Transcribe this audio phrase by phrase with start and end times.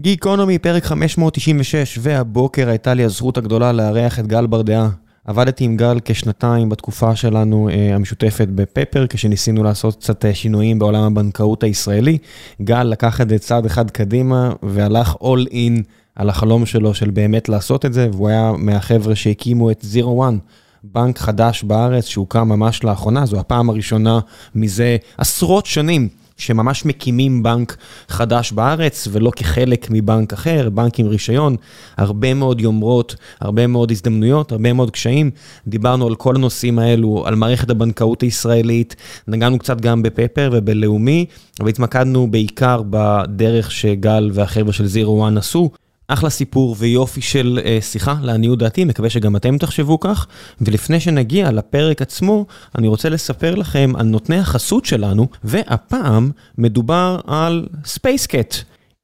[0.00, 4.88] גיקונומי, פרק 596, והבוקר הייתה לי הזכות הגדולה לארח את גל ברדעה.
[5.24, 12.18] עבדתי עם גל כשנתיים בתקופה שלנו המשותפת בפפר, כשניסינו לעשות קצת שינויים בעולם הבנקאות הישראלי.
[12.62, 15.82] גל לקח את זה צעד אחד קדימה והלך all in
[16.14, 20.38] על החלום שלו של באמת לעשות את זה, והוא היה מהחבר'ה שהקימו את Zero One,
[20.84, 24.20] בנק חדש בארץ שהוקם ממש לאחרונה, זו הפעם הראשונה
[24.54, 26.08] מזה עשרות שנים.
[26.40, 27.76] שממש מקימים בנק
[28.08, 31.56] חדש בארץ, ולא כחלק מבנק אחר, בנק עם רישיון,
[31.96, 35.30] הרבה מאוד יומרות, הרבה מאוד הזדמנויות, הרבה מאוד קשיים.
[35.66, 38.96] דיברנו על כל הנושאים האלו, על מערכת הבנקאות הישראלית,
[39.28, 41.26] נגענו קצת גם בפפר ובלאומי,
[41.60, 45.70] והתמקדנו בעיקר בדרך שגל והחבר'ה של זירו וואן עשו.
[46.12, 50.26] אחלה סיפור ויופי של uh, שיחה, לעניות דעתי, מקווה שגם אתם תחשבו כך.
[50.60, 52.46] ולפני שנגיע לפרק עצמו,
[52.78, 58.54] אני רוצה לספר לכם על נותני החסות שלנו, והפעם מדובר על Spacecat.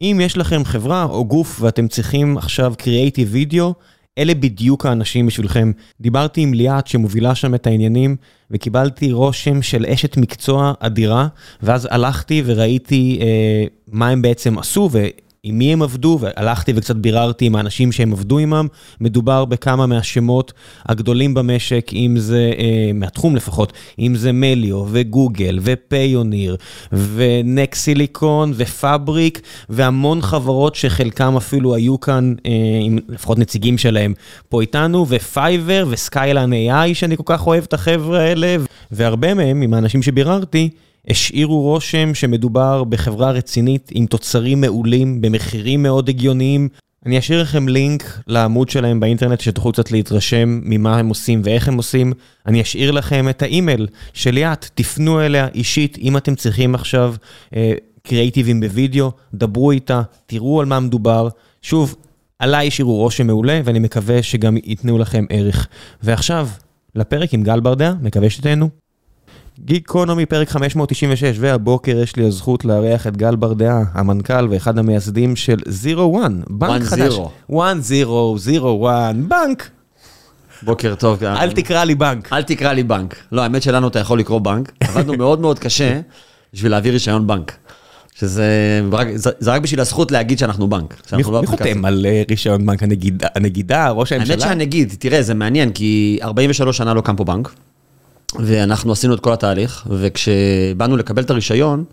[0.03, 3.75] אם יש לכם חברה או גוף ואתם צריכים עכשיו קריאייטיב וידאו,
[4.19, 5.73] אלה בדיוק האנשים בשבילכם.
[6.01, 8.17] דיברתי עם ליאת שמובילה שם את העניינים,
[8.51, 11.29] וקיבלתי רושם של אשת מקצוע אדירה,
[11.63, 15.07] ואז הלכתי וראיתי אה, מה הם בעצם עשו, ו...
[15.49, 18.67] עם מי הם עבדו, והלכתי וקצת ביררתי עם האנשים שהם עבדו עימם.
[19.01, 20.53] מדובר בכמה מהשמות
[20.89, 26.57] הגדולים במשק, אם זה, אה, מהתחום לפחות, אם זה מליו וגוגל ופיוניר
[26.93, 34.15] ונקסיליקון ופאבריק והמון חברות שחלקם אפילו היו כאן, אה, עם לפחות נציגים שלהם
[34.49, 38.57] פה איתנו, ופייבר וסקיילן AI שאני כל כך אוהב את החבר'ה האלה,
[38.91, 40.71] והרבה מהם, עם האנשים שביררתי,
[41.09, 46.69] השאירו רושם שמדובר בחברה רצינית עם תוצרים מעולים במחירים מאוד הגיוניים.
[47.07, 51.77] אני אשאיר לכם לינק לעמוד שלהם באינטרנט שתוכלו קצת להתרשם ממה הם עושים ואיך הם
[51.77, 52.13] עושים.
[52.47, 57.15] אני אשאיר לכם את האימייל של ליאת, תפנו אליה אישית אם אתם צריכים עכשיו
[57.57, 61.29] אה, קריאיטיבים בווידאו, דברו איתה, תראו על מה מדובר.
[61.63, 61.97] שוב,
[62.39, 65.69] עליי השאירו רושם מעולה ואני מקווה שגם ייתנו לכם ערך.
[66.03, 66.49] ועכשיו,
[66.95, 68.86] לפרק עם גל ברדע, מקווה שתהנו.
[69.65, 75.57] גיקונומי פרק 596, והבוקר יש לי הזכות לארח את גל ברדעה, המנכ"ל ואחד המייסדים של
[75.69, 77.15] זירו וואן, בנק חדש.
[77.51, 77.57] 1-0, 0-1,
[79.29, 79.71] בנק.
[80.63, 81.25] בוקר טוב.
[81.25, 82.33] אל תקרא לי בנק.
[82.33, 83.17] אל תקרא לי בנק.
[83.33, 84.73] לא, האמת שלנו אתה יכול לקרוא בנק.
[84.89, 86.01] עבדנו מאוד מאוד קשה
[86.55, 87.57] בשביל להביא רישיון בנק.
[88.15, 91.03] שזה רק, זה רק בשביל הזכות להגיד שאנחנו בנק.
[91.13, 92.83] מי חותם על רישיון בנק?
[93.35, 94.35] הנגידה, ראש הממשלה?
[94.35, 97.55] האמת שהנגיד, תראה, זה מעניין, כי 43 שנה לא קם פה בנק.
[98.35, 101.85] ואנחנו עשינו את כל התהליך, וכשבאנו לקבל את הרישיון,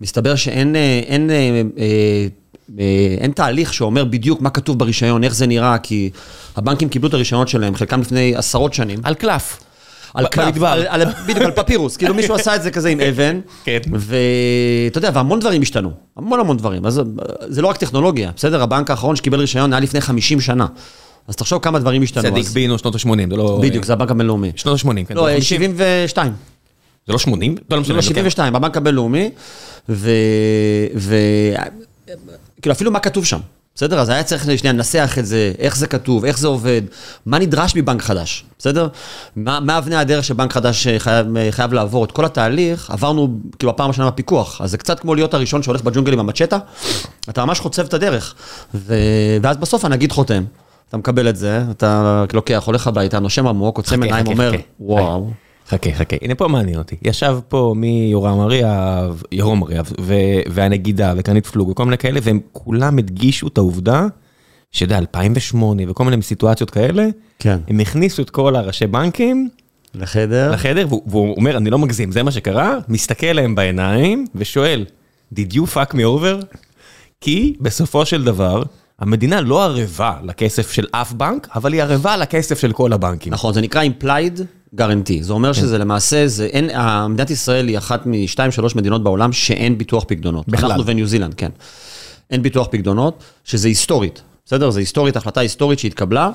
[0.00, 1.70] מסתבר שאין אין, אין,
[3.20, 6.10] אין תהליך שאומר בדיוק מה כתוב ברישיון, איך זה נראה, כי
[6.56, 8.98] הבנקים קיבלו את הרישיונות שלהם, חלקם לפני עשרות שנים.
[9.02, 9.62] על קלף.
[10.14, 10.54] על קלף,
[11.26, 13.78] בדיוק, על פפירוס, כאילו מישהו עשה את זה כזה עם אבן, כן.
[13.92, 17.00] ואתה יודע, והמון דברים השתנו, המון המון דברים, אז
[17.40, 18.62] זה לא רק טכנולוגיה, בסדר?
[18.62, 20.66] הבנק האחרון שקיבל רישיון היה לפני 50 שנה.
[21.28, 22.22] אז תחשוב כמה דברים השתנו.
[22.22, 23.58] צדיק בינו, שנות ה-80, זה לא...
[23.62, 24.52] בדיוק, זה הבנק הבינלאומי.
[24.56, 25.14] שנות ה-80, כן.
[25.14, 26.32] לא, 72.
[27.06, 27.54] זה לא 80?
[27.84, 29.30] זה לא 72, בבנק הבינלאומי,
[29.88, 30.10] ו...
[32.62, 33.38] כאילו, אפילו מה כתוב שם,
[33.74, 34.00] בסדר?
[34.00, 36.82] אז היה צריך שנייה לנסח את זה, איך זה כתוב, איך זה עובד,
[37.26, 38.88] מה נדרש מבנק חדש, בסדר?
[39.36, 42.04] מה אבני הדרך שבנק חדש חייב, חייב לעבור?
[42.04, 45.82] את כל התהליך עברנו, כאילו, הפעם השנה בפיקוח, אז זה קצת כמו להיות הראשון שהולך
[45.82, 46.58] בג'ונגל עם המצ'טה,
[47.28, 48.34] אתה ממש חוצב את הדרך,
[48.74, 48.94] ו...
[49.42, 50.44] ואז בסוף הנגיד חותם.
[50.92, 55.30] אתה מקבל את זה, אתה לוקח, הולך הביתה, נושם עמוק, עוצם עיניים, אומר, וואו.
[55.68, 56.96] חכה, חכה, הנה פה מעניין אותי.
[57.02, 59.92] ישב פה מיורם אריאב, ירום אריאב,
[60.50, 64.06] והנגידה, וקרנית פלוג, וכל מיני כאלה, והם כולם הדגישו את העובדה,
[64.72, 67.06] שאתה יודע, 2008 וכל מיני סיטואציות כאלה,
[67.38, 67.58] כן.
[67.68, 69.48] הם הכניסו את כל הראשי בנקים,
[69.94, 74.84] לחדר, לחדר, והוא אומר, אני לא מגזים, זה מה שקרה, מסתכל להם בעיניים, ושואל,
[75.34, 76.56] did you fuck me over?
[77.20, 78.62] כי בסופו של דבר,
[79.02, 83.32] המדינה לא ערבה לכסף של אף בנק, אבל היא ערבה לכסף של כל הבנקים.
[83.32, 84.40] נכון, זה נקרא implied
[84.76, 85.20] guarantee.
[85.20, 86.70] זה אומר שזה למעשה, זה אין,
[87.08, 90.48] מדינת ישראל היא אחת משתיים, שלוש מדינות בעולם שאין ביטוח פקדונות.
[90.48, 90.70] בכלל.
[90.70, 91.50] אנחנו וניו זילנד, כן.
[92.30, 94.70] אין ביטוח פקדונות, שזה היסטורית, בסדר?
[94.70, 96.30] זה היסטורית, החלטה היסטורית שהתקבלה,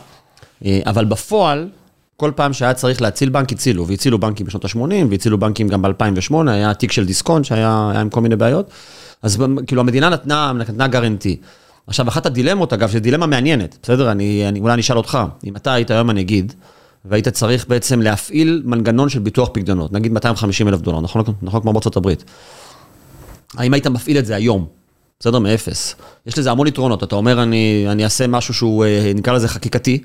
[0.66, 1.70] אבל בפועל,
[2.18, 6.36] כל פעם שהיה צריך להציל בנק, הצילו, והצילו בנקים בשנות ה-80, והצילו בנקים גם ב-2008,
[6.48, 8.70] היה תיק של דיסקונט שהיה עם כל מיני בעיות.
[9.22, 11.38] אז כאילו המדינה נתנה, נתנה גרנטי.
[11.88, 14.12] עכשיו, אחת הדילמות, אגב, זו דילמה מעניינת, בסדר?
[14.12, 16.54] אני, אני, אולי אני אשאל אותך, אם אתה היית היום הנגיד,
[17.06, 21.74] והיית צריך בעצם להפעיל מנגנון של ביטוח פקדונות, נגיד 250 אלף דולר, נכון, נכון כמו
[21.74, 22.24] בארצות הברית.
[23.54, 24.66] האם היית מפעיל את זה היום?
[25.20, 25.40] בסדר?
[25.40, 25.96] מאפס.
[26.26, 30.04] יש לזה המון יתרונות, אתה אומר, אני, אני אעשה משהו שהוא, אה, נקרא לזה חקיקתי,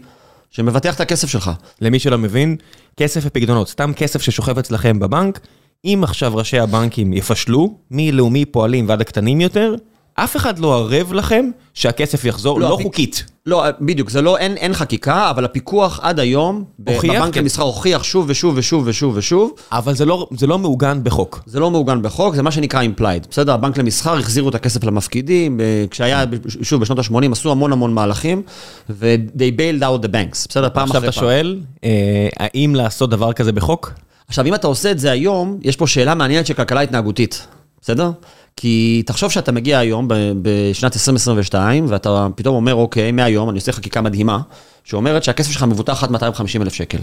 [0.50, 1.50] שמבטח את הכסף שלך.
[1.80, 2.56] למי שלא מבין,
[2.96, 5.40] כסף ופקדונות, סתם כסף ששוכב אצלכם בבנק,
[5.84, 9.74] אם עכשיו ראשי הבנקים יפשלו, מלאומי פועלים ועד הקטנים יותר,
[10.14, 13.24] אף אחד לא ערב לכם שהכסף יחזור, לא, לא הפי- חוקית.
[13.46, 17.40] לא, בדיוק, זה לא, אין, אין חקיקה, אבל הפיקוח עד היום, הוכיח, בבנק כן.
[17.40, 21.42] למסחר הוכיח שוב ושוב ושוב ושוב ושוב, אבל זה לא, זה לא מעוגן בחוק.
[21.46, 23.52] זה לא מעוגן בחוק, זה מה שנקרא implied, בסדר?
[23.52, 26.24] הבנק למסחר החזירו את הכסף למפקידים, ב- כשהיה,
[26.62, 28.42] שוב, בשנות ה-80 עשו המון המון מהלכים,
[28.90, 30.68] ו-they bailed out the banks, בסדר?
[30.74, 31.20] פעם עכשיו אחרי אתה פעם.
[31.24, 31.90] שואל, אה,
[32.38, 33.92] האם לעשות דבר כזה בחוק?
[34.28, 37.46] עכשיו, אם אתה עושה את זה היום, יש פה שאלה מעניינת של כלכלה התנהגותית,
[37.80, 38.10] בסדר?
[38.56, 40.08] כי תחשוב שאתה מגיע היום,
[40.42, 44.40] בשנת 2022, ואתה פתאום אומר, אוקיי, מהיום אני עושה חקיקה מדהימה,
[44.84, 46.98] שאומרת שהכסף שלך מבוטח עד 250 אלף שקל.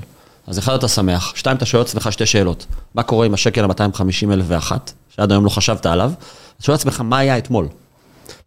[0.48, 2.66] אז אחד, אתה שמח, שתיים, אתה שואל עצמך שתי שאלות.
[2.96, 6.12] מה קורה עם השקל ה-250 אלף ואחת, שעד היום לא חשבת עליו?
[6.56, 7.68] אתה שואל עצמך, מה היה אתמול?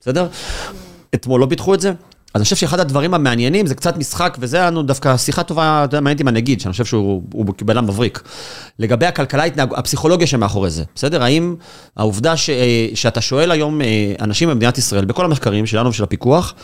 [0.01, 0.27] בסדר?
[1.15, 1.93] אתמול לא פיתחו את זה?
[2.35, 5.85] אז אני חושב שאחד הדברים המעניינים זה קצת משחק, וזה היה לנו דווקא שיחה טובה,
[5.85, 8.23] אתה יודע, מעניינת עם הנגיד, שאני חושב שהוא הוא בן אדם מבריק.
[8.79, 11.23] לגבי הכלכלה, התנהג- הפסיכולוגיה שמאחורי זה, בסדר?
[11.23, 11.57] האם
[11.97, 13.87] העובדה ש, אה, שאתה שואל היום אה,
[14.21, 16.55] אנשים במדינת ישראל, בכל המחקרים שלנו ושל הפיקוח,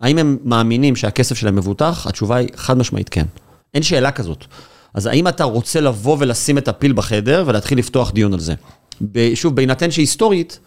[0.00, 2.06] האם הם מאמינים שהכסף שלהם מבוטח?
[2.06, 3.26] התשובה היא חד משמעית כן.
[3.74, 4.44] אין שאלה כזאת.
[4.94, 8.54] אז האם אתה רוצה לבוא ולשים את הפיל בחדר ולהתחיל לפתוח דיון על זה?
[9.34, 10.58] שוב, בהינתן שהיסטורית,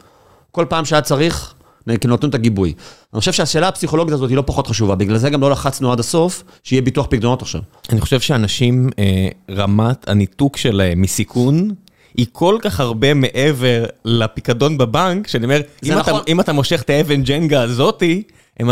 [0.52, 1.54] כל פעם שהיה צריך,
[1.88, 2.74] כאילו נותנים את הגיבוי.
[3.14, 6.00] אני חושב שהשאלה הפסיכולוגית הזאת היא לא פחות חשובה, בגלל זה גם לא לחצנו עד
[6.00, 7.62] הסוף, שיהיה ביטוח פקדונות עכשיו.
[7.90, 11.70] אני חושב שאנשים, אה, רמת הניתוק שלהם מסיכון,
[12.18, 16.22] היא כל כך הרבה מעבר לפיקדון בבנק, שאני אומר, אם, אתה, נכון.
[16.28, 18.24] אם אתה מושך את האבן ג'נגה הזאתי,
[18.60, 18.70] הם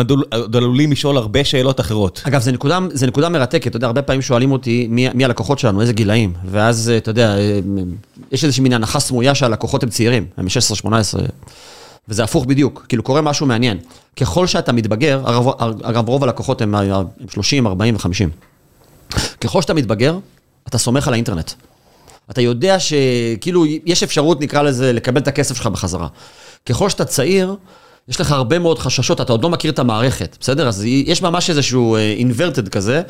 [0.54, 2.22] עלולים לשאול הרבה שאלות אחרות.
[2.28, 5.82] אגב, זו נקודה, נקודה מרתקת, אתה יודע, הרבה פעמים שואלים אותי מי, מי הלקוחות שלנו,
[5.82, 7.60] איזה גילאים, ואז, אה, אתה יודע, אה,
[8.32, 11.20] יש איזושהי מין הנחה סמויה שהלקוחות הם צעירים, הם מ-16-18,
[12.08, 13.78] וזה הפוך בדיוק, כאילו קורה משהו מעניין.
[14.16, 15.22] ככל שאתה מתבגר,
[15.84, 19.18] אגב, רוב הלקוחות הם, הם 30, 40 ו-50.
[19.42, 20.18] ככל שאתה מתבגר,
[20.68, 21.52] אתה סומך על האינטרנט.
[22.32, 26.08] אתה יודע שכאילו יש אפשרות, נקרא לזה, לקבל את הכסף שלך בחזרה.
[26.66, 27.56] ככל שאתה צעיר,
[28.08, 30.68] יש לך הרבה מאוד חששות, אתה עוד לא מכיר את המערכת, בסדר?
[30.68, 33.02] אז יש ממש איזשהו אה, inverted כזה,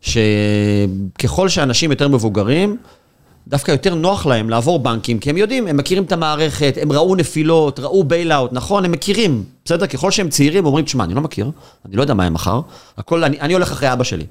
[0.00, 2.76] שככל שאנשים יותר מבוגרים,
[3.48, 7.16] דווקא יותר נוח להם לעבור בנקים, כי הם יודעים, הם מכירים את המערכת, הם ראו
[7.16, 8.84] נפילות, ראו bail-out, נכון?
[8.84, 9.86] הם מכירים, בסדר?
[9.86, 11.50] ככל שהם צעירים, אומרים, תשמע, אני לא מכיר,
[11.86, 12.60] אני לא יודע מה יהיה מחר,
[12.98, 14.24] הכל, אני, אני הולך אחרי אבא שלי,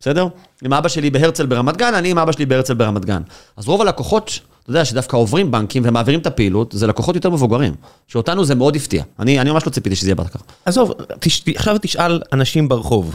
[0.00, 0.26] בסדר?
[0.66, 3.22] אם אבא שלי בהרצל ברמת גן, אני עם אבא שלי בהרצל ברמת גן.
[3.56, 7.74] אז רוב הלקוחות, אתה יודע, שדווקא עוברים בנקים ומעבירים את הפעילות, זה לקוחות יותר מבוגרים,
[8.08, 9.02] שאותנו זה מאוד הפתיע.
[9.18, 10.42] אני, אני ממש לא ציפיתי שזה יהיה בטח.
[10.64, 11.42] עזוב, תש...
[11.54, 13.14] עכשיו תשאל אנשים ברחוב.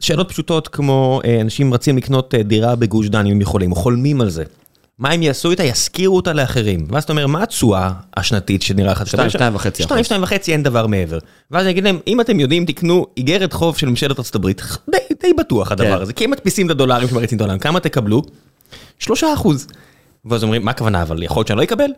[0.00, 4.20] שאלות פשוטות כמו אה, אנשים רצים לקנות אה, דירה בגוש דן אם הם יכולים, חולמים
[4.20, 4.44] על זה.
[4.98, 5.64] מה הם יעשו איתה?
[5.64, 6.86] ישכירו אותה לאחרים.
[6.90, 9.06] ואז אתה אומר, מה התשואה השנתית שנראה לך?
[9.06, 10.06] שתיים, שתיים וחצי שתיים, אחוז.
[10.06, 11.18] שתיים וחצי, אין דבר מעבר.
[11.50, 14.98] ואז אני אגיד להם, אם אתם יודעים, תקנו איגרת חוב של ממשלת ארצות הברית, די,
[15.22, 16.02] די בטוח הדבר כן.
[16.02, 18.22] הזה, כי הם מדפיסים את הדולרים שמריצים את העולם, כמה תקבלו?
[18.98, 19.66] שלושה אחוז.
[20.24, 21.90] ואז אומרים, מה הכוונה, אבל יכול להיות שאני לא אקבל?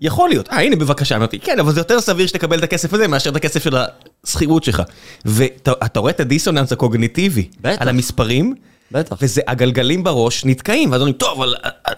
[0.00, 3.08] יכול להיות, אה הנה בבקשה, אמרתי, כן, אבל זה יותר סביר שתקבל את הכסף הזה
[3.08, 3.76] מאשר את הכסף של
[4.24, 4.82] השכירות שלך.
[5.24, 7.82] ואתה אתה רואה את הדיסוננס הקוגניטיבי, בטח.
[7.82, 8.54] על המספרים,
[8.92, 9.16] בטח.
[9.22, 11.54] וזה הגלגלים בראש נתקעים, ואז אומרים, טוב, אבל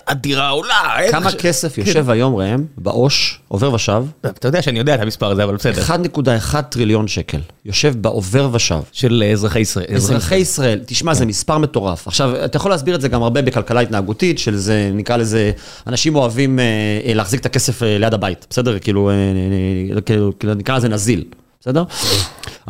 [0.06, 0.74] הדירה עולה.
[1.10, 4.04] כמה לך- כסף יושב היום, ראם, בעו"ש, עובר ושב?
[4.26, 5.82] אתה יודע שאני יודע את המספר הזה, אבל בסדר.
[5.82, 7.38] 1.1 טריליון שקל.
[7.64, 8.80] יושב בעובר ושב.
[8.92, 9.86] של אזרחי ישראל.
[9.94, 12.06] אזרחי ישראל, תשמע, זה מספר מטורף.
[12.08, 15.52] עכשיו, אתה יכול להסביר את זה גם הרבה בכלכלה התנהגותית, של זה, נקרא לזה,
[15.86, 16.64] אנשים אוהבים אה,
[17.06, 18.78] אה, להחזיק את הכסף אה, ליד הבית, בסדר?
[18.78, 21.24] כאילו, אה, אה, כאילו, כאילו, נקרא לזה נזיל,
[21.60, 21.82] בסדר?
[21.82, 21.88] אבל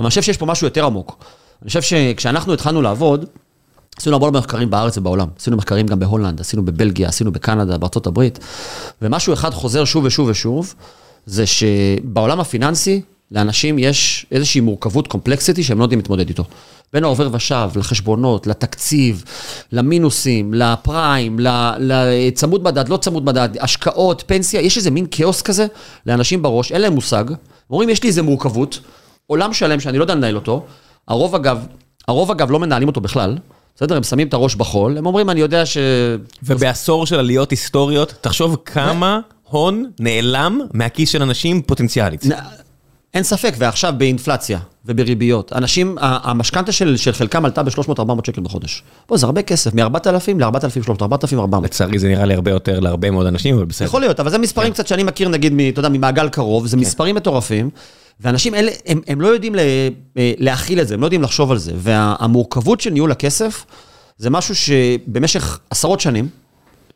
[0.04, 1.24] אני חושב שיש פה משהו יותר עמוק.
[1.62, 3.24] אני חושב שכשאנחנו התחלנו לעבוד,
[3.96, 5.28] עשינו המון מחקרים בארץ ובעולם.
[5.38, 8.38] עשינו מחקרים גם בהולנד, עשינו בבלגיה, עשינו בקנדה, בארצות הברית,
[9.02, 10.74] ומשהו אחד חוזר שוב ושוב ושוב,
[11.26, 16.44] זה שבעולם הפיננסי, לאנשים יש איזושהי מורכבות קומפלקסיטי שהם לא יודעים להתמודד איתו.
[16.92, 19.24] בין העובר ושב, לחשבונות, לתקציב,
[19.72, 21.36] למינוסים, לפריים,
[21.78, 25.66] לצמוד מדד, לא צמוד מדד, השקעות, פנסיה, יש איזה מין כאוס כזה
[26.06, 27.24] לאנשים בראש, אין להם מושג.
[27.70, 28.80] אומרים, יש לי איזה מורכבות,
[29.26, 30.64] עולם שלם שאני לא יודע לנהל אותו.
[31.08, 31.66] הרוב אגב,
[32.08, 33.38] הרוב אגב לא מנהלים אותו בכלל.
[33.80, 35.76] בסדר, הם שמים את הראש בחול, הם אומרים, אני יודע ש...
[36.42, 42.24] ובעשור של עליות היסטוריות, תחשוב כמה הון נעלם מהכיס של אנשים פוטנציאלית.
[43.14, 45.52] אין ספק, ועכשיו באינפלציה ובריביות.
[45.52, 48.82] אנשים, המשכנתה של, של חלקם עלתה ב-300-400 שקל בחודש.
[49.08, 51.64] בוא, זה הרבה כסף, מ-4,000 ל-4,300, 4,400.
[51.64, 53.88] לצערי זה נראה לי הרבה יותר להרבה מאוד אנשים, אבל בסדר.
[53.88, 57.14] יכול להיות, אבל זה מספרים קצת שאני מכיר, נגיד, אתה יודע, ממעגל קרוב, זה מספרים
[57.14, 57.70] מטורפים,
[58.20, 61.58] ואנשים אלה, הם, הם לא יודעים אה, להכיל את זה, הם לא יודעים לחשוב על
[61.58, 61.72] זה.
[61.76, 63.64] והמורכבות של ניהול הכסף,
[64.18, 66.28] זה משהו שבמשך עשרות שנים,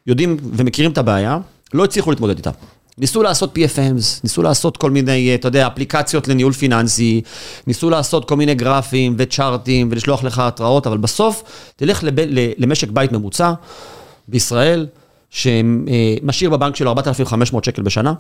[0.07, 1.39] יודעים ומכירים את הבעיה,
[1.75, 2.51] לא הצליחו להתמודד איתה.
[2.99, 7.23] ניסו לעשות PFMs, ניסו לעשות כל מיני, אה, אתה יודע, אפליקציות לניהול פיננסי,
[7.67, 11.43] ניסו לעשות כל מיני גרפים וצ'ארטים ולשלוח לך התראות, אבל בסוף
[11.77, 12.15] תלך לב,
[12.59, 13.53] למשק בית ממוצע
[14.29, 14.87] בישראל,
[15.31, 18.13] שמשאיר בבנק שלו 4,500 שקל בשנה,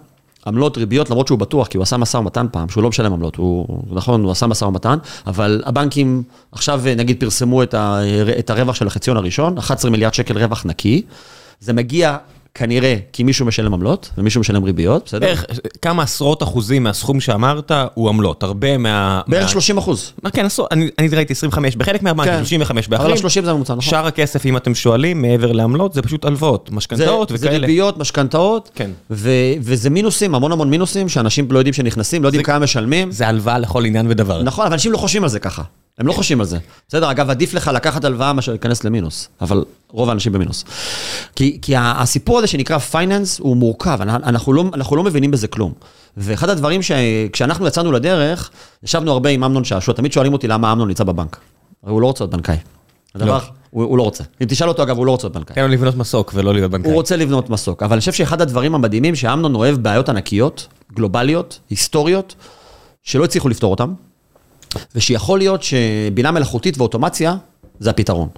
[0.46, 3.36] עמלות, ריביות, למרות שהוא בטוח, כי הוא עשה משא ומתן פעם, שהוא לא משלם עמלות,
[3.36, 6.22] הוא, נכון, הוא עשה משא ומתן, אבל הבנקים
[6.52, 8.00] עכשיו נגיד פרסמו את, ה,
[8.38, 11.02] את הרווח של החציון הראשון, 11 מיליארד שקל רווח נקי,
[11.60, 12.16] זה מגיע
[12.54, 15.26] כנראה כי מישהו משלם עמלות ומישהו משלם ריביות, בסדר?
[15.26, 15.44] בערך
[15.82, 19.20] כמה עשרות אחוזים מהסכום שאמרת הוא עמלות, הרבה מה...
[19.26, 20.12] בערך 30 אחוז.
[20.32, 22.38] כן, אני, ראיתי 25, בחלק מהבנקים כן.
[22.38, 23.90] 35, אבל באחרים, ה-30 זה הממוצע, נכון.
[23.90, 27.66] שאר הכסף, אם אתם שואלים, מעבר לעמלות, זה פשוט הלוואות, משכנתאות זה, זה וכאלה.
[27.66, 28.90] ריביות, משכנתאות, כן.
[29.10, 33.12] וזה מינוסים, המון המון מינוסים, שאנשים לא יודעים שנכנסים, לא יודעים כמה משלמים.
[33.12, 34.42] זה הלוואה לכל עניין ודבר.
[34.42, 35.62] נכון, אבל אנשים לא חושבים על זה ככה.
[35.98, 36.58] הם לא חושבים על זה.
[36.88, 40.64] בסדר, אגב, עדיף לך לקחת הלוואה מאשר להיכנס למינוס, אבל רוב האנשים במינוס.
[41.36, 45.48] כי, כי הסיפור הזה שנקרא פייננס הוא מורכב, אנ- אנחנו לא, אנחנו לא מבינים בזה
[45.48, 45.72] כלום.
[46.16, 48.50] ואחד הדברים שכשאנחנו יצאנו לדרך,
[48.82, 51.36] ישבנו הרבה עם אמנון שעשוע, תמיד שואלים אותי למה אמנון נמצא בבנק.
[51.82, 52.56] הרי הוא לא רוצה להיות בנקאי.
[53.14, 53.40] הדבר, לא.
[53.70, 54.24] הוא, הוא לא רוצה.
[54.42, 55.54] אם תשאל אותו, אגב, הוא לא רוצה להיות בנקאי.
[55.54, 56.90] תן לו לבנות מסוק ולא להיות בנקאי.
[56.90, 61.60] הוא רוצה לבנות מסוק, אבל אני חושב שאחד הדברים המדהימים שאמנון אוהב בעיות ענקיות, גלובליות,
[61.70, 62.34] היסטוריות,
[63.02, 63.90] שלא הצליחו לפתור אותן,
[64.94, 67.36] ושיכול להיות שבינה מלאכותית ואוטומציה
[67.80, 68.28] זה הפתרון.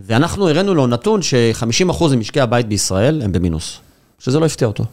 [0.00, 3.76] ואנחנו הראינו לו נתון ש-50% ממשקי הבית בישראל הם במינוס,
[4.18, 4.84] שזה לא הפתיע אותו.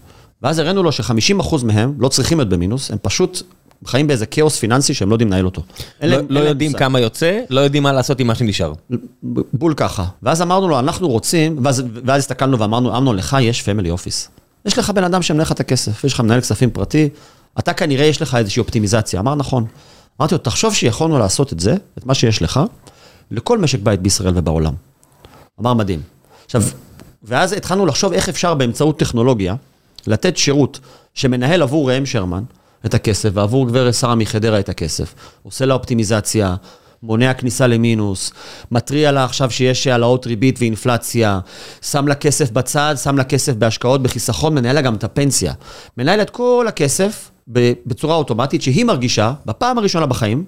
[0.41, 3.41] ואז הראינו לו ש-50% מהם לא צריכים להיות במינוס, הם פשוט
[3.85, 5.61] חיים באיזה כאוס פיננסי שהם לא יודעים לנהל אותו.
[6.01, 6.73] לא, להם- לא אין להם יודעים.
[6.73, 8.73] כמה יוצא, לא יודעים מה לעשות עם מה שנשאר.
[9.53, 10.05] בול ככה.
[10.23, 14.29] ואז אמרנו לו, אנחנו רוצים, ואז, ואז הסתכלנו ואמרנו, אמנון, לך יש פמילי אופיס.
[14.65, 17.09] יש לך בן אדם שמנהל לך את הכסף, יש לך מנהל כספים פרטי,
[17.59, 19.19] אתה כנראה יש לך איזושהי אופטימיזציה.
[19.19, 19.65] אמר, נכון.
[20.21, 22.59] אמרתי לו, תחשוב שיכולנו לעשות את זה, את מה שיש לך,
[23.31, 24.73] לכל משק בית בישראל ובעולם.
[25.59, 26.01] אמר, מדהים.
[26.45, 26.63] עכשיו,
[27.23, 29.55] ואז התחלנו לחשוב איך אפשר באמצעות טכנולוגיה,
[30.07, 30.79] לתת שירות
[31.13, 32.43] שמנהל עבור ראם שרמן
[32.85, 35.13] את הכסף, ועבור גברת שרה מחדרה את הכסף,
[35.43, 36.55] עושה לה אופטימיזציה,
[37.03, 38.33] מונע כניסה למינוס,
[38.71, 41.39] מתריע לה עכשיו שיש העלאות ריבית ואינפלציה,
[41.81, 45.53] שם לה כסף בצד, שם לה כסף בהשקעות, בחיסכון, מנהל לה גם את הפנסיה.
[45.97, 47.31] מנהל את כל הכסף
[47.85, 50.43] בצורה אוטומטית, שהיא מרגישה, בפעם הראשונה בחיים,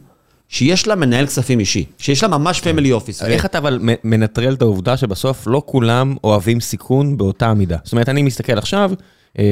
[0.49, 3.23] שיש לה מנהל כספים אישי, שיש לה ממש פמילי אופיס.
[3.23, 7.77] איך אתה אבל מנטרל את העובדה שבסוף לא כולם אוהבים סיכון באותה מידה?
[7.83, 8.91] זאת אומרת, אני מסתכל עכשיו,
[9.39, 9.43] אה,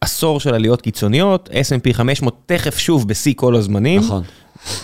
[0.00, 4.00] עשור של עליות קיצוניות, S&P 500 תכף שוב בשיא כל הזמנים.
[4.00, 4.22] נכון.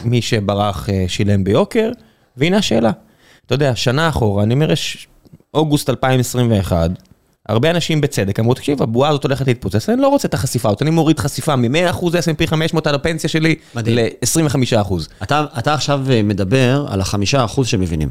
[0.04, 1.90] מי שברח אה, שילם ביוקר,
[2.36, 2.90] והנה השאלה.
[3.46, 5.08] אתה יודע, שנה אחורה, אני אומר, יש
[5.54, 6.90] אוגוסט 2021,
[7.48, 10.82] הרבה אנשים בצדק אמרו, תקשיב, הבועה הזאת הולכת להתפוצץ, אני לא רוצה את החשיפה הזאת,
[10.82, 13.96] אני מוריד חשיפה מ-100% S&P 500 על הפנסיה שלי מדהים.
[13.98, 14.94] ל-25%.
[15.22, 18.08] אתה, אתה עכשיו אה, מדבר על החמישה אחוז שמבינים.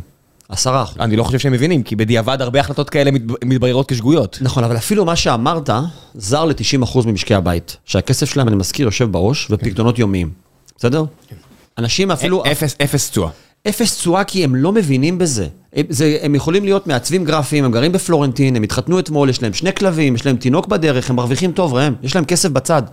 [0.50, 0.98] עשרה אחוז.
[1.00, 4.38] אני לא חושב שהם מבינים, כי בדיעבד הרבה החלטות כאלה מת- מתבררות כשגויות.
[4.42, 5.70] נכון, אבל אפילו מה שאמרת,
[6.16, 7.78] זר ל-90% ממשקי הבית.
[7.86, 10.30] שהכסף שלהם, אני מזכיר, יושב בראש, ופקדונות יומיים.
[10.78, 11.04] בסדר?
[11.78, 12.44] אנשים אפילו...
[12.52, 13.30] אפס, אפס תשואה.
[13.68, 15.48] אפס תשואה כי הם לא מבינים בזה.
[15.74, 19.54] הם, זה, הם יכולים להיות מעצבים גרפיים, הם גרים בפלורנטין, הם התחתנו אתמול, יש להם
[19.54, 22.84] שני כלבים, יש להם תינוק בדרך, הם מרוויחים טוב, ראם, יש להם כסף בצד.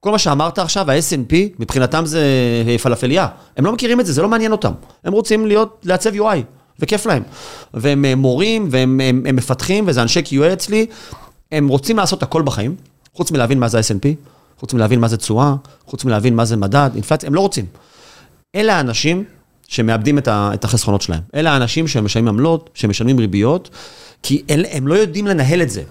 [0.00, 2.24] כל מה שאמרת עכשיו, ה-S&P, מבחינתם זה
[2.68, 3.28] אה, פלאפליה.
[3.56, 4.72] הם לא מכירים את זה, זה לא מעניין אותם.
[5.04, 6.36] הם רוצים להיות, לעצב UI,
[6.78, 7.22] וכיף להם.
[7.74, 10.86] והם אה, מורים, והם הם, הם מפתחים, וזה אנשי QA אצלי.
[11.52, 12.76] הם רוצים לעשות הכל בחיים,
[13.14, 14.06] חוץ מלהבין מה זה ה-S&P,
[14.58, 15.54] חוץ מלהבין מה זה תשואה,
[15.86, 17.64] חוץ מלהבין מה זה מדד, אינפלציה, הם לא רוצים.
[18.54, 19.24] אלה האנשים
[19.68, 21.20] שמאבדים את, ה, את החסכונות שלהם.
[21.34, 23.70] אלה האנשים שמשלמים עמלות, שמשלמים ריביות,
[24.22, 25.82] כי אל, הם לא יודעים לנהל את זה.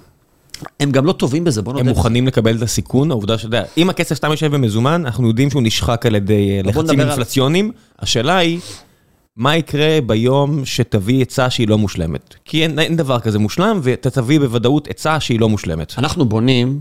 [0.79, 1.89] הם גם לא טובים בזה, בוא הם נודה.
[1.89, 5.61] מוכנים לקבל את הסיכון, העובדה שאתה יודע, אם הכסף סתם יושב במזומן, אנחנו יודעים שהוא
[5.63, 7.71] נשחק על ידי אה, לחצים נדבר על- אינפלציוניים.
[7.99, 8.59] השאלה היא,
[9.37, 12.35] מה יקרה ביום שתביא עצה שהיא לא מושלמת?
[12.45, 15.93] כי אין, אין דבר כזה מושלם, ואתה תביא בוודאות עצה שהיא לא מושלמת.
[15.97, 16.79] אנחנו בונים,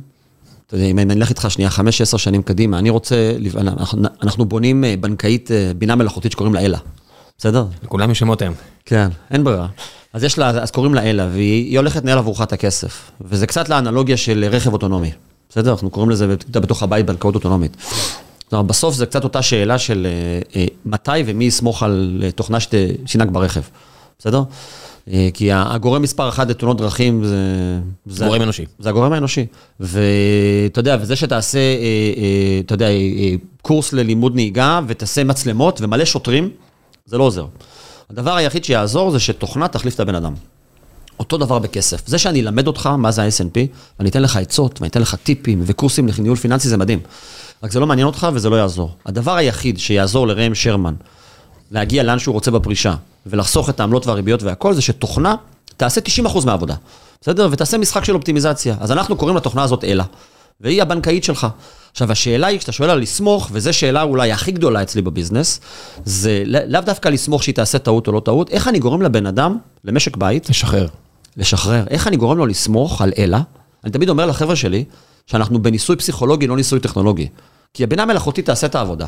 [0.70, 4.44] אתה יודע, אם אני אלך איתך שנייה, חמש, עשר שנים קדימה, אני רוצה, אנחנו, אנחנו
[4.44, 6.78] בונים אה, בנקאית אה, בינה מלאכותית שקוראים לה אלה,
[7.38, 7.64] בסדר?
[7.82, 8.54] לכולם יש שמות היום.
[8.84, 9.66] כן, אין ברירה.
[10.12, 13.10] אז יש לה, אז קוראים לה אלה, והיא היא הולכת לנהל עבורך את הכסף.
[13.20, 15.10] וזה קצת לאנלוגיה של רכב אוטונומי.
[15.50, 15.70] בסדר?
[15.70, 17.76] אנחנו קוראים לזה בתוך הבית בנקאות אוטונומית.
[18.52, 20.06] אומרת, בסוף זה קצת אותה שאלה של
[20.56, 22.74] אה, מתי ומי יסמוך על תוכנה שת-
[23.06, 23.60] שינהג ברכב.
[24.18, 24.42] בסדר?
[25.08, 27.36] אה, כי הגורם מספר אחת לתאונות דרכים זה...
[28.06, 28.64] זה גורם אנושי.
[28.78, 29.46] זה הגורם האנושי.
[29.80, 31.64] ואתה יודע, וזה שתעשה, אה,
[32.16, 32.88] אה, אתה יודע,
[33.62, 36.50] קורס ללימוד נהיגה ותעשה מצלמות ומלא שוטרים,
[37.06, 37.46] זה לא עוזר.
[38.10, 40.34] הדבר היחיד שיעזור זה שתוכנה תחליף את הבן אדם.
[41.18, 42.06] אותו דבר בכסף.
[42.06, 43.58] זה שאני אלמד אותך מה זה ה-S&P,
[43.98, 46.98] ואני אתן לך עצות, ואני אתן לך טיפים וקורסים לניהול פיננסי, זה מדהים.
[47.62, 48.94] רק זה לא מעניין אותך וזה לא יעזור.
[49.06, 50.94] הדבר היחיד שיעזור לראם שרמן
[51.70, 52.94] להגיע לאן שהוא רוצה בפרישה,
[53.26, 55.34] ולחסוך את העמלות והריביות והכל, זה שתוכנה
[55.76, 56.74] תעשה 90% מהעבודה,
[57.20, 57.48] בסדר?
[57.50, 58.74] ותעשה משחק של אופטימיזציה.
[58.80, 60.04] אז אנחנו קוראים לתוכנה הזאת אלה,
[60.60, 61.46] והיא הבנקאית שלך.
[61.92, 65.60] עכשיו, השאלה היא, כשאתה שואל על לסמוך, וזו שאלה אולי הכי גדולה אצלי בביזנס,
[66.04, 69.26] זה לא- לאו דווקא לסמוך שהיא תעשה טעות או לא טעות, איך אני גורם לבן
[69.26, 70.86] אדם, למשק בית, תשחרר.
[71.36, 71.84] לשחרר.
[71.90, 73.40] איך אני גורם לו לסמוך על אלה?
[73.84, 74.84] אני תמיד אומר לחבר'ה שלי,
[75.26, 77.28] שאנחנו בניסוי פסיכולוגי, לא ניסוי טכנולוגי.
[77.74, 79.06] כי הבינה מלאכותית תעשה את העבודה.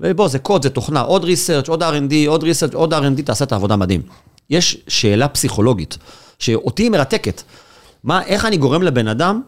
[0.00, 3.52] ובוא, זה קוד, זה תוכנה, עוד ריסרצ', עוד R&D, עוד ריסרצ', עוד R&D, תעשה את
[3.52, 4.02] העבודה מדהים.
[4.50, 5.98] יש שאלה פסיכולוגית,
[6.38, 7.42] שאותי היא מרתקת.
[8.04, 9.40] מה, איך אני גורם לבן אדם,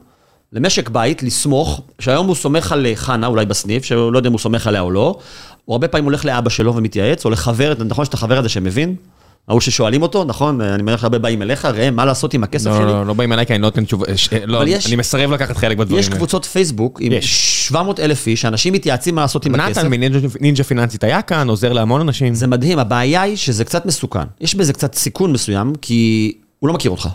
[0.53, 4.41] למשק בית, לסמוך, שהיום הוא סומך על חנה, אולי בסניף, שהוא לא יודע אם הוא
[4.41, 5.19] סומך עליה או לא,
[5.65, 8.97] הוא הרבה פעמים הולך לאבא שלו ומתייעץ, או לחבר, נכון שאתה חבר הזה שמבין?
[9.49, 10.61] ההוא ששואלים אותו, נכון?
[10.61, 12.85] אני מניח שהרבה באים אליך, ראם, מה לעשות עם הכסף לא, שלי?
[12.85, 15.31] לא, לא באים אליי כי אני לא נותן תשובה, ש- לא, אבל יש- אני מסרב
[15.31, 16.09] לקחת חלק בדברים יש.
[16.09, 17.67] קבוצות פייסבוק עם יש.
[17.69, 19.79] 700 אלף איש, שאנשים מתייעצים מה לעשות עם הכסף.
[19.85, 19.91] נתן
[20.41, 22.35] מנינג'ה פיננסית היה כאן, עוזר להמון אנשים.
[22.35, 24.25] זה מדהים, הבעיה היא שזה קצת מסוכן.
[24.41, 27.09] יש בזה קצת סיכון מסוים, כי הוא לא מכיר אותך,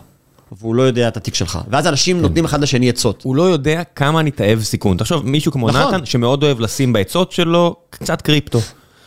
[0.61, 1.59] והוא לא יודע את התיק שלך.
[1.69, 3.21] ואז אנשים נותנים אחד לשני עצות.
[3.23, 4.97] הוא לא יודע כמה אני תאב סיכון.
[4.97, 5.93] תחשוב, מישהו כמו נכון.
[5.93, 8.59] נתן, שמאוד אוהב לשים בעצות שלו קצת קריפטו.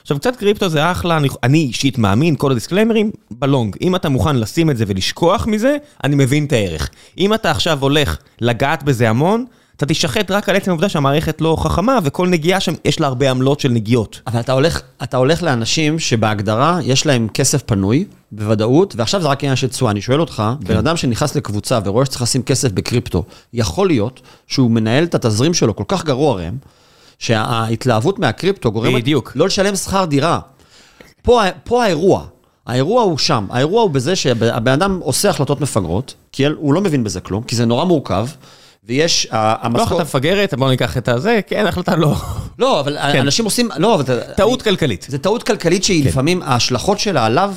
[0.02, 3.76] עכשיו, קצת קריפטו זה אחלה, אני, אני אישית מאמין, כל הדיסקליימרים, ב- long.
[3.80, 6.90] אם אתה מוכן לשים את זה ולשכוח מזה, אני מבין את הערך.
[7.18, 9.44] אם אתה עכשיו הולך לגעת בזה המון,
[9.76, 13.30] אתה תשחט רק על עצם העובדה שהמערכת לא חכמה, וכל נגיעה שם, יש לה הרבה
[13.30, 14.21] עמלות של נגיעות.
[14.26, 19.44] אבל אתה הולך, אתה הולך לאנשים שבהגדרה יש להם כסף פנוי, בוודאות, ועכשיו זה רק
[19.44, 19.90] עניין של תשואה.
[19.90, 24.71] אני שואל אותך, בן אדם שנכנס לקבוצה ורואה שצריך לשים כסף בקריפטו, יכול להיות שהוא
[24.71, 26.54] מנהל את התזרים שלו כל כך גרוע ראם,
[27.23, 29.33] שההתלהבות מהקריפטו גורמת בדיוק.
[29.35, 30.38] לא לשלם שכר דירה.
[31.23, 32.25] פה, פה האירוע,
[32.67, 37.05] האירוע הוא שם, האירוע הוא בזה שהבן אדם עושה החלטות מפגרות, כי הוא לא מבין
[37.05, 38.26] בזה כלום, כי זה נורא מורכב,
[38.85, 39.87] ויש, ה- לא המשכורת...
[39.87, 42.14] החלטה מפגרת, בוא ניקח את הזה, כן, החלטה לא.
[42.59, 44.21] לא, אבל אנשים עושים, לא, אבל...
[44.37, 45.07] טעות כלכלית.
[45.09, 47.55] זה טעות כלכלית שהיא לפעמים, ההשלכות שלה עליו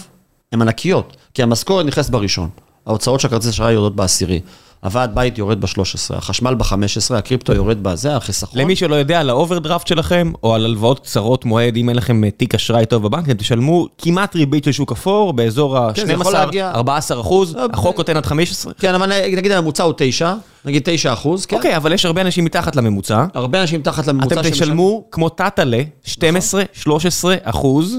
[0.51, 1.17] הן ענקיות.
[1.33, 2.49] כי המשכורת נכנסת בראשון,
[2.85, 4.41] ההוצאות של הכרטיס אשראי יורדות בעשירי,
[4.85, 5.77] הוועד בית יורד ב-13,
[6.15, 6.73] החשמל ב-15,
[7.15, 8.61] הקריפטו יורד בזה, החיסכון.
[8.61, 12.31] למי שלא יודע, על האוברדרפט שלכם, או על הלוואות קצרות מועד, אם אין לכם אה,
[12.31, 16.35] תיק אשראי טוב בבנק, אתם תשלמו כמעט ריבית של שוק אפור, באזור כן, זה יכול
[16.35, 18.73] ה-12, להגיע- 14 אחוז, אה, החוק נותן עד 15.
[18.73, 20.33] כן, אבל נגיד הממוצע הוא 9,
[20.65, 21.55] נגיד 9 אחוז, כן.
[21.55, 23.25] אוקיי, אבל יש הרבה אנשים מתחת לממוצע.
[23.33, 27.97] הרבה אנשים תחת לממוצע אתם תשלמו כמו טאטאלה, 12, 13 אחוז.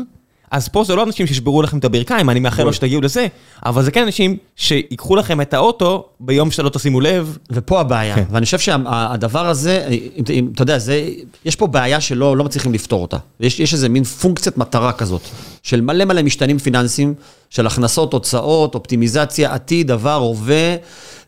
[0.50, 3.26] אז פה זה לא אנשים שישברו לכם את הברכיים, אני מאחל לו שתגיעו לזה,
[3.67, 7.39] אבל זה כן אנשים שיקחו לכם את האוטו ביום שלא תשימו לב.
[7.50, 8.25] ופה הבעיה, כן.
[8.30, 11.09] ואני חושב שהדבר הזה, אם, אם, אתה יודע, זה,
[11.45, 13.17] יש פה בעיה שלא לא מצליחים לפתור אותה.
[13.41, 15.23] יש, יש איזה מין פונקציית מטרה כזאת,
[15.67, 17.15] של מלא מלא משתנים פיננסיים,
[17.50, 20.76] של הכנסות, הוצאות, אופטימיזציה, עתיד, עבר, הווה,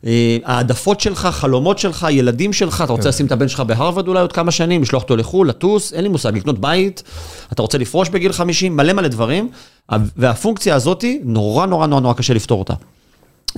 [0.06, 4.20] אה, העדפות שלך, חלומות שלך, ילדים שלך, אתה רוצה לשים את הבן שלך בהרווארד אולי
[4.20, 7.02] עוד כמה שנים, לשלוח אותו לחו"ל, לטוס, אין לי מושג, לקנות בית,
[7.52, 9.50] אתה רוצה לפרוש בגיל 50, מלא מלא דברים,
[10.16, 12.74] והפונקציה הזאת, נורא נורא נורא נורא קשה לפתור אותה.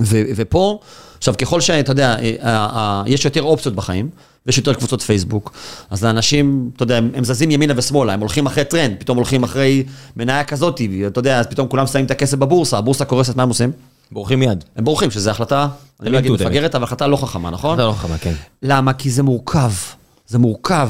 [0.01, 0.79] ו- ופה,
[1.17, 4.09] עכשיו ככל שאתה יודע, אה, אה, אה, יש יותר אופציות בחיים,
[4.45, 5.51] ויש יותר קבוצות פייסבוק,
[5.89, 9.43] אז האנשים, אתה יודע, הם, הם זזים ימינה ושמאלה, הם הולכים אחרי טרנד, פתאום הולכים
[9.43, 9.83] אחרי
[10.15, 13.49] מניה כזאת, אתה יודע, אז פתאום כולם שמים את הכסף בבורסה, הבורסה קורסת, מה הם
[13.49, 13.71] עושים?
[14.11, 14.63] בורחים מיד.
[14.75, 15.67] הם בורחים, שזו החלטה,
[16.01, 16.31] אני לא אגיד.
[16.31, 17.77] מפגרת, אבל החלטה לא חכמה, נכון?
[17.77, 18.33] זה לא חכמה, כן.
[18.63, 18.93] למה?
[18.93, 19.71] כי זה מורכב,
[20.27, 20.89] זה מורכב,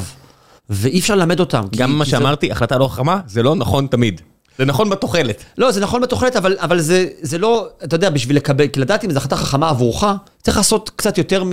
[0.69, 1.63] ואי אפשר ללמד אותם.
[1.71, 4.21] כי- גם מה כי זה- שאמרתי, החלטה לא חכמה, זה לא נכון תמיד.
[4.57, 5.43] זה נכון בתוחלת.
[5.57, 9.03] לא, זה נכון בתוחלת, אבל, אבל זה, זה לא, אתה יודע, בשביל לקבל, כי לדעת
[9.05, 10.03] אם זו החלטה חכמה עבורך,
[10.43, 11.43] צריך לעשות קצת יותר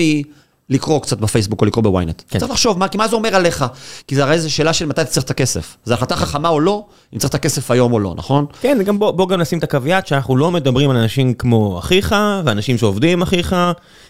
[0.70, 2.22] מלקרוא קצת בפייסבוק או לקרוא בוויינט.
[2.28, 2.38] כן.
[2.38, 3.64] צריך לחשוב, מה, מה זה אומר עליך?
[4.06, 5.76] כי זה הרי זו שאלה של מתי אתה צריך את הכסף.
[5.84, 8.46] זו החלטה חכמה או לא, אם צריך את הכסף היום או לא, נכון?
[8.60, 12.14] כן, גם בוא, בוא גם נשים את הקוויאט שאנחנו לא מדברים על אנשים כמו אחיך,
[12.44, 13.56] ואנשים שעובדים עם אחיך.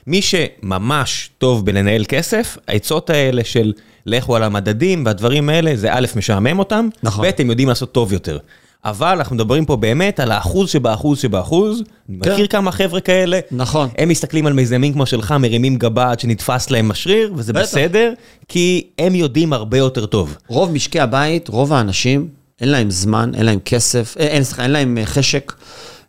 [0.07, 3.73] מי שממש טוב בלנהל כסף, העצות האלה של
[4.07, 7.27] לכו על המדדים והדברים האלה, זה א', משעמם אותם, נכון.
[7.27, 8.39] ב', הם יודעים לעשות טוב יותר.
[8.85, 11.83] אבל אנחנו מדברים פה באמת על האחוז שבאחוז שבאחוז.
[12.09, 12.33] אני כן.
[12.33, 13.41] מכיר כמה חבר'ה כאלה.
[13.51, 13.89] נכון.
[13.99, 17.63] הם מסתכלים על מיזמים כמו שלך, מרימים גבה עד שנתפס להם השריר, וזה בטח.
[17.63, 18.13] בסדר,
[18.49, 20.37] כי הם יודעים הרבה יותר טוב.
[20.49, 22.29] רוב משקי הבית, רוב האנשים,
[22.61, 25.53] אין להם זמן, אין להם כסף, אה, אין, סליחה, אין להם אה, חשק,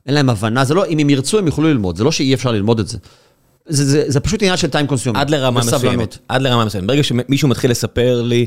[0.06, 2.52] אין להם הבנה, זה לא, אם הם ירצו הם יוכלו ללמוד, זה לא שאי אפשר
[2.52, 2.98] ללמוד את זה.
[3.66, 5.18] זה, זה, זה פשוט עניין של time consuming.
[5.20, 5.60] עד לרמה.
[5.60, 6.18] מסוימת.
[6.28, 6.88] עד לרמה מסוימת.
[6.88, 8.46] ברגע שמישהו מתחיל לספר לי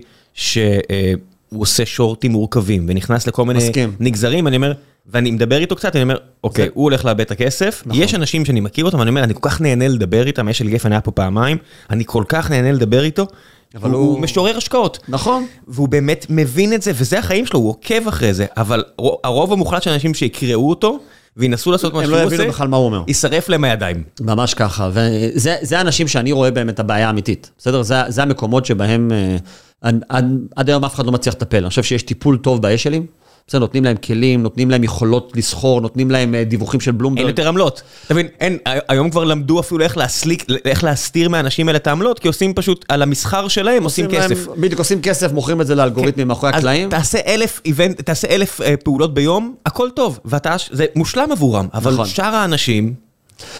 [1.52, 3.92] שהוא עושה שורטים מורכבים ונכנס לכל מיני מסכים.
[4.00, 4.72] נגזרים, אני אומר,
[5.06, 7.82] ואני מדבר איתו קצת, אני אומר, אוקיי, זה- הוא הולך לאבד את הכסף.
[7.86, 8.02] נכון.
[8.02, 10.68] יש אנשים שאני מכיר אותם, אני אומר, אני כל כך נהנה לדבר איתם, יש של
[10.68, 11.56] גפן היה פה פעמיים,
[11.90, 13.26] אני כל כך נהנה לדבר איתו.
[13.74, 14.98] אבל הוא הוא- משורר השקעות.
[15.08, 15.46] נכון.
[15.68, 19.52] והוא באמת מבין את זה, וזה החיים שלו, הוא עוקב אחרי זה, אבל רו- הרוב
[19.52, 20.98] המוחלט של האנשים שיקראו אותו,
[21.36, 23.02] וינסו לעשות מה הם שהוא לא עושה, יבינו בכלל מה הוא אומר.
[23.08, 24.02] יישרף להם הידיים.
[24.20, 27.82] ממש ככה, וזה זה האנשים שאני רואה בהם את הבעיה האמיתית, בסדר?
[27.82, 29.36] זה, זה המקומות שבהם אה,
[29.82, 31.56] עד, היום אף אחד לא מצליח לטפל.
[31.56, 33.06] אני חושב שיש טיפול טוב באשלים,
[33.46, 33.60] בסדר?
[33.60, 37.26] נותנים להם כלים, נותנים להם יכולות לסחור, נותנים להם אה, דיווחים של אין בלומברג.
[37.28, 37.82] יותר עמלות.
[38.06, 42.18] אתה מבין, אין, היום כבר למדו אפילו איך להסליק, איך להסתיר מהאנשים האלה את העמלות,
[42.18, 44.46] כי עושים פשוט, על המסחר שלהם עושים עושים כסף.
[44.48, 46.90] להם- בדיוק, עושים כסף, מוכרים את זה לאלגוריתמים מאחורי אז הקלעים.
[46.90, 51.92] תעשה אלף איבנט, תעשה אלף אה, פעולות ביום, הכל טוב, ואתה, זה מושלם עבורם, אבל
[51.92, 52.06] נכון.
[52.06, 52.94] שאר האנשים,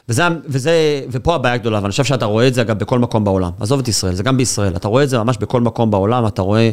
[0.08, 3.50] וזה, וזה, ופה הבעיה הגדולה, ואני חושב שאתה רואה את זה אגב בכל מקום בעולם.
[3.60, 4.76] עזוב את ישראל, זה גם בישראל.
[4.76, 6.70] אתה רואה את זה ממש בכל מקום בעולם, אתה רואה,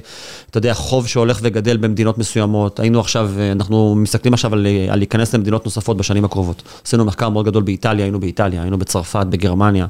[0.50, 2.80] אתה יודע, חוב שהולך וגדל במדינות מסוימות.
[2.80, 6.63] היינו עכשיו, אנחנו מסתכלים עכשיו על, על להיכנס למדינות נוספות בשנים הקרובות.
[6.86, 9.86] עשינו מחקר מאוד גדול באיטליה, היינו באיטליה, היינו בצרפת, בגרמניה.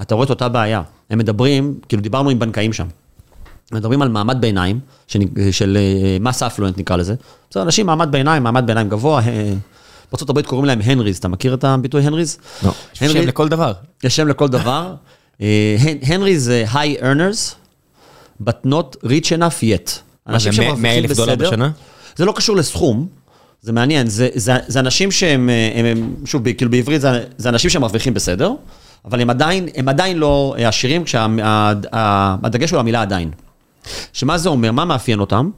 [0.00, 0.82] אתה רואה את אותה בעיה.
[1.10, 2.86] הם מדברים, כאילו דיברנו עם בנקאים שם.
[3.72, 4.80] מדברים על מעמד ביניים,
[5.50, 5.78] של
[6.20, 7.14] מס אפלואנט נקרא לזה.
[7.50, 9.20] זה אנשים מעמד ביניים, מעמד ביניים גבוה,
[10.12, 12.38] בארה"ב קוראים להם הנריז, אתה מכיר את הביטוי הנריז?
[12.64, 13.72] לא, יש שם לכל דבר.
[14.04, 14.94] יש שם לכל דבר.
[16.02, 17.54] הנריז זה high earners,
[18.44, 19.90] but not rich enough yet.
[20.26, 21.70] מה זה, 100 אלף דולר בשנה?
[22.16, 23.08] זה לא קשור לסכום,
[23.62, 27.70] זה מעניין, זה, זה, זה אנשים שהם, הם, הם, שוב, כאילו בעברית זה, זה אנשים
[27.70, 28.52] שמרוויחים בסדר,
[29.04, 33.30] אבל הם עדיין, הם עדיין לא עשירים, כשהדגש הוא המילה עדיין.
[34.12, 35.50] שמה זה אומר, מה מאפיין אותם?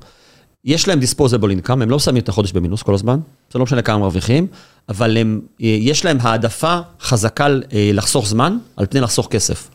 [0.64, 3.18] יש להם disposable income, הם לא שמים את החודש במינוס כל הזמן,
[3.54, 4.46] זה לא משנה כמה מרוויחים,
[4.88, 9.68] אבל הם, יש להם העדפה חזקה לחסוך זמן על פני לחסוך כסף.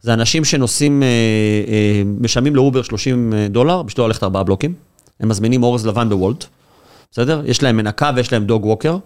[0.00, 1.02] זה אנשים שנוסעים,
[2.20, 4.74] משלמים לאובר 30 דולר בשביל ללכת ארבעה בלוקים,
[5.20, 6.44] הם מזמינים אורז לבן בוולט,
[7.12, 7.42] בסדר?
[7.44, 8.96] יש להם מנקה ויש להם דוג ווקר,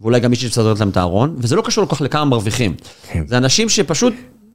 [0.00, 2.74] ואולי גם מישהי שצדרת להם את הארון, וזה לא קשור כל כך לכמה מרוויחים.
[3.08, 3.24] כן.
[3.26, 4.14] זה אנשים שפשוט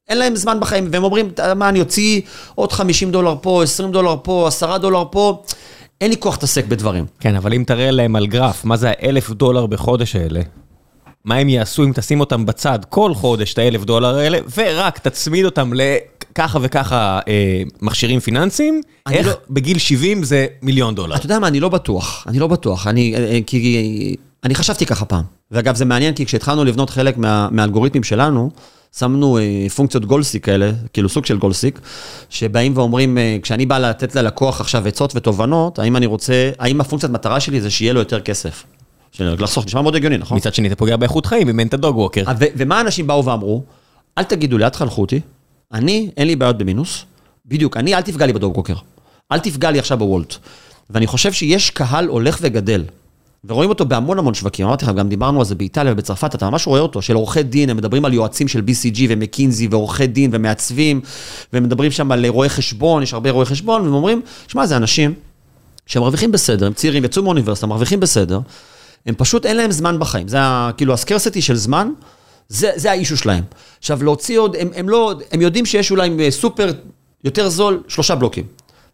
[0.10, 2.22] אין להם זמן בחיים, והם אומרים, מה, אני אוציא
[2.56, 5.44] עוד 50 דולר פה, 20 דולר פה, 10 דולר פה.
[6.02, 7.06] אין לי כוח להתעסק בדברים.
[7.20, 10.42] כן, אבל אם תראה להם על גרף, מה זה האלף דולר בחודש האלה?
[11.26, 15.46] מה הם יעשו אם תשים אותם בצד כל חודש, את האלף דולר האלה, ורק תצמיד
[15.46, 18.82] אותם לככה וככה אה, מכשירים פיננסיים,
[19.12, 19.34] איך לא...
[19.50, 21.16] בגיל 70 זה מיליון דולר?
[21.16, 24.86] אתה יודע מה, אני לא בטוח, אני לא בטוח, אני, אה, אה, כי אני חשבתי
[24.86, 25.24] ככה פעם.
[25.52, 28.50] ואגב, זה מעניין, כי כשהתחלנו לבנות חלק מה, מהאלגוריתמים שלנו,
[28.96, 31.80] שמנו אה, פונקציות גולסיק כאלה, כאילו סוג של גולסיק,
[32.30, 37.12] שבאים ואומרים, אה, כשאני בא לתת ללקוח עכשיו עצות ותובנות, האם אני רוצה, האם הפונקציית
[37.12, 38.64] מטרה שלי זה שיהיה לו יותר כסף.
[39.20, 40.38] לחסוך, נשמע מאוד הגיוני, נכון?
[40.38, 42.24] מצד שני, אתה פוגע באיכות חיים אם אין את הדוג ווקר.
[42.38, 43.64] ומה אנשים באו ואמרו?
[44.18, 45.20] אל תגידו לי, אל תחנכו אותי,
[45.74, 47.06] אני, אין לי בעיות במינוס,
[47.46, 48.74] בדיוק, אני, אל תפגע לי בדוג ווקר.
[49.32, 50.36] אל תפגע לי עכשיו בוולט.
[50.90, 52.84] ואני חושב שיש קהל הולך וגדל.
[53.48, 56.68] ורואים אותו בהמון המון שווקים, אמרתי לך, גם דיברנו על זה באיטליה ובצרפת, אתה ממש
[56.68, 61.02] רואה אותו, של עורכי דין, הם מדברים על יועצים של BCG ומקינזי ועורכי דין ומעצבים,
[61.54, 65.14] והם מדברים שם על רואי חשבון, יש הרבה רואי חשבון, והם אומרים, שמע, זה אנשים
[65.86, 68.40] שמרוויחים בסדר, הם צעירים, יצאו מאוניברסיטה, מרוויחים בסדר,
[69.06, 70.38] הם פשוט, אין להם זמן בחיים, זה
[70.78, 71.90] כאילו הסקרסיטי של זמן,
[72.50, 73.44] זה, זה האישו שלהם.
[73.80, 76.72] עכשיו, להוציא עוד, הם, הם לא, הם יודעים שיש אולי סופר
[77.24, 78.44] יותר זול, שלושה בלוקים,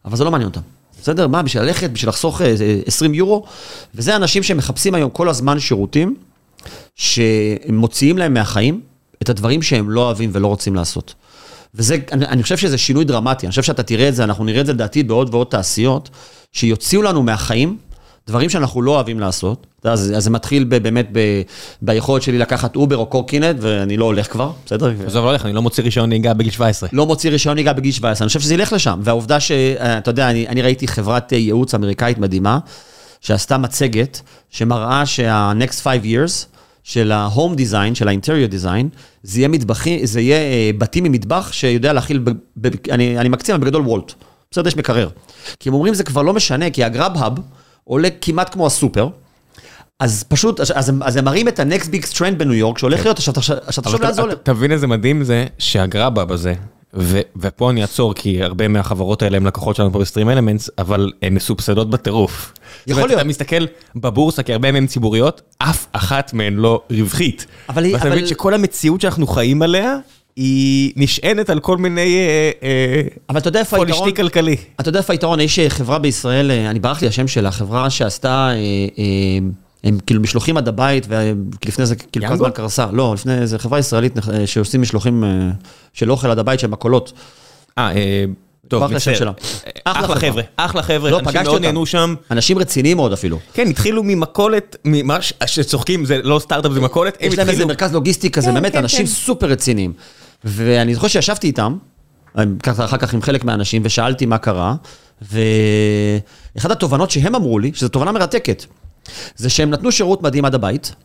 [0.05, 0.61] אבל זה לא מעניין אותם.
[1.03, 1.27] בסדר?
[1.27, 2.41] מה, בשביל ללכת, בשביל לחסוך
[2.85, 3.43] 20 אה, יורו?
[3.95, 6.15] וזה אנשים שמחפשים היום כל הזמן שירותים,
[6.95, 8.81] שמוציאים להם מהחיים
[9.21, 11.13] את הדברים שהם לא אוהבים ולא רוצים לעשות.
[11.75, 14.61] וזה, אני, אני חושב שזה שינוי דרמטי, אני חושב שאתה תראה את זה, אנחנו נראה
[14.61, 16.09] את זה לדעתי בעוד ועוד תעשיות,
[16.51, 17.77] שיוציאו לנו מהחיים
[18.27, 19.67] דברים שאנחנו לא אוהבים לעשות.
[19.83, 21.19] אז, אז זה מתחיל ב, באמת ב,
[21.81, 24.93] ביכולת שלי לקחת אובר או קורקינט, ואני לא הולך כבר, בסדר?
[25.05, 26.89] עזוב, לא הולך, אני לא מוציא רישיון נהיגה בגיל 17.
[26.93, 28.99] לא מוציא רישיון נהיגה בגיל 17, אני חושב שזה ילך לשם.
[29.03, 32.59] והעובדה שאתה יודע, אני, אני ראיתי חברת ייעוץ אמריקאית מדהימה,
[33.21, 40.07] שעשתה מצגת שמראה שה-next 5 years, של ה-home design, של ה-interior design, זה יהיה מטבחי,
[40.07, 44.13] זה יהיה אה, בתים ממטבח שיודע להכיל, ב, ב, אני, אני מקצין, בגדול וולט.
[44.51, 45.09] בסדר, יש מקרר.
[45.59, 47.33] כי הם אומרים זה כבר לא משנה, כי הגראב-האב
[47.83, 49.07] עולה כמעט כמו הסופר.
[49.99, 53.03] אז פשוט, אז הם, אז הם מראים את ה-next big trend בניו יורק, שהולך כן.
[53.03, 54.35] להיות, עכשיו תחשוב לאן זה עולה.
[54.35, 56.53] תבין איזה מדהים זה שהגראבאב הזה,
[57.35, 61.33] ופה אני אעצור, כי הרבה מהחברות האלה הם לקוחות שלנו פה בסטרים אלמנטס, אבל הן
[61.33, 62.53] מסובסדות בטירוף.
[62.87, 63.21] יכול להיות.
[63.21, 63.65] אתה מסתכל
[63.95, 67.45] בבורסה, כי הרבה מהן ציבוריות, אף אחת מהן לא רווחית.
[67.69, 67.93] אבל...
[67.93, 69.97] ואתה מבין שכל המציאות שאנחנו חיים עליה,
[70.35, 74.55] היא נשענת על כל מיני אה, אה, אבל אתה יודע איפה היתרון, פולישטי כלכלי.
[74.79, 78.51] אתה יודע איפה היתרון, יש חברה בישראל, אני ברח לי השם שלה, חברה שעשתה...
[79.83, 82.85] הם כאילו משלוחים עד הבית, ולפני זה כאילו כל הזמן קרסה.
[82.91, 84.13] לא, לפני זה חברה ישראלית
[84.45, 85.23] שעושים משלוחים
[85.93, 87.13] של אוכל עד הבית, של מכולות.
[87.77, 87.91] אה,
[88.67, 89.31] טוב, מצטער.
[89.83, 92.15] אחלה חבר'ה, אחלה חבר'ה, לא, אנשים מאוד נהנו שם.
[92.31, 93.39] אנשים רציניים מאוד אפילו.
[93.53, 97.17] כן, התחילו ממכולת, ממה שצוחקים, זה לא סטארט-אפ, זה מכולת.
[97.21, 99.11] יש להם איזה מרכז לוגיסטי כזה, כן, באמת, כן, אנשים כן.
[99.11, 99.93] סופר רציניים.
[100.45, 101.77] ואני זוכר שישבתי איתם,
[102.63, 104.75] ככה אחר כך עם חלק מהאנשים, ושאלתי מה קרה,
[105.21, 108.65] ואחת התובנות שהם אמרו לי, שזו תובנה מרתקת,
[109.35, 110.95] זה שהם נתנו שירות מדהים עד הבית.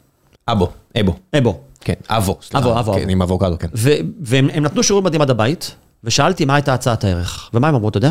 [0.48, 0.68] אבו,
[1.00, 1.16] אבו.
[1.38, 1.60] אבו.
[1.80, 2.58] כן, אבו, סליחה.
[2.58, 2.94] אבו, אבו.
[2.94, 3.68] כן, עם אבוקדו, כן.
[4.20, 5.74] והם נתנו שירות מדהים עד הבית,
[6.04, 7.50] ושאלתי מה הייתה הצעת הערך.
[7.54, 8.10] ומה הם אמרו, אתה יודע?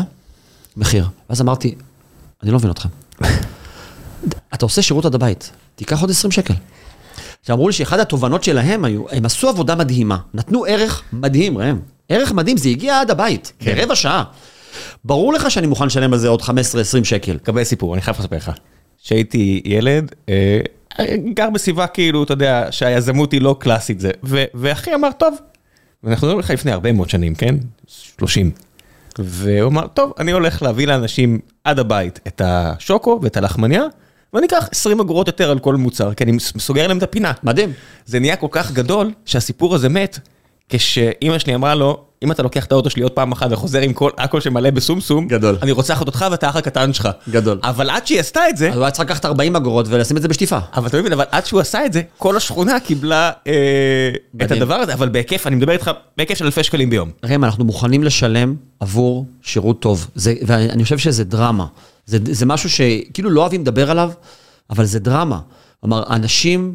[0.76, 1.08] מחיר.
[1.28, 1.74] ואז אמרתי,
[2.42, 2.88] אני לא מבין אתכם.
[4.54, 6.54] אתה עושה שירות עד הבית, תיקח עוד 20 שקל.
[7.48, 11.78] שאמרו לי שאחד התובנות שלהם היו, הם עשו עבודה מדהימה, נתנו ערך מדהים, ראם.
[12.08, 13.74] ערך מדהים, זה הגיע עד הבית, כן.
[13.74, 14.24] ברבע שעה.
[15.04, 16.50] ברור לך שאני מוכן לשלם על זה עוד 15-20
[17.04, 17.38] שקל.
[17.38, 18.50] קבל סיפור, אני חייב לספר לך.
[19.02, 20.60] כשהייתי ילד, אה,
[21.34, 24.10] גר בסביבה כאילו, אתה יודע, שהיזמות היא לא קלאסית זה.
[24.24, 25.36] ו- ואחי אמר, טוב,
[26.04, 27.54] ואנחנו מדברים לך לפני הרבה מאוד שנים, כן?
[28.18, 28.50] 30.
[29.18, 33.82] והוא אמר, טוב, אני הולך להביא לאנשים עד הבית את השוקו ואת הלחמניה,
[34.32, 37.32] ואני אקח 20 אגורות יותר על כל מוצר, כי אני סוגר להם את הפינה.
[37.42, 37.72] מדהים.
[38.06, 40.18] זה נהיה כל כך גדול, שהסיפור הזה מת,
[40.68, 43.92] כשאימא שלי אמרה לו, אם אתה לוקח את האוטו שלי עוד פעם אחת וחוזר עם
[43.92, 45.58] כל הכל שמלא בסומסום, גדול.
[45.62, 47.08] אני רוצחת אותך ואתה האח הקטן שלך.
[47.30, 47.60] גדול.
[47.62, 50.22] אבל עד שהיא עשתה את זה, אז הוא היה צריך לקחת 40 אגורות ולשים את
[50.22, 50.58] זה בשטיפה.
[50.74, 53.52] אבל אתה מבין, אבל עד שהוא עשה את זה, כל השכונה קיבלה אה,
[54.44, 54.50] את.
[54.50, 57.10] הדבר הזה, אבל בהיקף, אני מדבר איתך, בהיקף של אלפי שקלים ביום.
[57.24, 60.06] ראם, אנחנו מוכנים לשלם עבור שירות טוב.
[60.14, 61.66] זה, ואני חושב שזה דרמה.
[62.08, 64.10] זה, זה משהו שכאילו לא אוהבים לדבר עליו,
[64.70, 65.38] אבל זה דרמה.
[65.80, 66.74] כלומר, אנשים,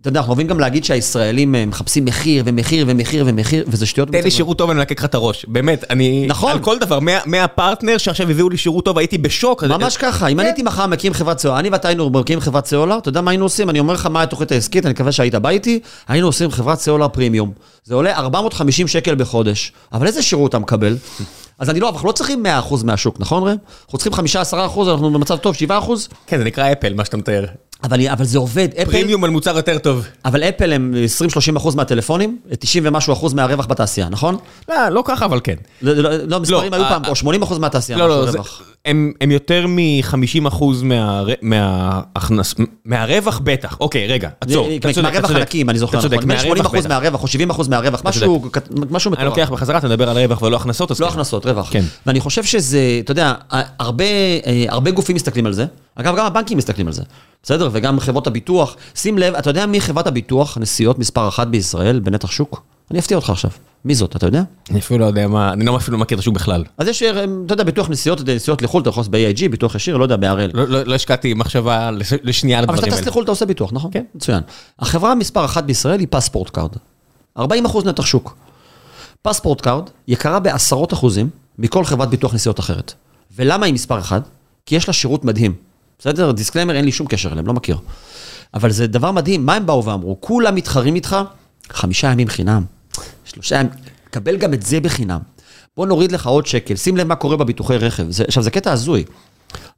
[0.00, 4.08] אתה יודע, אנחנו אוהבים גם להגיד שהישראלים אה, מחפשים מחיר ומחיר ומחיר ומחיר, וזה שטויות.
[4.08, 4.30] תן לי.
[4.30, 6.26] שירות טוב ואני מלקק לך את הראש, באמת, אני...
[6.28, 6.52] נכון.
[6.52, 9.64] על כל דבר, מה- מהפרטנר שעכשיו הביאו לי שירות טוב, הייתי בשוק.
[9.64, 12.98] ממש ככה, אם אני הייתי מחר מקים חברת סלולר, אני ואתה היינו מקימים חברת סלולר,
[12.98, 13.70] אתה יודע מה היינו עושים?
[13.70, 17.08] אני אומר לך מה התוכנית העסקית, אני מקווה שהיית בא איתי, היינו עושים חברת סלולר
[17.08, 17.52] פרימיום.
[17.84, 20.96] זה עולה 450 שקל בחודש, אבל איזה שירות אתה מקבל?
[21.58, 23.56] אז אני לא, אנחנו לא צריכים 100% מהשוק, נכון ראם?
[23.84, 25.70] אנחנו צריכים 5-10%, אנחנו במצב טוב, 7%,
[26.26, 27.44] כן, זה נקרא אפל, מה שאתה מתאר.
[27.84, 28.68] אבל, אבל זה עובד.
[28.82, 30.06] אפל, פרימיום על מוצר יותר טוב.
[30.24, 30.94] אבל אפל הם
[31.58, 34.36] 20-30% מהטלפונים, 90 ומשהו אחוז מהרווח בתעשייה, נכון?
[34.68, 35.54] לא, לא ככה, אבל כן.
[35.82, 38.30] לא, לא, לא המספרים לא, היו אה, פעם, או 80 אחוז מהתעשייה, לא, משהו לא,
[38.30, 38.62] זה- רווח.
[38.84, 40.64] הם הם יותר מ-50%
[41.42, 42.54] מההכנס...
[42.84, 43.76] מהרווח בטח.
[43.80, 44.68] אוקיי, רגע, עצור.
[45.02, 45.30] מהרווח.
[45.30, 46.10] הנקי, אם אני זוכר נכון.
[46.10, 46.86] בין 80 מהרווח אחוז.
[46.86, 48.42] מהרווח, או 70 אחוז מהרווח, משהו
[48.90, 49.38] משהו אני מטורף.
[49.38, 51.12] לוקח בחזרה, אתה מדבר על רווח ולא הכנסות, אז לא כן.
[51.12, 51.68] הכנסות, רווח.
[51.72, 51.82] כן.
[52.06, 53.62] ואני חושב שזה, אתה יודע, אה,
[54.68, 55.66] הרבה גופים מסתכלים על זה.
[55.94, 57.02] אגב, גם הבנקים מסתכלים על זה,
[57.42, 57.68] בסדר?
[57.72, 58.76] וגם חברות הביטוח.
[58.94, 62.62] שים לב, אתה יודע מי חברת הביטוח, נסיעות מספר אחת בישראל, בנתח שוק?
[62.90, 63.50] אני אפתיע אותך עכשיו.
[63.84, 64.42] מי זאת, אתה יודע?
[64.70, 66.64] אני אפילו לא יודע מה, אני לא אפילו לא מכיר את השוק בכלל.
[66.78, 69.96] אז יש, אה, אתה יודע, ביטוח נסיעות, נסיעות לחו"ל, אתה יכול לעשות ב-AIG, ביטוח ישיר,
[69.96, 70.50] לא יודע, בהראל.
[70.54, 73.02] לא- לא לא השקעתי מחשבה לש- לשנייה על אבל הדברים כשאתה האלה.
[73.04, 73.90] טס לחו"ל אתה עושה ביטוח, נכון?
[73.92, 74.04] כן.
[74.14, 74.40] מצוין.
[74.78, 76.70] החברה מספר אחת בישראל היא פספורט קארד.
[77.38, 78.36] 40 אחוז נתח שוק.
[79.22, 82.92] פספורט קארד יקרה בעשרות אחוזים מכל חברת ביטוח נסיעות אחרת.
[83.36, 84.28] ולמה היא מספר אחת?
[84.66, 85.54] כי יש לה שירות מדהים.
[85.98, 86.32] בסדר?
[86.32, 87.78] דיסקליימר, אין לי שום קשר אליהם, לא מכיר.
[88.54, 90.16] אבל זה דבר מדהים, מה הם באו ואמרו?
[90.20, 91.16] כולם מתחרים איתך,
[91.72, 92.64] חמישה ימים חינם,
[93.24, 93.72] שלושה ימים,
[94.10, 95.20] קבל גם את זה בחינם.
[95.76, 98.10] בוא נוריד לך עוד שקל, שים לב מה קורה בביטוחי רכב.
[98.10, 99.04] זה, עכשיו, זה קטע הזוי.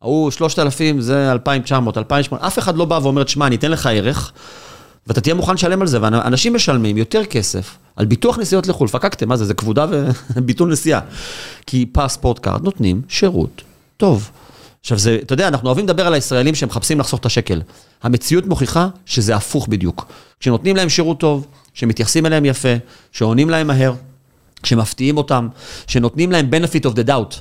[0.03, 4.33] ההוא 3,000, זה 2,900, 2,800, אף אחד לא בא ואומר, תשמע, אני אתן לך ערך,
[5.07, 9.29] ואתה תהיה מוכן לשלם על זה, ואנשים משלמים יותר כסף על ביטוח נסיעות לחו"ל, פקקתם,
[9.29, 9.87] מה זה, זה כבודה
[10.37, 11.01] וביטול נסיעה.
[11.67, 13.63] כי פספורט קארד נותנים שירות
[13.97, 14.31] טוב.
[14.81, 17.62] עכשיו, זה, אתה יודע, אנחנו אוהבים לדבר על הישראלים שמחפשים לחסוך את השקל.
[18.03, 20.07] המציאות מוכיחה שזה הפוך בדיוק.
[20.41, 22.69] כשנותנים להם שירות טוב, שמתייחסים אליהם יפה,
[23.12, 23.95] שעונים להם מהר,
[24.65, 25.49] שמפתיעים אותם,
[25.87, 27.41] שנותנים להם benefit of the doubt.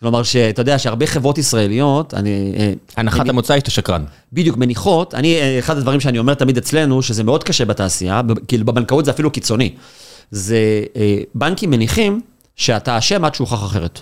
[0.00, 2.52] כלומר, שאתה יודע שהרבה חברות ישראליות, אני...
[2.56, 4.04] אה, הנחת אני- המוצא היא שאתה שקרן.
[4.32, 8.64] בדיוק, מניחות, אני, אה, אחד הדברים שאני אומר תמיד אצלנו, שזה מאוד קשה בתעשייה, כאילו
[8.64, 9.74] בבנקאות זה אפילו קיצוני,
[10.30, 10.56] זה
[10.96, 12.20] אה, בנקים מניחים
[12.56, 14.00] שאתה אשם עד שהוכח אחרת.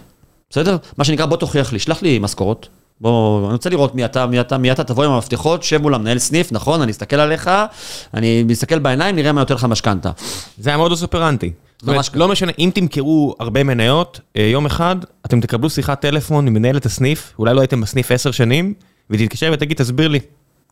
[0.51, 0.77] בסדר?
[0.99, 2.69] מה שנקרא, בוא תוכיח לי, שלח לי משכורות.
[3.01, 5.95] בוא, אני רוצה לראות מי אתה, מי אתה, מי אתה, תבוא עם המפתחות, שב מול
[5.95, 7.51] המנהל סניף, נכון, אני אסתכל עליך,
[8.15, 10.11] אני מסתכל בעיניים, נראה מה נותן לך משכנתה.
[10.59, 11.53] זה המודוס אופרנטי.
[11.79, 16.01] זאת אומרת, ממש לא משנה, אם תמכרו הרבה מניות, אה, יום אחד אתם תקבלו שיחת
[16.01, 18.75] טלפון ממנהלת הסניף, אולי לא הייתם בסניף עשר שנים,
[19.11, 20.21] ותתקשר ותגיד, תסביר לי.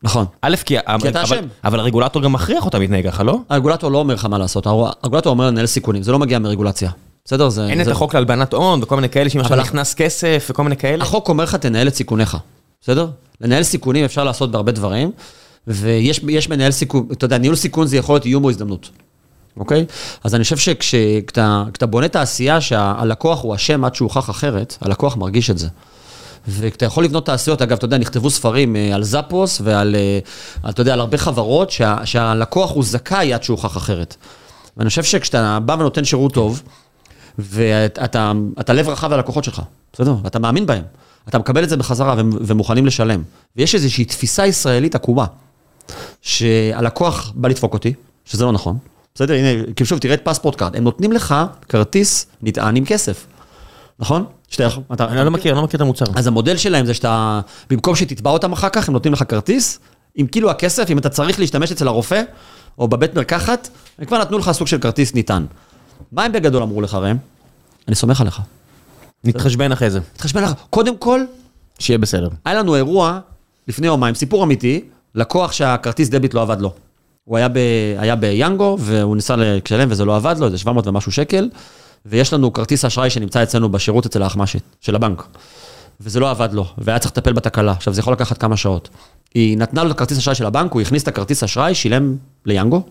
[0.03, 0.25] נכון.
[0.41, 0.75] א', כי...
[1.01, 1.45] כי אתה אבל- אשם.
[1.63, 3.39] אבל הרגולטור גם מכריח אותם להתנהג ככה, לא?
[3.49, 6.91] הרגולטור לא אומר לך מה לעשות, הרגולטור אומר לנהל סיכונים, זה לא מגיע מרגולציה.
[7.25, 7.49] בסדר?
[7.49, 7.67] זה...
[7.67, 10.77] אין את זה- החוק להלבנת הון וכל מיני כאלה שאם עכשיו נכנס כסף וכל מיני
[10.77, 11.03] כאלה.
[11.03, 12.37] החוק אומר לך, תנהל את סיכוניך,
[12.81, 13.07] בסדר?
[13.41, 15.11] לנהל סיכונים אפשר לעשות בהרבה דברים,
[15.67, 18.89] ויש יש מנהל סיכון, אתה יודע, ניהול סיכון זה יכול להיות איום או הזדמנות,
[19.57, 19.85] אוקיי?
[20.23, 25.49] אז אני חושב שכשאתה כשאתה בונה תעשייה שהלקוח הוא אשם עד שהוכח אחרת, הלקוח מרגיש
[25.49, 25.67] את זה.
[26.47, 30.19] ואתה יכול לבנות תעשיות, אגב, אתה יודע, נכתבו ספרים אה, על זאפוס ועל, אה,
[30.69, 34.15] אתה יודע, על הרבה חברות, שה, שהלקוח הוא זכאי עד שהוכח אחרת.
[34.77, 36.61] ואני חושב שכשאתה בא ונותן שירות טוב,
[37.39, 39.61] ואתה אתה לב רחב ללקוחות שלך,
[39.93, 40.15] בסדר?
[40.23, 40.83] ואתה מאמין בהם.
[41.29, 43.23] אתה מקבל את זה בחזרה ומוכנים לשלם.
[43.55, 45.25] ויש איזושהי תפיסה ישראלית עקומה,
[46.21, 47.93] שהלקוח בא לדפוק אותי,
[48.25, 48.77] שזה לא נכון.
[49.15, 49.33] בסדר?
[49.33, 50.75] הנה, כאילו שוב, תראה את פספורט קארד.
[50.75, 51.35] הם נותנים לך
[51.69, 53.25] כרטיס נטען עם כסף,
[53.99, 54.25] נכון?
[54.49, 54.83] שאתה יכול...
[54.93, 56.05] אתה- אני לא מכיר, אני לא מכיר את המוצר.
[56.15, 59.79] אז המודל שלהם זה שאתה, במקום שתתבע אותם אחר כך, הם נותנים לך כרטיס,
[60.15, 62.21] עם כאילו הכסף, אם אתה צריך להשתמש אצל הרופא,
[62.77, 63.69] או בבית מרקחת,
[63.99, 65.45] הם כבר נתנו לך סוג של כרטיס נטען.
[66.11, 67.17] מה הם בגדול אמרו לך, ראם?
[67.87, 68.41] אני סומך עליך.
[69.23, 70.53] נתחשבן אחרי זה, תתחשבן עליך.
[70.69, 71.21] קודם כל,
[71.79, 72.29] שיהיה בסדר.
[72.45, 73.19] היה לנו אירוע
[73.67, 74.81] לפני יומיים, סיפור אמיתי,
[75.15, 76.73] לקוח שהכרטיס דביט לא עבד לו.
[77.23, 77.57] הוא היה, ב,
[77.97, 81.49] היה ביאנגו, והוא ניסה לשלם וזה לא עבד לו, איזה 700 ומשהו שקל,
[82.05, 85.23] ויש לנו כרטיס אשראי שנמצא אצלנו בשירות אצל האחמ"שית של הבנק.
[86.01, 87.71] וזה לא עבד לו, והיה צריך לטפל בתקלה.
[87.71, 88.89] עכשיו, זה יכול לקחת כמה שעות.
[89.33, 92.81] היא נתנה לו את הכרטיס אשראי של הבנק, הוא הכניס את הכרטיס אשראי, שילם ליאנגו,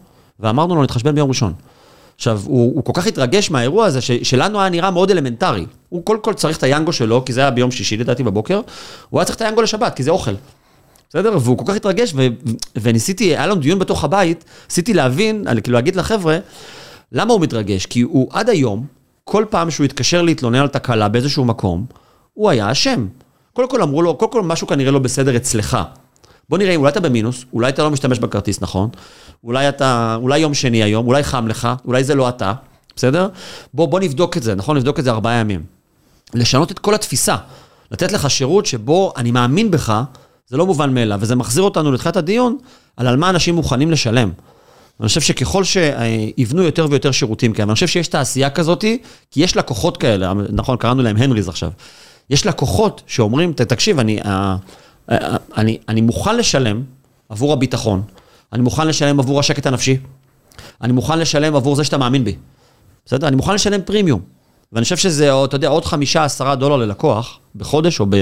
[0.41, 1.53] ואמרנו לו, נתחשבן ביום ראשון.
[2.17, 5.67] עכשיו, הוא, הוא כל כך התרגש מהאירוע הזה, ש, שלנו היה נראה מאוד אלמנטרי.
[5.89, 8.61] הוא קודם כל צריך את היאנגו שלו, כי זה היה ביום שישי לדעתי בבוקר,
[9.11, 10.35] הוא היה צריך את היאנגו לשבת, כי זה אוכל.
[11.09, 11.39] בסדר?
[11.41, 12.27] והוא כל כך התרגש, ו,
[12.83, 16.39] וניסיתי, היה לנו דיון בתוך הבית, ניסיתי להבין, כאילו להגיד לחבר'ה,
[17.13, 17.87] למה הוא מתרגש?
[17.87, 18.87] כי הוא עד היום,
[19.25, 21.87] כל פעם שהוא התקשר להתלונן על תקלה באיזשהו מקום,
[22.35, 23.07] הוא היה אשם.
[23.53, 25.79] קודם כל אמרו לו, קודם כל משהו כנראה לא בסדר אצלך.
[26.49, 28.89] בוא נראה, אולי אתה במינוס, אולי אתה לא משתמש בכרטיס נכון,
[29.45, 32.53] אולי אתה, אולי יום שני היום, אולי חם לך, אולי זה לא אתה,
[32.97, 33.29] בסדר?
[33.75, 34.77] בוא, בוא נבדוק את זה, נכון?
[34.77, 35.63] נבדוק את זה ארבעה ימים.
[36.35, 37.37] לשנות את כל התפיסה,
[37.91, 40.03] לתת לך שירות שבו אני מאמין בך,
[40.47, 42.59] זה לא מובן מאליו, וזה מחזיר אותנו לתחילת הדיון
[42.97, 44.31] על על מה אנשים מוכנים לשלם.
[45.01, 48.85] אני חושב שככל שיבנו יותר ויותר שירותים כאלה, אני חושב שיש תעשייה כזאת,
[49.31, 51.71] כי יש לקוחות כאלה, נכון, קראנו להם הנריז עכשיו.
[52.31, 54.21] יש לקוחות שאומרים, תקשיב, אני,
[55.09, 56.83] אני, אני מוכן לשלם
[57.29, 58.03] עבור הביטחון,
[58.53, 59.97] אני מוכן לשלם עבור השקט הנפשי,
[60.83, 62.37] אני מוכן לשלם עבור זה שאתה מאמין בי.
[63.07, 63.29] בסדר?
[63.29, 64.21] אני מוכן לשלם פרימיום.
[64.73, 68.17] ואני חושב שזה, אתה יודע, עוד חמישה, עשרה דולר ללקוח בחודש, או ב,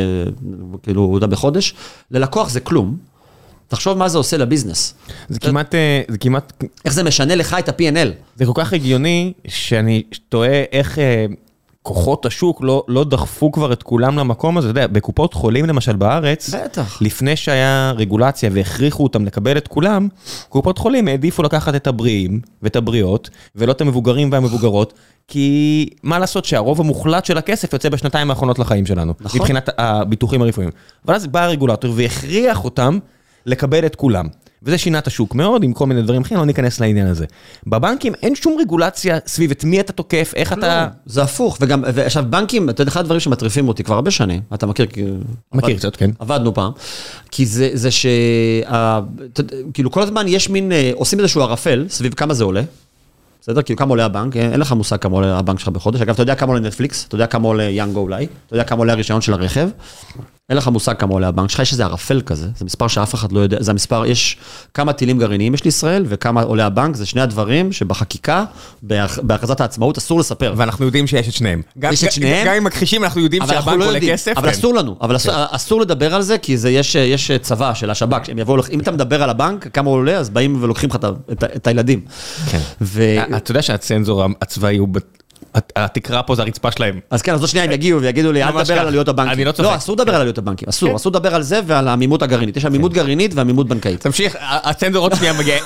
[0.82, 1.74] כאילו, בחודש,
[2.10, 2.96] ללקוח זה כלום.
[3.68, 4.94] תחשוב מה זה עושה לביזנס.
[5.28, 6.62] זה כמעט, אה, זה כמעט...
[6.84, 8.08] איך זה משנה לך את ה-P&L.
[8.36, 11.26] זה כל כך הגיוני, שאני תוהה איך אה,
[11.82, 14.70] כוחות השוק לא, לא דחפו כבר את כולם למקום הזה.
[14.70, 17.02] אתה יודע, בקופות חולים למשל בארץ, בטח.
[17.02, 20.08] לפני שהיה רגולציה והכריחו אותם לקבל את כולם,
[20.48, 24.92] קופות חולים העדיפו לקחת את הבריאים ואת הבריאות, ולא את המבוגרים והמבוגרות,
[25.28, 29.40] כי מה לעשות שהרוב המוחלט של הכסף יוצא בשנתיים האחרונות לחיים שלנו, נכון.
[29.40, 30.70] מבחינת הביטוחים הרפואיים.
[31.06, 32.98] אבל אז בא הרגולטור והכריח אותם
[33.46, 34.26] לקבל את כולם.
[34.64, 37.26] וזה שינה את השוק מאוד, עם כל מיני דברים אחרים, לא ניכנס לעניין הזה.
[37.66, 40.84] בבנקים אין שום רגולציה סביב את מי אתה תוקף, איך אתה...
[40.84, 44.40] לא, זה הפוך, וגם, ועכשיו בנקים, אתה יודע, אחד הדברים שמטריפים אותי כבר הרבה שנים,
[44.54, 45.04] אתה מכיר, כי...
[45.52, 46.10] מכיר קצת, כן.
[46.18, 46.72] עבדנו פעם,
[47.30, 48.06] כי זה, זה ש...
[49.74, 52.62] כאילו כל הזמן יש מין, אה, עושים איזשהו ערפל סביב כמה זה עולה.
[53.42, 53.62] בסדר?
[53.62, 56.00] כאילו כמה עולה הבנק, אין לך מושג כמה עולה הבנק שלך בחודש.
[56.00, 58.78] אגב, אתה יודע כמה עולה נטפליקס, אתה יודע כמה עולה יאנגו אולי, אתה יודע כמה
[58.78, 59.68] עולה הרישיון של הרכב.
[60.52, 63.32] אין לך מושג כמה עולה הבנק שלך, יש איזה ערפל כזה, זה מספר שאף אחד
[63.32, 64.36] לא יודע, זה המספר, יש
[64.74, 68.44] כמה טילים גרעיניים יש לישראל, וכמה עולה הבנק, זה שני הדברים שבחקיקה,
[69.22, 70.54] בהכרזת העצמאות, אסור לספר.
[70.56, 71.62] ואנחנו יודעים שיש את שניהם.
[71.82, 72.46] יש את שניהם.
[72.46, 74.32] גם אם מכחישים, אנחנו יודעים שהבנק לא עולה כסף.
[74.36, 76.56] אבל אסור לנו, אבל אסור לדבר על זה, כי
[76.96, 80.30] יש צבא של השב"כ, שהם יבואו, אם אתה מדבר על הבנק, כמה הוא עולה, אז
[80.30, 80.96] באים ולוקחים לך
[81.32, 82.00] את הילדים.
[82.50, 82.58] כן.
[83.36, 84.88] אתה יודע שהצנזור הצבאי הוא
[85.54, 87.00] התקרה פה זה הרצפה שלהם.
[87.10, 89.32] אז כן, אז עוד שנייה הם יגיעו ויגידו לי, אל תדבר על עלויות הבנקים.
[89.32, 89.70] אני לא צוחק.
[89.70, 90.94] לא, אסור לדבר על עלויות הבנקים, אסור, כן.
[90.94, 92.56] אסור לדבר על זה ועל העמימות הגרעינית.
[92.56, 94.00] יש עמימות גרעינית ועמימות בנקאית.
[94.00, 95.56] תמשיך, הצנזור עוד שנייה מגיע,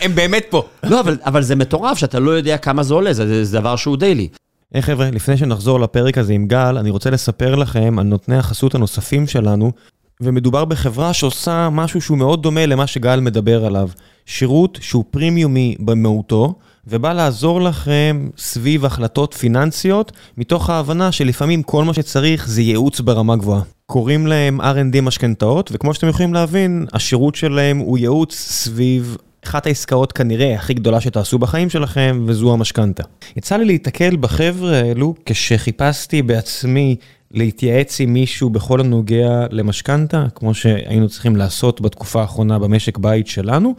[0.00, 0.64] הם באמת פה.
[0.82, 4.28] לא, אבל זה מטורף שאתה לא יודע כמה זה עולה, זה דבר שהוא דיילי.
[4.74, 8.74] היי חבר'ה, לפני שנחזור לפרק הזה עם גל, אני רוצה לספר לכם על נותני החסות
[8.74, 9.72] הנוספים שלנו,
[10.20, 13.88] ומדובר בחברה שעושה משהו שהוא מאוד דומה למה שגל מדבר עליו.
[14.26, 16.54] שירות שהוא פרימיומי במהותו,
[16.86, 23.36] ובא לעזור לכם סביב החלטות פיננסיות, מתוך ההבנה שלפעמים כל מה שצריך זה ייעוץ ברמה
[23.36, 23.62] גבוהה.
[23.86, 30.12] קוראים להם R&D משכנתאות, וכמו שאתם יכולים להבין, השירות שלהם הוא ייעוץ סביב אחת העסקאות
[30.12, 33.02] כנראה הכי גדולה שתעשו בחיים שלכם, וזו המשכנתה.
[33.36, 36.96] יצא לי להתקל בחבר'ה האלו כשחיפשתי בעצמי
[37.30, 43.74] להתייעץ עם מישהו בכל הנוגע למשכנתה, כמו שהיינו צריכים לעשות בתקופה האחרונה במשק בית שלנו,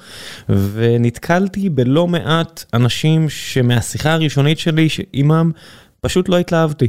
[0.50, 5.52] ונתקלתי בלא מעט אנשים שמהשיחה הראשונית שלי עימם
[6.02, 6.88] פשוט לא התלהבתי.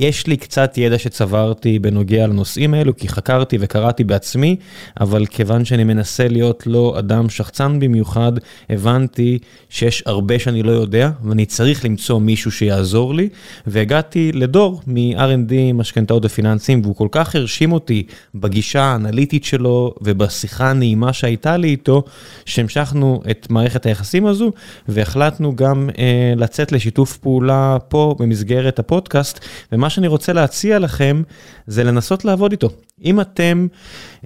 [0.00, 4.56] יש לי קצת ידע שצברתי בנוגע לנושאים האלו, כי חקרתי וקראתי בעצמי,
[5.00, 8.32] אבל כיוון שאני מנסה להיות לא אדם שחצן במיוחד,
[8.70, 13.28] הבנתי שיש הרבה שאני לא יודע, ואני צריך למצוא מישהו שיעזור לי,
[13.66, 18.02] והגעתי לדור מ-R&D משכנתאות ופיננסים, והוא כל כך הרשים אותי
[18.34, 22.02] בגישה האנליטית שלו ובשיחה הנעימה שהייתה לי איתו,
[22.44, 24.52] שהמשכנו את מערכת היחסים הזו,
[24.88, 29.40] והחלטנו גם אה, לצאת לשיתוף פעולה פה במסגרת הפודקאסט,
[29.72, 31.22] ומה מה שאני רוצה להציע לכם
[31.66, 32.68] זה לנסות לעבוד איתו.
[33.06, 33.66] אם אתם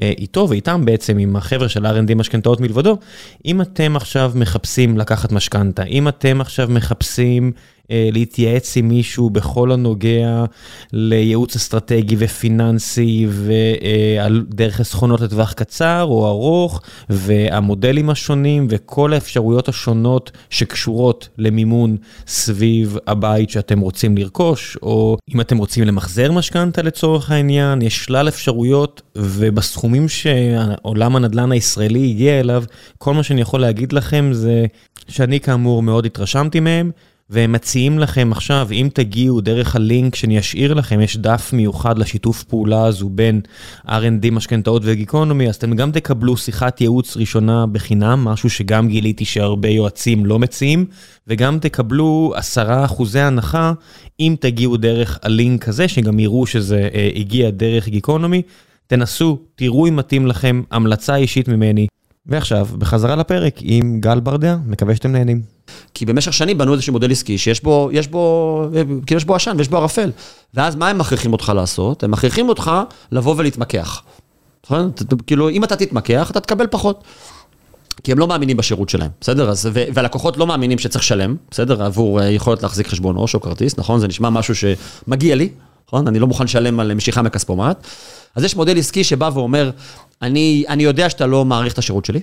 [0.02, 2.96] אה, איתו ואיתם בעצם, עם החבר'ה של R&D משכנתאות מלבדו,
[3.44, 7.52] אם אתם עכשיו מחפשים לקחת משכנתה, אם אתם עכשיו מחפשים
[7.90, 10.44] אה, להתייעץ עם מישהו בכל הנוגע
[10.92, 21.28] לייעוץ אסטרטגי ופיננסי ודרך חסכונות לטווח קצר או ארוך והמודלים השונים וכל האפשרויות השונות שקשורות
[21.38, 21.96] למימון
[22.26, 28.28] סביב הבית שאתם רוצים לרכוש, או אם אתם רוצים למחזר משכנתה לצורך העניין, יש שלל
[28.28, 28.69] אפשרויות
[29.16, 32.64] ובסכומים שעולם הנדל"ן הישראלי הגיע אליו,
[32.98, 34.66] כל מה שאני יכול להגיד לכם זה
[35.08, 36.90] שאני כאמור מאוד התרשמתי מהם.
[37.30, 42.42] והם מציעים לכם עכשיו, אם תגיעו דרך הלינק שאני אשאיר לכם, יש דף מיוחד לשיתוף
[42.42, 43.40] פעולה הזו בין
[43.86, 49.68] R&D משכנתאות וגיקונומי, אז אתם גם תקבלו שיחת ייעוץ ראשונה בחינם, משהו שגם גיליתי שהרבה
[49.68, 50.86] יועצים לא מציעים,
[51.26, 53.72] וגם תקבלו 10% הנחה
[54.20, 58.42] אם תגיעו דרך הלינק הזה, שגם יראו שזה אה, הגיע דרך גיקונומי.
[58.86, 61.86] תנסו, תראו אם מתאים לכם, המלצה אישית ממני.
[62.30, 65.42] ועכשיו, בחזרה לפרק עם גל ברדע, מקווה שאתם נהנים.
[65.94, 68.68] כי במשך שנים בנו איזשהו מודל עסקי שיש בו, יש בו,
[69.06, 70.10] כאילו יש בו עשן ויש בו ערפל.
[70.54, 72.02] ואז מה הם מכריחים אותך לעשות?
[72.02, 72.70] הם מכריחים אותך
[73.12, 74.02] לבוא ולהתמקח.
[74.64, 74.90] נכון?
[75.26, 77.04] כאילו, אם אתה תתמקח, אתה תקבל פחות.
[78.04, 79.50] כי הם לא מאמינים בשירות שלהם, בסדר?
[79.50, 81.82] אז, ו- והלקוחות לא מאמינים שצריך לשלם, בסדר?
[81.82, 84.00] עבור uh, יכולת להחזיק חשבון עו"ש או כרטיס, נכון?
[84.00, 85.48] זה נשמע משהו שמגיע לי,
[85.88, 86.08] נכון?
[86.08, 87.86] אני לא מוכן לשלם על משיכה מכספומט.
[88.34, 89.70] אז יש מודל עסקי שבא ואומר,
[90.22, 92.20] אני, אני יודע שאתה לא מעריך את השירות שלי,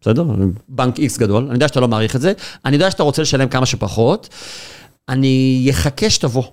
[0.00, 0.24] בסדר?
[0.68, 2.32] בנק איקס גדול, אני יודע שאתה לא מעריך את זה,
[2.64, 4.28] אני יודע שאתה רוצה לשלם כמה שפחות,
[5.08, 6.42] אני אחכה שתבוא.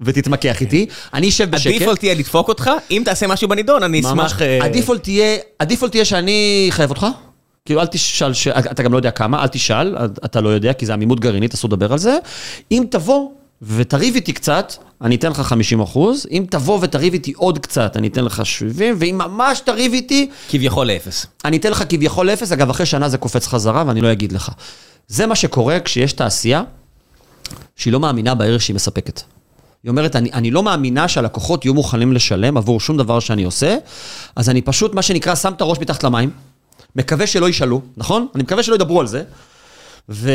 [0.00, 1.74] ותתמקח איתי, אני אשב בשקט.
[1.74, 4.42] הדיפולט תהיה לדפוק אותך, אם תעשה משהו בנידון, אני אשמח...
[4.42, 7.06] אה, הדיפולט תהיה, הדיפולט תהיה שאני חייב אותך.
[7.64, 8.48] כאילו, אל תשאל, ש...
[8.48, 11.68] אתה גם לא יודע כמה, אל תשאל, אתה לא יודע, כי זה עמימות גרעינית, אסור
[11.68, 12.18] לדבר על זה.
[12.72, 13.30] אם תבוא
[13.62, 18.08] ותריב איתי קצת, אני אתן לך 50 אחוז, אם תבוא ותריב איתי עוד קצת, אני
[18.08, 20.30] אתן לך 70, ואם ממש תריב איתי...
[20.48, 21.26] כביכול לאפס.
[21.44, 24.50] אני אתן לך כביכול לאפס, אגב, אחרי שנה זה קופץ חזרה, ואני לא אגיד לך.
[25.08, 26.62] זה מה שקורה כשיש תעשייה
[27.76, 29.22] שהיא לא מאמינה בערך שהיא מספקת.
[29.82, 33.76] היא אומרת, אני, אני לא מאמינה שהלקוחות יהיו מוכנים לשלם עבור שום דבר שאני עושה,
[34.36, 36.30] אז אני פשוט, מה שנקרא, שם את הראש מתחת למים,
[36.96, 38.26] מקווה שלא ישאלו, נכון?
[38.34, 39.22] אני מקווה שלא ידברו על זה.
[40.08, 40.30] ו...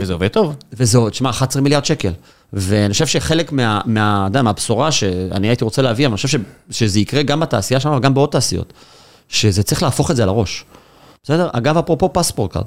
[0.00, 0.56] וזה עובד טוב.
[0.72, 2.12] וזה עוד, שמע, 11 מיליארד שקל.
[2.52, 6.36] ואני חושב שחלק מה, מה, מה, מהבשורה שאני הייתי רוצה להביא, אבל אני חושב ש,
[6.70, 8.72] שזה יקרה גם בתעשייה שלנו וגם בעוד תעשיות,
[9.28, 10.64] שזה צריך להפוך את זה על הראש.
[11.22, 11.48] בסדר?
[11.52, 12.64] אגב, אפרופו פספורט קארד,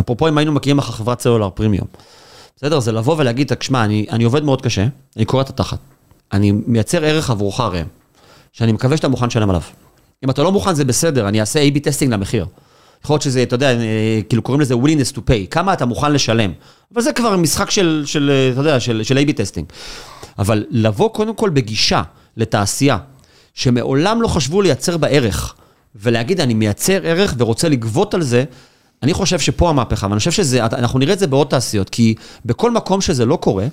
[0.00, 1.86] אפרופו אם היינו מכירים לך חברת סלולר פרימיום.
[2.56, 2.80] בסדר?
[2.80, 5.78] זה לבוא ולהגיד, תשמע, אני, אני עובד מאוד קשה, אני קורע את התחת.
[6.32, 7.86] אני מייצר ערך עבורך ראם,
[8.52, 9.62] שאני מקווה שאתה מוכן לשלם עליו.
[10.24, 12.46] אם אתה לא מוכן זה בסדר, אני אעשה A-B testing למחיר.
[13.04, 16.12] יכול להיות שזה, אתה יודע, אה, כאילו קוראים לזה willingness to pay, כמה אתה מוכן
[16.12, 16.52] לשלם.
[16.94, 19.66] אבל זה כבר משחק של, של אה, אתה יודע, של, של A-B טסטינג.
[20.38, 22.02] אבל לבוא קודם כל בגישה
[22.36, 22.98] לתעשייה,
[23.54, 25.54] שמעולם לא חשבו לייצר בה ערך,
[25.94, 28.44] ולהגיד, אני מייצר ערך ורוצה לגבות על זה,
[29.02, 32.70] אני חושב שפה המהפכה, ואני חושב שזה, אנחנו נראה את זה בעוד תעשיות, כי בכל
[32.70, 33.66] מקום שזה לא קורה,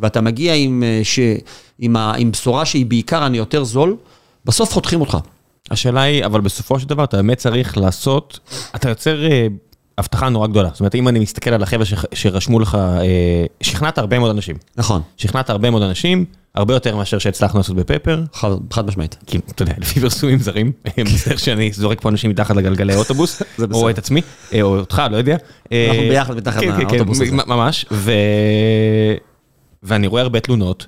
[0.00, 1.18] ואתה מגיע עם, אה, ש,
[1.78, 3.96] עם, ה, עם בשורה שהיא בעיקר אני יותר זול,
[4.44, 5.18] בסוף חותכים אותך.
[5.70, 8.38] השאלה היא, אבל בסופו של דבר אתה באמת צריך לעשות,
[8.74, 9.46] אתה יוצר אה,
[9.98, 10.68] הבטחה נורא גדולה.
[10.72, 14.56] זאת אומרת, אם אני מסתכל על החבר'ה שרשמו לך, אה, שכנעת הרבה מאוד אנשים.
[14.76, 15.02] נכון.
[15.16, 18.22] שכנעת הרבה מאוד אנשים, הרבה יותר מאשר שהצלחנו לעשות בפפר.
[18.32, 19.16] חד, חד משמעית.
[19.26, 23.42] כי, אתה יודע, לפי פרסומים זרים, מצטער שאני זורק פה אנשים מתחת לגלגלי אוטובוס,
[23.72, 24.20] או את עצמי,
[24.52, 25.36] אה, או אותך, לא יודע.
[25.72, 27.30] אנחנו ביחד מתחת כן, כן, לאוטובוס הזה.
[27.32, 27.86] ממש,
[29.82, 30.86] ואני רואה הרבה תלונות,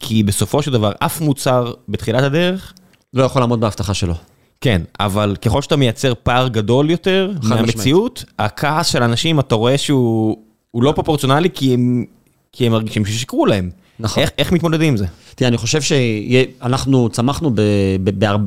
[0.00, 2.72] כי בסופו של דבר, אף מוצר בתחילת הדרך,
[3.16, 4.14] לא יכול לעמוד בהבטחה שלו.
[4.60, 10.36] כן, אבל ככל שאתה מייצר פער גדול יותר מהמציאות, הכעס של אנשים, אתה רואה שהוא
[10.74, 12.04] לא פרופורציונלי, כי הם,
[12.52, 13.70] כי הם מרגישים ששיקרו להם.
[14.00, 14.22] נכון.
[14.22, 15.06] איך, איך מתמודדים עם זה?
[15.34, 17.50] תראה, אני חושב שאנחנו צמחנו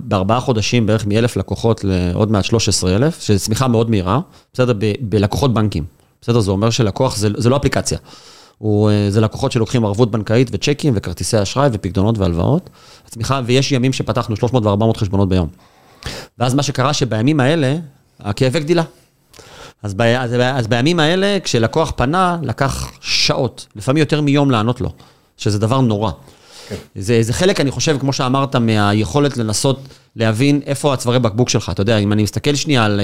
[0.04, 4.20] בארבעה חודשים בערך מאלף לקוחות לעוד מעט 13 אלף, שזו צמיחה מאוד מהירה,
[4.54, 4.74] בסדר?
[5.02, 5.84] בלקוחות בנקים.
[6.22, 6.40] בסדר?
[6.40, 7.98] זה אומר שלקוח זה, זה לא אפליקציה.
[8.60, 12.70] הוא, זה לקוחות שלוקחים ערבות בנקאית וצ'קים וכרטיסי אשראי ופקדונות והלוואות.
[13.08, 15.48] הצמיחה, ויש ימים שפתחנו 300 ו-400 חשבונות ביום.
[16.38, 17.76] ואז מה שקרה שבימים האלה,
[18.20, 18.84] הכאבי גדילה.
[19.84, 24.92] אז, ב, אז, אז בימים האלה, כשלקוח פנה, לקח שעות, לפעמים יותר מיום לענות לו,
[25.38, 26.12] שזה דבר נורא.
[26.12, 26.74] Okay.
[26.96, 29.80] זה, זה חלק, אני חושב, כמו שאמרת, מהיכולת לנסות
[30.16, 31.70] להבין איפה הצווארי בקבוק שלך.
[31.70, 33.02] אתה יודע, אם אני מסתכל שנייה על,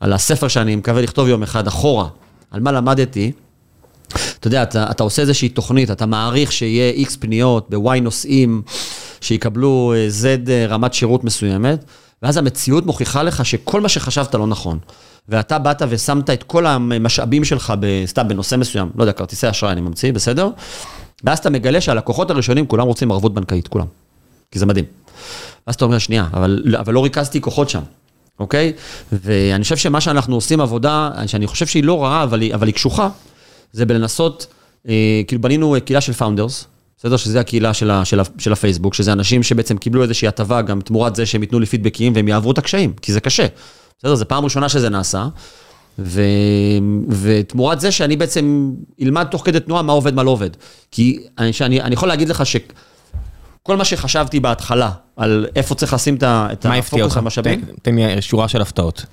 [0.00, 2.08] על הספר שאני מקווה לכתוב יום אחד אחורה,
[2.50, 3.32] על מה למדתי,
[4.38, 8.62] אתה יודע, אתה, אתה עושה איזושהי תוכנית, אתה מעריך שיהיה איקס פניות ב-Y נושאים,
[9.20, 11.84] שיקבלו Z רמת שירות מסוימת,
[12.22, 14.78] ואז המציאות מוכיחה לך שכל מה שחשבת לא נכון.
[15.28, 17.74] ואתה באת ושמת את כל המשאבים שלך,
[18.06, 20.48] סתם בנושא מסוים, לא יודע, כרטיסי אשראי אני ממציא, בסדר?
[21.24, 23.86] ואז אתה מגלה שהלקוחות הראשונים, כולם רוצים ערבות בנקאית, כולם.
[24.50, 24.84] כי זה מדהים.
[25.66, 27.82] ואז אתה אומר, שנייה, אבל, אבל לא ריכזתי כוחות שם,
[28.38, 28.72] אוקיי?
[29.12, 32.74] ואני חושב שמה שאנחנו עושים עבודה, שאני חושב שהיא לא רעה, אבל היא, אבל היא
[32.74, 33.08] קשוחה,
[33.72, 34.46] זה בלנסות,
[34.88, 36.66] אה, כאילו בנינו קהילה של founders,
[36.98, 37.16] בסדר?
[37.16, 40.80] שזה הקהילה של, ה, של, ה, של הפייסבוק, שזה אנשים שבעצם קיבלו איזושהי הטבה גם
[40.80, 43.46] תמורת זה שהם ייתנו לי פידבקים והם יעברו את הקשיים, כי זה קשה.
[43.98, 44.14] בסדר?
[44.14, 45.28] זו פעם ראשונה שזה נעשה,
[45.98, 46.22] ו,
[47.08, 50.50] ותמורת זה שאני בעצם אלמד תוך כדי תנועה מה עובד, מה לא עובד.
[50.90, 56.16] כי אני, שאני, אני יכול להגיד לך שכל מה שחשבתי בהתחלה, על איפה צריך לשים
[56.22, 57.64] את הפוקוס המשאבים.
[57.82, 59.06] תן לי שורה של הפתעות.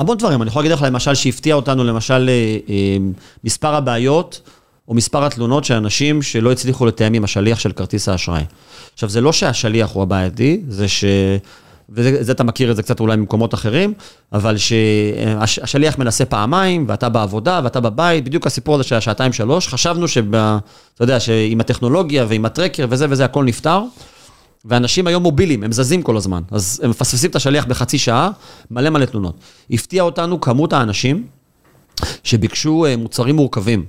[0.00, 2.96] המון דברים, אני יכול להגיד לך למשל שהפתיע אותנו, למשל אה, אה,
[3.44, 4.40] מספר הבעיות.
[4.88, 8.42] או מספר התלונות של אנשים שלא הצליחו לתאם עם השליח של כרטיס האשראי.
[8.94, 11.04] עכשיו, זה לא שהשליח הוא הבעייתי, זה ש...
[11.88, 13.94] וזה אתה מכיר את זה קצת אולי ממקומות אחרים,
[14.32, 20.08] אבל שהשליח מנסה פעמיים, ואתה בעבודה, ואתה בבית, בדיוק הסיפור הזה של השעתיים שלוש, חשבנו
[20.08, 20.58] שאתה
[21.00, 23.80] יודע, שעם הטכנולוגיה ועם הטרקר וזה וזה, הכל נפתר.
[24.64, 28.30] ואנשים היום מובילים, הם זזים כל הזמן, אז הם מפספסים את השליח בחצי שעה,
[28.70, 29.34] מלא מלא תלונות.
[29.70, 31.26] הפתיע אותנו כמות האנשים
[32.24, 33.84] שביקשו אה, מוצרים מורכבים,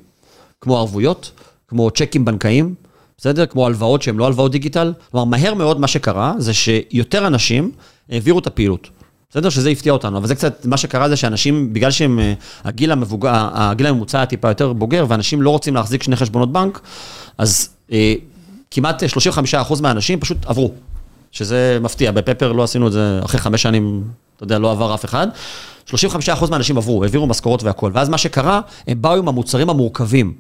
[0.61, 1.31] כמו ערבויות,
[1.67, 2.75] כמו צ'קים בנקאיים,
[3.17, 3.45] בסדר?
[3.45, 4.93] כמו הלוואות שהן לא הלוואות דיגיטל.
[5.11, 7.71] כלומר, מהר מאוד מה שקרה זה שיותר אנשים
[8.09, 8.89] העבירו את הפעילות.
[9.29, 9.49] בסדר?
[9.49, 13.49] שזה הפתיע אותנו, אבל זה קצת, מה שקרה זה שאנשים, בגלל שהם, אה, הגיל המבוגר,
[13.53, 16.81] הגיל הממוצע טיפה יותר בוגר, ואנשים לא רוצים להחזיק שני חשבונות בנק,
[17.37, 18.13] אז אה,
[18.71, 19.03] כמעט
[19.69, 20.71] 35% מהאנשים פשוט עברו.
[21.31, 24.03] שזה מפתיע, בפפר לא עשינו את זה אחרי חמש שנים,
[24.35, 25.27] אתה יודע, לא עבר אף אחד.
[25.87, 25.93] 35%
[26.49, 27.91] מהאנשים עברו, העבירו משכורות והכול.
[27.95, 30.33] ואז מה שקרה, הם באו עם המוצרים המורכבים.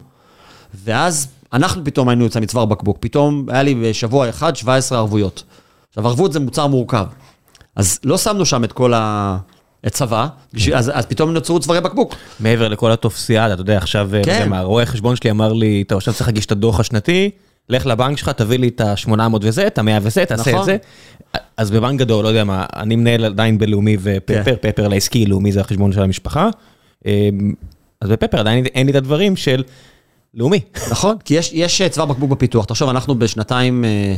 [0.73, 2.97] ואז אנחנו פתאום היינו יוצא מצוואר בקבוק.
[2.99, 5.43] פתאום היה לי בשבוע אחד 17 ערבויות.
[5.89, 7.05] עכשיו, ערבות זה מוצר מורכב.
[7.75, 9.37] אז לא שמנו שם את כל ה...
[9.87, 10.27] את צבא,
[10.73, 12.15] אז, אז פתאום נוצרו צווארי בקבוק.
[12.39, 14.49] מעבר לכל הטופסיאדה, אתה יודע, עכשיו, כן.
[14.63, 17.31] רואה חשבון שלי אמר לי, אתה עכשיו צריך להגיש את הדוח השנתי,
[17.69, 20.59] לך לבנק שלך, תביא לי את ה-800 וזה, את ה-100 וזה, תעשה נכון.
[20.59, 20.77] את זה.
[21.57, 24.55] אז בבנק גדול, לא יודע מה, אני מנהל עדיין בלאומי ופפר, כן.
[24.61, 26.49] פפר לעסקי, לאומי זה החשבון של המשפחה.
[27.05, 27.53] אמ,
[28.01, 29.63] אז בפפר עדיין אין לי את הדברים של
[30.33, 30.59] לאומי.
[30.91, 32.65] נכון, כי יש, יש צוואר בקבוק בפיתוח.
[32.65, 33.85] תחשוב, אנחנו בשנתיים...
[33.85, 34.15] אה,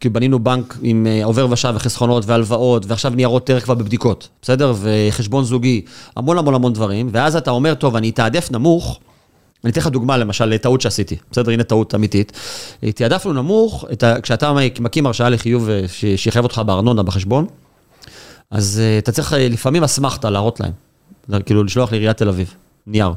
[0.00, 4.74] כי בנינו בנק עם אה, עובר ושב וחסכונות והלוואות, ועכשיו ניירות ערך כבר בבדיקות, בסדר?
[4.80, 5.82] וחשבון זוגי,
[6.16, 9.00] המון המון המון דברים, ואז אתה אומר, טוב, אני אתעדף נמוך,
[9.64, 11.52] אני אתן לך דוגמה, למשל, לטעות שעשיתי, בסדר?
[11.52, 12.32] הנה טעות אמיתית.
[12.94, 14.20] תעדפנו נמוך, ה...
[14.20, 15.82] כשאתה מקים הרשאה לחיוב אה,
[16.16, 17.46] שיחייב אותך בארנונה בחשבון,
[18.50, 22.54] אז uh, אתה צריך לפעמים אסמכתה להראות להם, כאילו לשלוח לעיריית תל אביב,
[22.86, 23.12] נייר.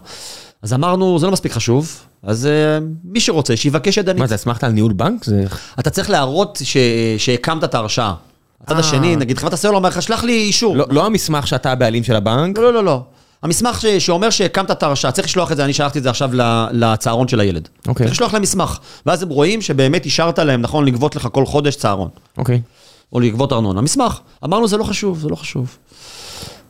[0.61, 4.19] אז אמרנו, זה לא מספיק חשוב, אז uh, מי שרוצה, שיבקש ידנית.
[4.19, 5.23] מה, זה אסמכת על ניהול בנק?
[5.23, 5.43] זה...
[5.79, 6.77] אתה צריך להראות ש...
[7.17, 8.13] שהקמת את ההרשאה.
[8.61, 8.79] הצד אה.
[8.79, 10.77] השני, נגיד חברת הסלולר אומר לך, שלח לי אישור.
[10.77, 12.57] לא, לא המסמך שאתה הבעלים של הבנק?
[12.57, 13.03] לא, לא, לא.
[13.43, 13.85] המסמך ש...
[13.85, 16.29] שאומר שהקמת את ההרשאה, צריך לשלוח את זה, אני שלחתי את זה עכשיו
[16.71, 17.69] לצהרון של הילד.
[17.87, 17.91] אוקיי.
[17.91, 18.07] Okay.
[18.07, 18.79] צריך לשלוח להם מסמך.
[19.05, 22.09] ואז הם רואים שבאמת אישרת להם, נכון, לגבות לך כל חודש צהרון.
[22.37, 22.55] אוקיי.
[22.55, 23.13] Okay.
[23.13, 23.81] או לגבות ארנונה.
[23.81, 24.19] מסמך.
[24.43, 25.77] אמרנו, זה לא חשוב, זה לא חשוב.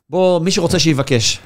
[0.10, 1.40] בוא, מי שרוצה שיבקש.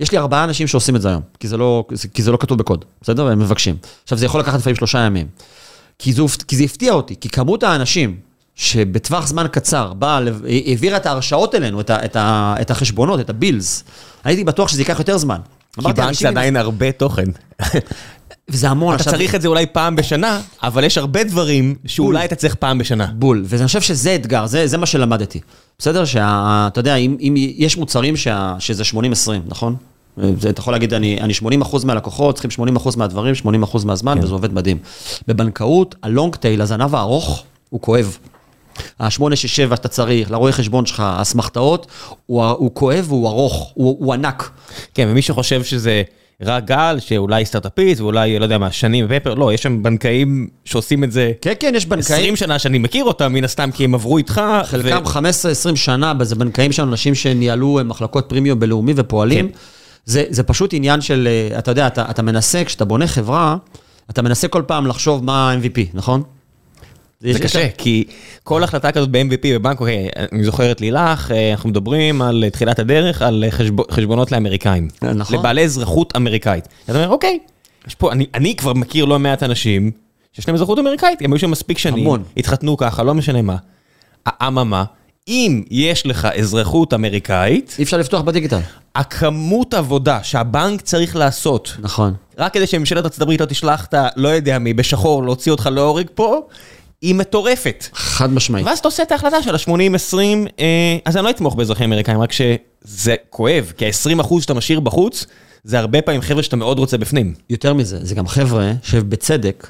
[0.00, 1.84] יש לי ארבעה אנשים שעושים את זה היום, כי זה לא,
[2.14, 3.26] כי זה לא כתוב בקוד, בסדר?
[3.26, 3.76] הם מבקשים.
[4.02, 5.26] עכשיו, זה יכול לקחת לפעמים שלושה ימים.
[5.98, 8.16] כי זה, כי זה הפתיע אותי, כי כמות האנשים
[8.54, 10.20] שבטווח זמן קצר באה,
[10.66, 13.84] העבירה את ההרשאות אלינו, את, ה, את, ה, את החשבונות, את הבילס,
[14.24, 15.38] הייתי בטוח שזה ייקח יותר זמן.
[15.74, 17.24] כי בנק זה עדיין הרבה תוכן.
[18.48, 18.94] וזה המון.
[18.94, 22.78] אתה צריך את זה אולי פעם בשנה, אבל יש הרבה דברים שאולי אתה צריך פעם
[22.78, 23.06] בשנה.
[23.14, 25.40] בול, ואני חושב שזה אתגר, זה, זה מה שלמדתי.
[25.78, 26.04] בסדר?
[26.04, 28.96] שאתה יודע, אם, אם יש מוצרים שה, שזה 80-20,
[29.46, 29.76] נכון?
[30.16, 31.32] זה, אתה יכול להגיד, אני, אני
[31.62, 33.34] 80% מהלקוחות, צריכים 80% מהדברים,
[33.64, 34.24] 80% מהזמן, כן.
[34.24, 34.78] וזה עובד מדהים.
[35.28, 38.18] בבנקאות, הלונג טייל, הזנב הארוך, הוא כואב.
[38.98, 41.86] ה-867 שאתה צריך, לרואה חשבון שלך, האסמכתאות,
[42.26, 44.50] הוא, הוא כואב והוא ארוך, הוא, הוא ענק.
[44.94, 46.02] כן, ומי שחושב שזה
[46.42, 51.04] רק גל, שאולי סטארט-אפיסט, ואולי, לא יודע מה, שנים ופפר, לא, יש שם בנקאים שעושים
[51.04, 51.32] את זה.
[51.40, 52.18] כן, כן, יש בנקאים.
[52.18, 54.40] 20 שנה שאני מכיר אותם, מן הסתם, כי הם עברו איתך.
[54.64, 55.08] חלקם ו...
[55.72, 59.48] 15-20 שנה, זה בנקאים שלנו, אנשים שניהלו מחלקות פרימיום בלאומי ופועלים.
[59.48, 59.54] כן.
[60.04, 63.56] זה, זה פשוט עניין של, אה, אתה יודע, אתה, אתה מנסה, כשאתה בונה חברה,
[64.10, 66.22] אתה מנסה כל פעם לחשוב מה ה-MVP, נכון?
[67.22, 68.04] זה קשה, כי
[68.44, 72.78] כל החלטה כזאת ב-MVP בבנק, אוקיי, אני זוכר את לילך, אה, אנחנו מדברים על תחילת
[72.78, 73.44] הדרך, על
[73.90, 74.88] חשבונות לאמריקאים.
[75.02, 75.38] נכון.
[75.38, 76.68] לבעלי אזרחות אמריקאית.
[76.84, 77.38] אתה אומר, אוקיי,
[77.86, 79.90] יש פה, אני, אני כבר מכיר לא מעט אנשים
[80.32, 82.22] שיש להם אזרחות אמריקאית, הם היו שם מספיק שנים, המון.
[82.36, 83.56] התחתנו ככה, לא משנה מה.
[84.42, 84.84] אממה,
[85.28, 87.76] אם יש לך אזרחות אמריקאית...
[87.78, 88.58] אי אפשר לפתוח בדיגיטל.
[88.94, 91.76] הכמות עבודה שהבנק צריך לעשות.
[91.78, 92.14] נכון.
[92.38, 94.08] רק כדי שממשלת ארצות הברית לא תשלח את ה...
[94.16, 96.40] לא יודע מי, בשחור, להוציא אותך להורג פה,
[97.02, 97.86] היא מטורפת.
[97.94, 98.66] חד משמעית.
[98.66, 100.16] ואז אתה עושה את ההחלטה של ה-80-20,
[100.60, 105.26] אה, אז אני לא אתמוך באזרחים אמריקאים, רק שזה כואב, כי ה-20% שאתה משאיר בחוץ,
[105.64, 107.34] זה הרבה פעמים חבר'ה שאתה מאוד רוצה בפנים.
[107.50, 109.68] יותר מזה, זה גם חבר'ה שבצדק,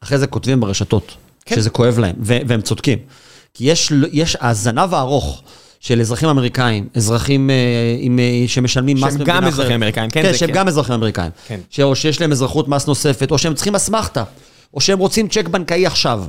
[0.00, 1.14] אחרי זה כותבים ברשתות,
[1.44, 1.56] כן.
[1.56, 2.98] שזה כואב להם, והם צודקים.
[3.54, 5.42] כי יש, יש הזנב הארוך.
[5.80, 7.54] של אזרחים אמריקאים, אזרחים אה,
[7.98, 9.26] עם, אה, שמשלמים מס במדינה אחרת.
[9.28, 10.22] שהם גם אזרחים אמריקאים, כן.
[10.22, 10.54] כן, שהם כן.
[10.54, 11.30] גם אזרחים אמריקאים.
[11.46, 11.60] כן.
[11.70, 14.24] ש, או שיש להם אזרחות מס נוספת, או שהם צריכים אסמכתה,
[14.74, 16.24] או שהם רוצים צ'ק בנקאי עכשיו.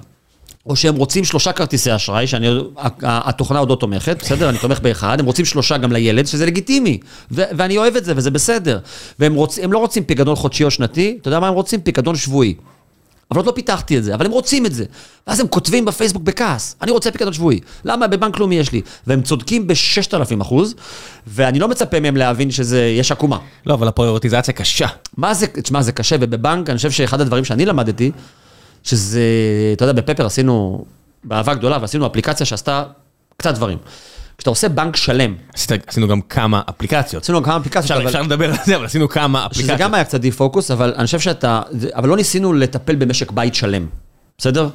[0.66, 4.50] או שהם רוצים שלושה כרטיסי אשראי, שהתוכנה עוד לא תומכת, בסדר?
[4.50, 7.00] אני תומך באחד, הם רוצים שלושה גם לילד, שזה לגיטימי,
[7.32, 8.80] ו- ואני אוהב את זה, וזה בסדר.
[9.20, 11.82] והם רוצ, לא רוצים פיקדון חודשי או שנתי, אתה יודע מה הם רוצים?
[11.82, 12.54] פיקדון שבועי.
[13.32, 14.86] אבל עוד לא פיתחתי את זה, אבל הם רוצים את זה.
[15.28, 17.60] ואז הם כותבים בפייסבוק בכעס, אני רוצה פיקדון שבועי.
[17.86, 18.08] למה?
[18.08, 18.82] בבנק לאומי יש לי.
[19.08, 20.76] והם צודקים ב-6,000 אחוז,
[21.28, 23.38] ואני לא מצפה מהם להבין שזה, יש עקומה.
[23.66, 24.88] לא, אבל הפריורטיזציה קשה.
[25.18, 28.12] מה זה, תשמע, זה קשה, ובבנק, אני חושב שאחד הדברים שאני למדתי,
[28.84, 29.22] שזה,
[29.74, 30.86] אתה יודע, בפפר עשינו,
[31.24, 32.84] באהבה גדולה, ועשינו אפליקציה שעשתה
[33.38, 33.78] קצת דברים.
[34.38, 37.24] כשאתה עושה בנק שלם, עשית- עשינו גם כמה אפליקציות.
[37.24, 39.80] עשינו כמה אפליקציות, אפשר אבל- אפשר לדבר על זה, אבל עשינו כמה שזה אפליקציות.
[39.80, 41.62] גם היה קצת דיפוקוס, אבל אני חושב שאתה,
[41.94, 43.88] אבל לא ניסינו לטפל במשק בית שלם,
[44.38, 44.70] בסדר?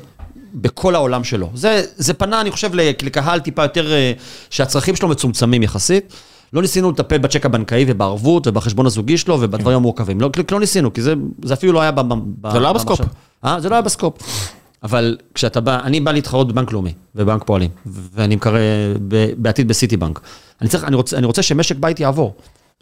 [0.54, 1.50] בכל העולם שלו.
[1.54, 2.70] זה, זה פנה, אני חושב,
[3.02, 4.12] לקהל טיפה יותר, אה,
[4.50, 6.12] שהצרכים שלו מצומצמים יחסית.
[6.52, 10.20] לא ניסינו לטפל בצ'ק הבנקאי ובערבות ובחשבון הזוגי שלו ובדברים המורכבים.
[10.20, 12.00] לא, לא ניסינו, כי זה, זה אפילו לא היה ב...
[12.40, 12.72] ב- זה לא היה.
[12.72, 13.00] בסקופ.
[13.44, 13.60] אה?
[13.60, 14.14] זה לא היה בסקופ.
[14.82, 18.58] אבל כשאתה בא, אני בא להתחרות בבנק לאומי, בבנק פועלים, ואני מקרא
[19.08, 20.20] ב- בעתיד בסיטי בנק.
[20.60, 22.34] אני, צריך, אני, רוצה, אני רוצה שמשק בית יעבור.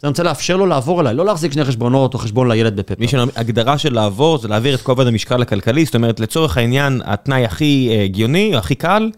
[0.03, 2.95] אני רוצה לאפשר לו לעבור אליי, לא להחזיק שני חשבונות או חשבון לילד בפפר.
[2.99, 7.45] מי שהגדרה של לעבור זה להעביר את כובד המשקל הכלכלי, זאת אומרת לצורך העניין התנאי
[7.45, 9.09] הכי אה, הגיוני, הכי קל,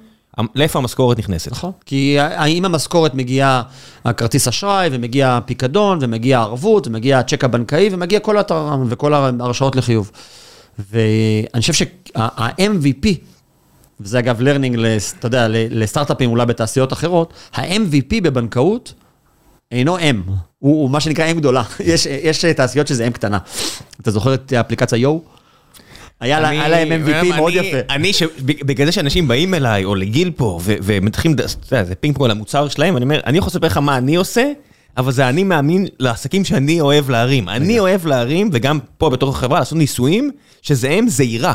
[0.56, 1.52] לאיפה המשכורת נכנסת.
[1.52, 1.72] נכון.
[1.86, 2.18] כי
[2.48, 3.62] אם המשכורת מגיעה
[4.06, 10.12] הכרטיס אשראי, ומגיע הפיקדון, ומגיע הערבות, ומגיע הצ'ק הבנקאי, ומגיע כל התר"ם וכל ההרשאות לחיוב.
[10.92, 13.08] ואני חושב שה-MVP,
[14.00, 14.80] וזה אגב learning,
[15.20, 18.94] אתה יודע, לסטארט-אפים אולי בתעשיות אחרות, ה-MVP בבנקאות
[19.72, 21.64] אינו M, הוא, הוא מה שנקרא M גדולה.
[21.80, 23.38] יש, יש תעשיות שזה M קטנה.
[24.02, 25.20] אתה זוכר את האפליקציה יו?
[26.20, 27.78] היה לה- היה להם MVP מאוד אני- יפה.
[27.90, 28.12] אני,
[28.46, 32.32] בגלל זה שאנשים באים אליי, או לגיל פה, ומתחילים, אתה יודע, זה פינג פונג על
[32.32, 34.52] המוצר שלהם, אני אומר, אני יכול לספר לך מה אני עושה,
[34.98, 37.50] אבל זה אני מאמין לעסקים שאני אוהב להרים.
[37.50, 41.54] אני אוהב להרים, וגם פה בתוך החברה, לעשות ניסויים, שזה אם זהירה.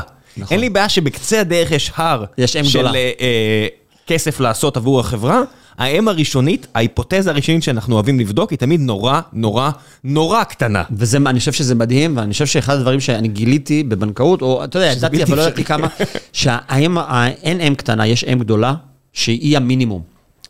[0.51, 2.25] אין לי בעיה שבקצה הדרך יש הר.
[2.37, 2.87] יש אם של.
[2.87, 3.67] אה, אה,
[4.07, 5.41] כסף לעשות עבור החברה.
[5.77, 9.71] האם הראשונית, ההיפותזה הראשונית שאנחנו אוהבים לבדוק, היא תמיד נורא, נורא,
[10.03, 10.83] נורא קטנה.
[10.91, 14.91] וזה, אני חושב שזה מדהים, ואני חושב שאחד הדברים שאני גיליתי בבנקאות, או אתה יודע,
[14.91, 15.41] ידעתי, אבל לא.
[15.41, 15.87] ידעתי כמה,
[16.33, 16.97] שהאם,
[17.43, 18.73] אין אם קטנה, יש אם גדולה,
[19.13, 20.01] שהיא המינימום.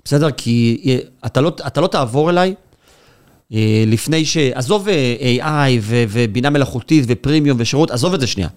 [0.06, 0.32] בסדר?
[0.32, 2.56] כי אה, אתה לא, אתה לא תעבור אליי
[3.54, 4.38] אה, לפני ש...
[4.38, 8.50] עזוב אה, AI ו- ובינה מלאכותית ופרימיום ושירות, עזוב את זה שנייה.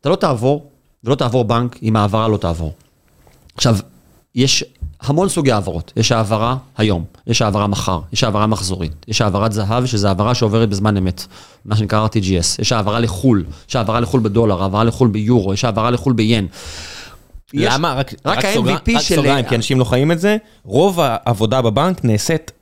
[0.00, 0.70] אתה לא תעבור,
[1.04, 2.74] ולא תעבור בנק אם ההעברה לא תעבור.
[3.54, 3.76] עכשיו,
[4.34, 4.64] יש
[5.06, 5.92] המון סוגי העברות.
[5.96, 10.68] יש העברה היום, יש העברה מחר, יש העברה מחזורית, יש העברת זהב, שזו העברה שעוברת
[10.68, 11.26] בזמן אמת,
[11.64, 12.60] מה שנקרא RTGS.
[12.62, 16.46] יש העברה לחו"ל, יש העברה לחו"ל בדולר, העברה לחו"ל ביורו, יש העברה לחו"ל ביין.
[17.54, 17.94] למה?
[17.94, 19.16] רק, רק סוגריים- ה-MVP רק של...
[19.16, 20.36] סוגריים, כי אנשים לא חיים את זה.
[20.64, 22.52] רוב העבודה בבנק נעשית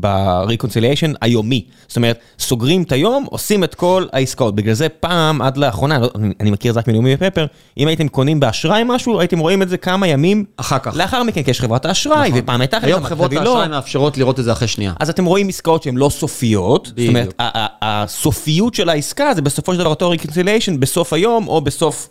[0.00, 1.64] ב-reconciliation היומי.
[1.88, 4.54] זאת אומרת, סוגרים את היום, עושים את כל העסקאות.
[4.54, 7.46] בגלל זה פעם, עד לאחרונה, לא, אני, מכיר את זה רק מנאומי בפפר,
[7.78, 10.96] אם הייתם קונים באשראי משהו, הייתם רואים את זה כמה ימים אחר כך.
[10.96, 12.40] לאחר מכן, כי יש חברת האשראי, נכון.
[12.42, 13.32] ופעם הייתה היום חברות.
[13.32, 14.92] האשראי מאפשרות לראות את זה אחרי שנייה.
[15.00, 17.34] אז אתם רואים עסקאות שהן לא סופיות, זאת אומרת, בדיוק.
[17.40, 22.08] ה- ה- הסופיות של העסקה זה בסופו של דבר אותו reconciliation בסוף היום או בסוף...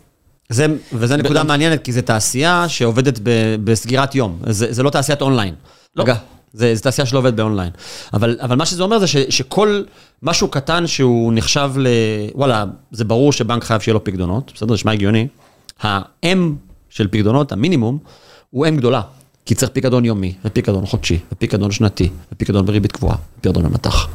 [0.50, 3.30] זה, וזה נקודה מעניינת, כי זו תעשייה שעובדת ב,
[3.64, 4.38] בסגירת יום.
[4.46, 5.54] זה, זה לא תעשיית אונליין.
[5.96, 6.02] לא.
[6.02, 6.14] רגע,
[6.52, 7.70] זה, זה תעשייה שלא עובדת באונליין.
[8.12, 9.82] אבל, אבל מה שזה אומר זה ש, שכל
[10.22, 11.86] משהו קטן שהוא נחשב ל...
[12.34, 14.74] וואלה, זה ברור שבנק חייב שיהיה לו פקדונות, בסדר?
[14.74, 15.28] נשמע הגיוני.
[15.82, 16.38] ה-M
[16.88, 17.98] של פקדונות, המינימום,
[18.50, 19.00] הוא M גדולה.
[19.48, 24.08] כי צריך פיקדון יומי, ופיקדון חודשי, ופיקדון שנתי, ופיקדון בריבית קבועה, ופיקדון במטח.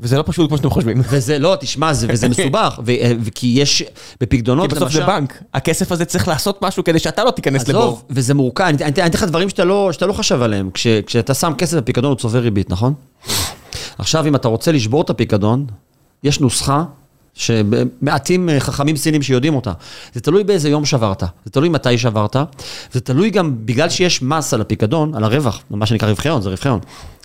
[0.00, 1.02] וזה לא פשוט כמו שאתם חושבים.
[1.10, 3.84] וזה לא, תשמע, זה, וזה מסובך, ו, וכי יש
[4.20, 7.82] בפקדונות, כי בסוף זה בנק, הכסף הזה צריך לעשות משהו כדי שאתה לא תיכנס לבור.
[7.82, 10.70] עזוב, וזה מורכב, אני אתן לך דברים שאתה לא, שאתה לא חשב עליהם.
[10.74, 12.94] כש, כשאתה שם כסף בפיקדון הוא צובר ריבית, נכון?
[13.98, 15.66] עכשיו, אם אתה רוצה לשבור את הפיקדון,
[16.22, 16.84] יש נוסחה
[17.36, 19.72] שמעטים אה, חכמים סינים שיודעים אותה.
[20.14, 22.36] זה תלוי באיזה יום שברת, זה תלוי מתי שברת,
[22.92, 26.48] זה תלוי גם, בגלל שיש מס על הפיקדון, על הרווח, מה שנקרא רווחי הון, זה
[26.48, 26.80] רווחי הון.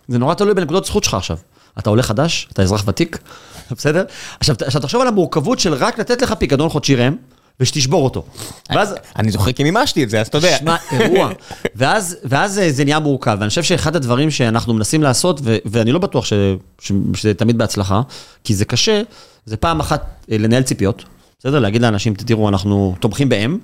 [0.08, 1.38] זה נורא תלוי בנקודות זכות שלך עכשיו.
[1.80, 3.18] אתה עולה חדש, אתה אזרח ותיק,
[3.78, 4.04] בסדר?
[4.40, 7.16] עכשיו, עכשיו תחשוב על המורכבות של רק לתת לך פיקדון חודשי ראם,
[7.62, 8.26] ושתשבור אותו.
[8.70, 8.96] ואז...
[9.16, 10.58] אני זוכר כי מימשתי את זה, אז אתה יודע.
[10.60, 11.32] שמע, אירוע.
[11.76, 15.92] ואז, ואז זה- זה נהיה מורכב, ואני חושב שאחד הדברים שאנחנו מנסים לעשות, ו- ואני
[15.92, 16.34] לא בטוח ש-
[16.82, 18.02] ש- שזה תמיד בהצלחה,
[18.44, 19.02] כי זה קשה,
[19.46, 21.04] זה פעם אחת אה, לנהל ציפיות,
[21.40, 21.60] בסדר?
[21.60, 23.58] להגיד לאנשים, תראו, אנחנו תומכים באם,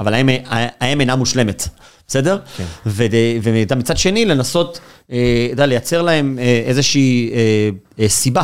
[0.00, 0.28] אבל האם,
[0.80, 1.68] האם אינה מושלמת,
[2.08, 2.38] בסדר?
[2.56, 2.64] כן.
[2.86, 4.80] ומצד שני, לנסות,
[5.12, 5.16] אה,
[5.46, 7.70] אתה יודע, לייצר להם אה, איזושהי אה,
[8.04, 8.42] אה, סיבה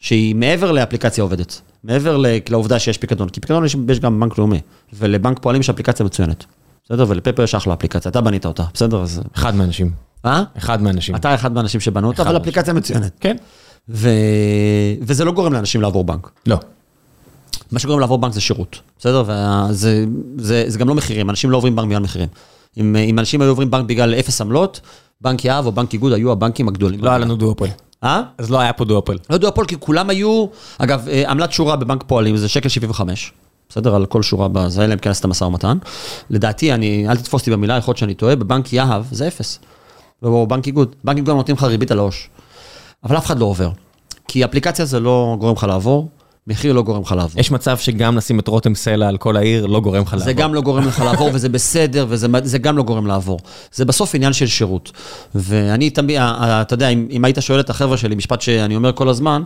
[0.00, 4.60] שהיא מעבר לאפליקציה עובדת, מעבר לעובדה שיש פיקדון, כי פיקדון יש, יש גם בנק לאומי,
[4.92, 6.44] ולבנק פועלים יש אפליקציה מצוינת,
[6.84, 7.04] בסדר?
[7.08, 9.02] ולפפר יש אחלה אפליקציה, אתה בנית אותה, בסדר?
[9.02, 9.22] אז...
[9.34, 9.90] אחד מהאנשים.
[10.24, 10.42] אה?
[10.58, 11.16] אחד מהאנשים.
[11.16, 12.36] אתה אחד מהאנשים שבנו אותה, אבל.
[12.36, 13.12] אפליקציה מצוינת.
[13.20, 13.36] כן.
[13.88, 14.08] ו...
[15.02, 16.30] וזה לא גורם לאנשים לעבור בנק.
[16.46, 16.58] לא.
[17.72, 19.22] מה שגורם לעבור בנק זה שירות, בסדר?
[19.26, 20.04] וזה
[20.38, 22.28] זה, זה גם לא מחירים, אנשים לא עוברים בנק בגלל מחירים.
[22.76, 24.80] אם, אם אנשים היו עוברים בנק בגלל אפס עמלות,
[25.20, 27.04] בנק יהב או בנק איגוד היו הבנקים הגדולים.
[27.04, 27.68] לא היה לנו דואופול.
[28.04, 28.22] אה?
[28.38, 29.18] אז לא היה פה דואופול.
[29.30, 30.46] לא הפועל, כי כולם היו,
[30.78, 33.32] אגב, אה, עמלת שורה בבנק פועלים זה שקל 75,
[33.68, 33.94] בסדר?
[33.94, 35.78] על כל שורה בזה, אלא אם כן עשית משא ומתן.
[36.30, 39.58] לדעתי, אני, אל תתפוס אותי במילה, יכול להיות שאני טועה, בבנק יהב זה אפס.
[40.22, 40.96] ובבנק איגוד.
[41.04, 42.28] בנק איגוד נותנים לך ריבית על העו"ש.
[43.04, 43.70] אבל אף אחד לא עובר.
[44.28, 46.08] כי אפליקציה זה לא גורם לך לעבור,
[46.46, 47.40] מחיר לא גורם לך לעבור.
[47.40, 50.24] יש מצב שגם לשים את רותם סלע על כל העיר לא גורם לך לעבור.
[50.24, 53.38] זה גם לא גורם לך לעבור, וזה בסדר, וזה זה גם לא גורם לעבור.
[53.72, 54.92] זה בסוף עניין של שירות.
[55.34, 59.08] ואני תמיד, אתה יודע, אם, אם היית שואל את החבר'ה שלי, משפט שאני אומר כל
[59.08, 59.42] הזמן,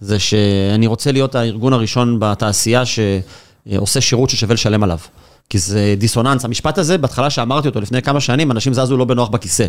[0.00, 4.98] זה שאני רוצה להיות הארגון הראשון בתעשייה שעושה שירות ששווה לשלם עליו.
[5.50, 6.44] כי זה דיסוננס.
[6.44, 9.66] המשפט הזה, בהתחלה שאמרתי אותו לפני כמה שנים, אנשים זזו לא בנוח בכיסא.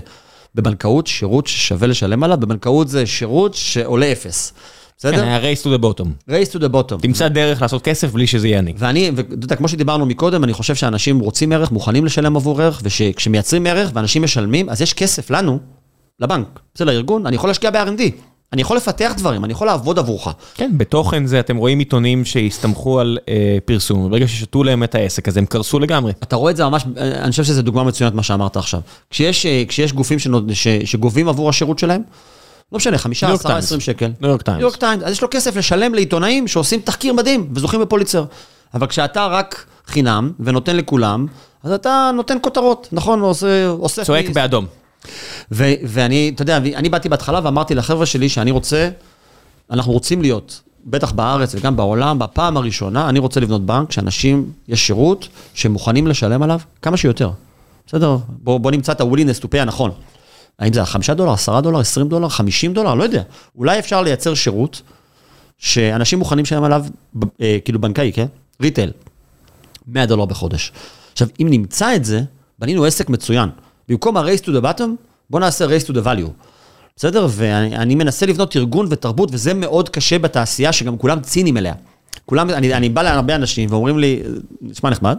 [0.56, 4.54] בבנקאות, שירות ששווה לשלם עליו, בבנקאות זה שירות שעולה אפס.
[5.04, 5.18] בסדר?
[5.18, 6.30] כן, היה race to the bottom.
[6.30, 7.02] race to the bottom.
[7.02, 8.74] תמצא דרך לעשות כסף בלי שזה יהיה אני.
[8.78, 12.82] ואני, ואתה יודע, כמו שדיברנו מקודם, אני חושב שאנשים רוצים ערך, מוכנים לשלם עבור ערך,
[12.84, 15.60] וכשמייצרים ערך ואנשים משלמים, אז יש כסף לנו,
[16.20, 18.02] לבנק, זה לארגון, אני יכול להשקיע ב-R&D.
[18.54, 20.28] אני יכול לפתח דברים, אני יכול לעבוד עבורך.
[20.56, 25.28] כן, בתוכן זה, אתם רואים עיתונים שהסתמכו על אה, פרסום, ברגע ששתו להם את העסק,
[25.28, 26.14] אז הם קרסו לגמרי.
[26.24, 28.82] אתה רואה את זה ממש, אני חושב שזו דוגמה מצוינת מה שאמרת עכשיו.
[29.10, 32.02] כשיש, אה, כשיש גופים שנוד, ש, שגובים עבור השירות שלהם,
[32.74, 34.12] לא משנה, חמישה, עשרה, עשרים שקל.
[34.22, 34.58] ניו יורק טיימס.
[34.58, 38.26] ניו יורק טיימס, אז יש לו כסף לשלם לעיתונאים שעושים תחקיר מדהים וזוכים בפוליצר.
[38.74, 41.26] אבל כשאתה רק חינם ונותן לכולם,
[41.64, 43.20] אז אתה נותן כותרות, נכון?
[43.22, 43.68] עושה...
[43.68, 44.66] עושה צועק באדום.
[45.52, 48.90] ו- ואני, אתה יודע, אני באתי בהתחלה ואמרתי לחבר'ה שלי שאני רוצה,
[49.72, 54.88] אנחנו רוצים להיות, בטח בארץ וגם בעולם, בפעם הראשונה, אני רוצה לבנות בנק שאנשים, יש
[54.88, 57.30] שירות שמוכנים לשלם עליו כמה שיותר.
[57.88, 58.18] בסדר?
[58.28, 59.92] בוא, בוא נמצא את ה-willingness to pay הנכון.
[60.60, 63.24] האם זה 5 דולר, 10 דולר, 20 דולר, 50 דולר, לא יודע.
[63.58, 64.82] אולי אפשר לייצר שירות
[65.58, 66.86] שאנשים מוכנים לשלם עליו,
[67.42, 68.26] אה, כאילו בנקאי, כן?
[68.62, 68.92] ריטל.
[69.88, 70.72] 100 דולר בחודש.
[71.12, 72.22] עכשיו, אם נמצא את זה,
[72.60, 73.50] בנינו עסק מצוין.
[73.90, 74.90] במקום ה-race to the bottom,
[75.30, 76.30] בוא נעשה race to the value.
[76.96, 77.28] בסדר?
[77.30, 81.74] ואני מנסה לבנות ארגון ותרבות, וזה מאוד קשה בתעשייה, שגם כולם ציניים אליה.
[82.26, 84.22] כולם, אני, אני בא להרבה אנשים ואומרים לי,
[84.62, 85.18] נשמע נחמד,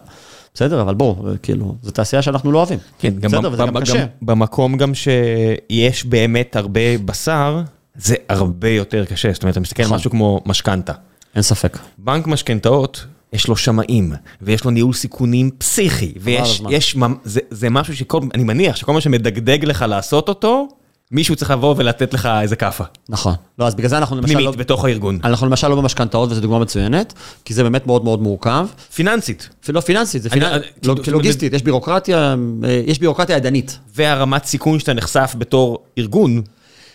[0.57, 2.79] בסדר, אבל בוא, כאילו, זו תעשייה שאנחנו לא אוהבים.
[2.99, 4.07] כן, גם, בסדר, וזה גם קשה.
[4.23, 7.63] במקום גם שיש באמת הרבה בשר,
[7.97, 9.33] זה הרבה יותר קשה.
[9.33, 9.97] זאת אומרת, אתה מסתכל על נכון.
[9.97, 10.93] משהו כמו משכנתה.
[11.35, 11.79] אין ספק.
[11.99, 16.63] בנק משכנתאות, יש לו שמאים, ויש לו ניהול סיכונים פסיכי, ויש.
[16.71, 20.69] יש, זה, זה משהו שכל, אני מניח שכל מה שמדגדג לך לעשות אותו,
[21.15, 22.85] מישהו צריך לבוא ולתת לך איזה כאפה.
[23.09, 23.35] נכון.
[23.59, 24.39] לא, אז בגלל זה אנחנו למשל לא...
[24.39, 25.19] פנימית, בתוך הארגון.
[25.25, 27.13] אנחנו למשל לא במשכנתאות, וזו דוגמה מצוינת,
[27.45, 28.67] כי זה באמת מאוד מאוד מורכב.
[28.95, 29.49] פיננסית.
[29.69, 30.53] לא פיננסית, זה אני- פיננ...
[30.53, 32.35] אני- לא, אומרת, לוגיסטית, יש בירוקרטיה,
[32.65, 33.79] אה, יש בירוקרטיה ידנית.
[33.95, 36.43] והרמת סיכון שאתה נחשף בתור ארגון,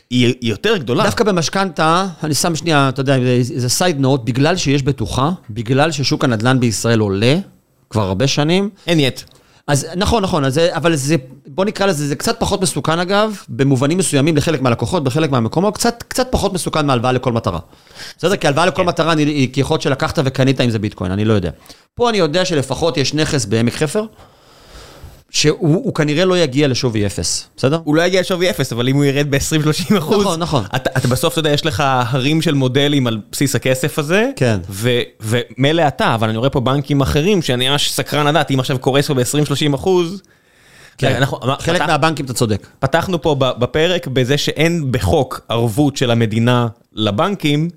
[0.09, 1.03] היא יותר גדולה.
[1.03, 6.23] דווקא במשכנתה, אני שם שנייה, אתה יודע, זה סייד נוט, בגלל שיש בטוחה, בגלל ששוק
[6.23, 7.35] הנדל"ן בישראל עולה,
[7.89, 9.21] כבר הרבה שנים, אין יט.
[9.69, 11.15] אז נכון, נכון, אז אבל זה,
[11.47, 16.03] בוא נקרא לזה, זה קצת פחות מסוכן אגב, במובנים מסוימים לחלק מהלקוחות, בחלק מהמקומות, קצת,
[16.07, 17.59] קצת פחות מסוכן מהלוואה לכל מטרה.
[18.17, 18.35] בסדר?
[18.35, 21.25] כי הלוואה לכל מטרה אני- היא כי יכול להיות שלקחת וקנית אם זה ביטקוין, אני
[21.25, 21.49] לא יודע.
[21.95, 24.03] פה אני יודע שלפחות יש נכס בעמק חפר,
[25.29, 27.79] שהוא הוא כנראה לא יגיע לשווי אפס, בסדר?
[27.83, 30.63] הוא לא יגיע לשווי אפס, אבל אם הוא ירד ב-20-30 אחוז, נכון, נכון.
[30.75, 34.59] אתה, אתה בסוף, אתה יודע, יש לך הרים של מודלים על בסיס הכסף הזה, כן.
[35.21, 39.07] ומילא אתה, אבל אני רואה פה בנקים אחרים, שאני ממש סקרן לדעת, אם עכשיו קורס
[39.07, 40.21] פה ב-20-30 אחוז,
[40.97, 41.15] כן.
[41.15, 42.67] אנחנו, חלק פתח- מהבנקים אתה צודק.
[42.79, 47.69] פתחנו פה בפרק בזה שאין בחוק ערבות של המדינה לבנקים,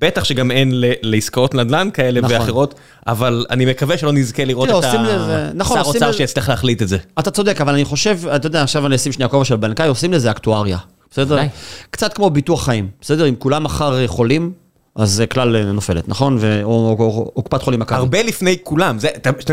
[0.00, 0.72] בטח שגם אין
[1.02, 2.36] לעסקאות נדל"ן כאלה נכון.
[2.36, 2.74] ואחרות,
[3.06, 6.96] אבל אני מקווה שלא נזכה לראות תראה, את לזה- נכון, אוצר שיצטרך להחליט את זה.
[7.18, 10.12] אתה צודק, אבל אני חושב, אתה יודע, עכשיו אני אשים שנייה כובע של בנקאי, עושים
[10.12, 10.78] לזה אקטואריה.
[11.10, 11.38] בסדר?
[11.90, 13.28] קצת כמו ביטוח חיים, בסדר?
[13.28, 14.52] אם כולם מחר חולים,
[14.96, 16.36] אז זה כלל אה, נופלת, נכון?
[16.40, 17.98] ו- או, או, או, או קופת חולים מכבי.
[17.98, 18.98] הרבה לפני כולם,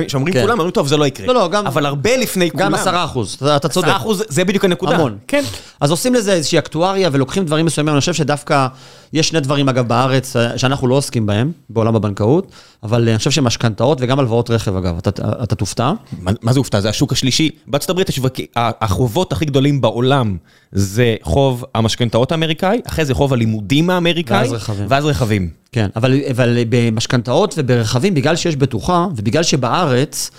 [0.08, 0.42] כשאומרים כן.
[0.42, 1.28] כולם, אומרים טוב זה לא יקרה.
[1.28, 2.64] לא, לא, גם- אבל הרבה לפני כולם.
[2.66, 3.88] גם עשרה אחוז, אתה, אתה צודק.
[3.88, 4.96] עשרה אחוז זה בדיוק הנקודה.
[4.96, 5.18] המון.
[5.28, 5.44] כן.
[5.82, 8.68] אז עושים לזה איזושהי אקטואריה ולוקחים דברים מסוימים, אני חושב שדווקא
[9.14, 12.52] יש שני דברים, אגב, בארץ, אה, שאנחנו לא עוסקים בהם, בעולם הבנקאות,
[12.84, 15.10] אבל אה, אני חושב שמשכנתאות וגם הלוואות רכב, אגב, אתה,
[15.44, 15.92] אתה תופתע.
[16.22, 16.82] מה מה זה הופתע?
[16.82, 17.50] זה השוק השלישי.
[17.68, 20.38] בארצות הברית השווקים- ה- החובות הכי גדולים בעולם
[20.72, 24.86] זה חוב המשכנתאות האמריקאי, אחרי זה חוב הלימודים האמריקאי, ואז רכבים.
[24.90, 25.27] ואז רכבים.
[25.72, 30.32] כן, אבל, אבל במשכנתאות וברכבים, בגלל שיש בטוחה, ובגלל שבארץ,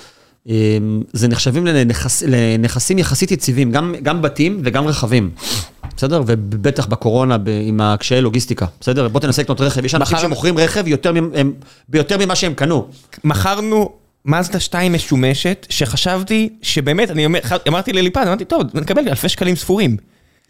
[0.49, 0.55] אה,
[1.13, 5.31] זה נחשבים לנכס, לנכסים יחסית יציבים, גם, גם בתים וגם רכבים.
[5.97, 6.23] בסדר?
[6.27, 8.67] ובטח בקורונה ב, עם הקשיי לוגיסטיקה.
[8.81, 9.09] בסדר?
[9.09, 9.85] בוא תנסה לקנות רכב.
[9.85, 11.53] יש אנשים מחר- שמוכרים רכב יותר, מ- הם,
[11.89, 12.89] ביותר ממה שהם קנו.
[13.25, 13.91] מכרנו
[14.25, 19.97] מזדה 2 משומשת, שחשבתי שבאמת, אני אומר, אמרתי לליפז, אמרתי, טוב, נקבל אלפי שקלים ספורים.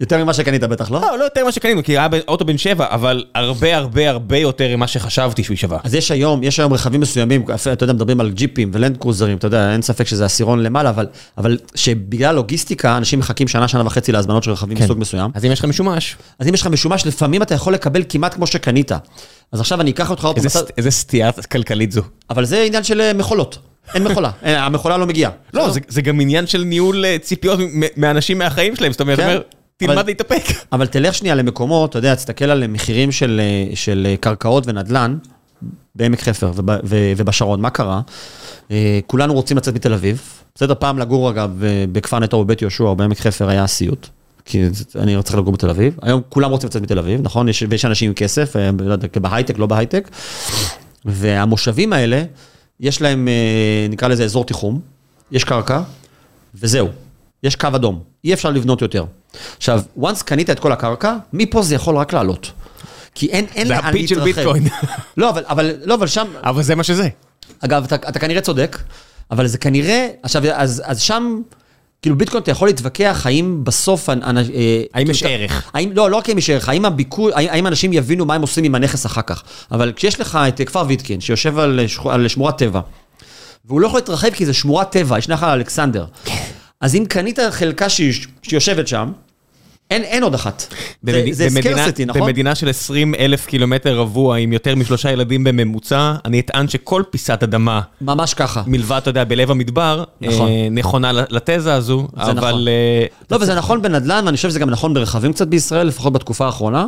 [0.01, 1.01] יותר ממה שקנית בטח, לא?
[1.01, 4.77] לא, לא יותר ממה שקנינו, כי היה אוטו בן 7, אבל הרבה הרבה הרבה יותר
[4.77, 5.79] ממה שחשבתי שהוא שווה.
[5.85, 9.47] אז יש היום, יש היום רכבים מסוימים, אתה יודע, מדברים על ג'יפים ולנד קרוזרים, אתה
[9.47, 11.07] יודע, אין ספק שזה עשירון למעלה, אבל,
[11.39, 14.85] אבל שבגלל לוגיסטיקה, אנשים מחכים שנה, שנה וחצי להזמנות של רכבים כן.
[14.85, 15.31] מסוג מסוים.
[15.35, 18.35] אז אם יש לך משומש, אז אם יש לך משומש, לפעמים אתה יכול לקבל כמעט
[18.35, 18.93] כמו שקנית.
[19.53, 22.03] אז עכשיו אני אקח אותך עוד איזה ס- איזה סטייה כלכלית זו.
[22.31, 23.59] אבל זה עניין של אה, מכולות.
[23.95, 25.31] אין מכולה, אה, המכולה לא מגיעה.
[25.55, 27.61] לא, זה- זה גם עניין של ניהול אה, ציפיות
[27.97, 29.39] מאנשים מהחיים שלהם, זאת אומרת, כן,
[29.79, 30.43] תלמד להתאפק.
[30.73, 35.19] אבל תלך שנייה למקומות, אתה יודע, תסתכל על מחירים של, אה, אה, קרקעות ונדל"ן
[35.95, 36.53] בעמק חפר
[37.17, 38.01] ובשרון, מה קרה?
[38.71, 40.23] אה, כולנו רוצים לצאת מתל אביב.
[40.55, 41.63] בסדר, פעם לגור אגב
[41.93, 44.09] בכפר נטו בבית יהושע או בעמק חפר היה סיוט.
[44.45, 44.63] כי
[44.97, 45.97] אני צריך לגור בתל אביב.
[46.03, 47.49] היום כולם רוצים לצאת מתל אביב, נכון?
[47.49, 50.09] יש, ויש אנשים עם כסף, לא בהייטק, לא בהייטק.
[51.05, 52.23] והמושבים האלה,
[52.81, 53.29] יש להם,
[53.91, 54.81] נקרא לזה אזור תיחום,
[55.33, 55.81] יש קרקע,
[56.55, 56.89] וזהו.
[57.43, 59.05] יש קו אדום, אי אפשר לבנות יותר.
[59.57, 62.51] עכשיו, once קנית את כל הקרקע, מפה זה יכול רק לעלות.
[63.15, 64.53] כי אין, אין זה לאן הפיץ של להתרחב.
[64.53, 64.69] ביטקוין.
[65.17, 67.09] לא, אבל, אבל, לא, אבל שם, אבל זה מה שזה.
[67.61, 68.79] אגב, אתה, אתה כנראה צודק,
[69.31, 71.41] אבל זה כנראה, עכשיו, אז, אז שם,
[72.03, 75.71] כאילו ביטקוין אתה יכול להתווכח האם בסוף, אנ- אה, האם יש אתה- ערך?
[75.75, 78.41] האם, לא, לא רק אם יש ערך, האם הביקור, האם, האם אנשים יבינו מה הם
[78.43, 79.43] עושים עם הנכס אחר כך.
[79.73, 82.81] אבל כשיש לך את אה, כפר ויטקין, שיושב על, אה, שכו- על שמורת טבע,
[83.65, 86.07] והוא לא יכול להתרחב כי זה שמורת טבע, יש נחל אלכסנדר.
[86.81, 87.87] אז אם קנית חלקה
[88.43, 89.13] שיושבת שם,
[89.91, 90.67] אין, אין עוד אחת.
[91.03, 92.23] זה, במד- זה במדינה- סקרסיטי, נכון?
[92.23, 97.43] במדינה של 20 אלף קילומטר רבוע עם יותר משלושה ילדים בממוצע, אני אטען שכל פיסת
[97.43, 98.63] אדמה, ממש ככה.
[98.67, 100.49] מלבד, אתה יודע, בלב המדבר, נכון.
[100.49, 102.39] אה, נכונה לתזה הזו, נכון.
[102.39, 102.69] אבל...
[102.71, 106.47] אה, לא, וזה נכון בנדל"ן, ואני חושב שזה גם נכון ברכבים קצת בישראל, לפחות בתקופה
[106.47, 106.87] האחרונה.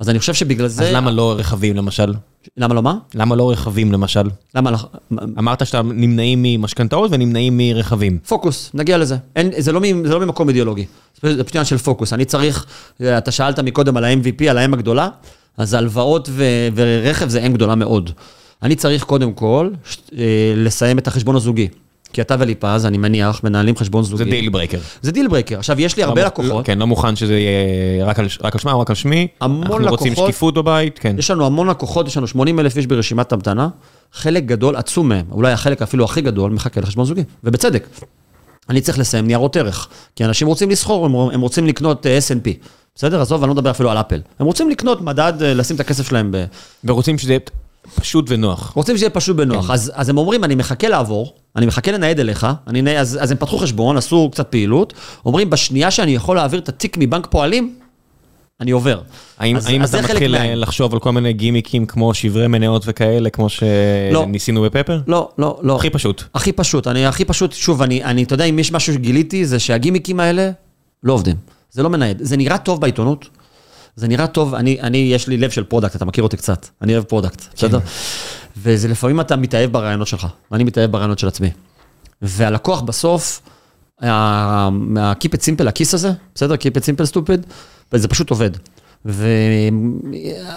[0.00, 0.88] אז אני חושב שבגלל זה...
[0.88, 2.14] אז למה לא רכבים למשל?
[2.56, 2.94] למה לא מה?
[3.14, 4.22] למה לא רכבים למשל?
[4.54, 4.78] למה לא...
[5.38, 8.18] אמרת שאתה נמנעים ממשכנתאות ונמנעים מרכבים.
[8.28, 9.16] פוקוס, נגיע לזה.
[9.36, 10.84] אין, זה, לא, מ- זה לא ממקום אידיאולוגי.
[11.22, 12.12] זה פשוט עניין של פוקוס.
[12.12, 12.66] אני צריך,
[13.18, 15.08] אתה שאלת מקודם על ה-MVP, על ה-M הגדולה,
[15.56, 16.44] אז הלוואות ו-
[16.74, 18.10] ורכב זה M גדולה מאוד.
[18.62, 20.24] אני צריך קודם כל ש- אה,
[20.56, 21.68] לסיים את החשבון הזוגי.
[22.12, 24.24] כי אתה וליפז, אני מניח, מנהלים חשבון זוגי.
[24.24, 24.78] זה deal breaker.
[25.02, 25.58] זה deal breaker.
[25.58, 26.66] עכשיו, יש לי הרבה לא- לקוחות.
[26.66, 29.28] כן, לא מוכן שזה יהיה רק על רק על שמם, רק על שמי.
[29.40, 30.30] המון אנחנו רוצים לקוחות.
[30.30, 31.16] שקיפות בבית, כן.
[31.18, 33.68] יש לנו המון לקוחות, יש לנו 80 אלף איש ברשימת המתנה,
[34.12, 37.86] חלק גדול, עצום מהם, אולי החלק אפילו הכי גדול, מחכה לחשבון זוגי, ובצדק.
[38.68, 42.48] אני צריך לסיים ניירות ערך, כי אנשים רוצים לסחור, הם, הם רוצים לקנות אה, S&P.
[42.94, 43.20] בסדר?
[43.20, 44.20] עזוב, אני לא מדבר אפילו על אפל.
[44.38, 46.44] הם רוצים לקנות מדד, אה, לשים את הכסף שלהם ב...
[46.84, 47.40] ורוצים שזה יהיה
[47.94, 48.72] פשוט ונוח.
[48.76, 49.70] רוצים שיהיה פשוט בנוח.
[49.70, 53.36] אז, אז הם אומרים, אני מחכה לעבור, אני מחכה לנייד אליך, אני, אז, אז הם
[53.36, 54.92] פתחו חשבון, עשו קצת פעילות,
[55.26, 57.74] אומרים, בשנייה שאני יכול להעביר את התיק מבנק פועלים,
[58.60, 59.00] אני עובר.
[59.38, 62.46] האם אז- האם אז אתה מתחיל מה- אה, לחשוב על כל מיני גימיקים כמו שברי
[62.48, 63.46] מניות וכאלה, כמו
[64.12, 64.22] לא.
[64.24, 65.00] שניסינו בפפר?
[65.06, 65.76] לא, לא, לא.
[65.76, 66.22] הכי פשוט.
[66.34, 69.58] הכי פשוט, אני הכי פשוט, שוב, אני, אני, אתה יודע, אם יש משהו שגיליתי, זה
[69.58, 70.50] שהגימיקים האלה
[71.02, 71.36] לא עובדים.
[71.70, 72.18] זה לא מנייד.
[72.20, 73.28] זה נראה טוב בעיתונות,
[73.96, 76.92] זה נראה טוב, אני, אני, יש לי לב של product, אתה מכיר אותי קצת, אני
[76.94, 77.78] אוהב product, בסדר?
[78.56, 81.50] וזה לפעמים אתה מתאהב ברעיונות שלך, ואני מתאהב ברעיונות של עצמי.
[82.22, 83.40] והלקוח בסוף,
[84.02, 86.54] מה-keep it simple, ה KISS הזה, בסדר?
[86.54, 87.46] keep it simple stupid,
[87.92, 88.50] וזה פשוט עובד.
[89.06, 89.26] ו...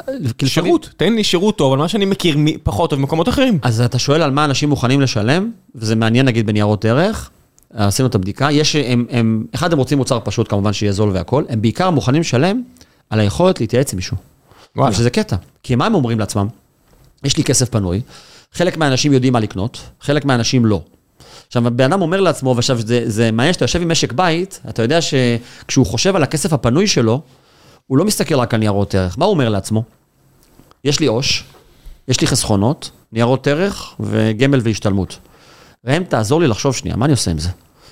[0.08, 3.60] לפעמים- שירות, תן לי שירות טוב על מה שאני מכיר פחות טוב במקומות אחרים.
[3.62, 7.30] אז אתה שואל על מה אנשים מוכנים לשלם, וזה מעניין נגיד בניירות ערך,
[7.74, 11.44] עשינו את הבדיקה, יש, הם, הם, אחד הם רוצים מוצר פשוט כמובן שיהיה זול והכל,
[11.50, 12.62] הם בעיקר מוכנים לשלם
[13.10, 14.18] על היכולת להתייעץ עם מישהו.
[14.76, 14.96] וואלה.
[14.96, 16.48] שזה קטע, כי מה הם אומרים לעצמם?
[17.24, 18.01] יש לי כסף פנוי,
[18.53, 20.82] חלק מהאנשים יודעים מה לקנות, חלק מהאנשים לא.
[21.47, 24.82] עכשיו, הבן אדם אומר לעצמו, ועכשיו זה, זה מעניין שאתה יושב עם משק בית, אתה
[24.82, 27.21] יודע שכשהוא חושב על הכסף הפנוי שלו,
[27.88, 29.17] הוא לא מסתכל רק על ניירות ערך.
[29.17, 29.84] מה הוא אומר לעצמו?
[30.84, 31.43] יש לי עו"ש,
[32.07, 35.17] יש לי חסכונות, ניירות ערך וגמל והשתלמות.
[35.86, 37.49] ראם, תעזור לי לחשוב שנייה, מה אני עושה עם זה?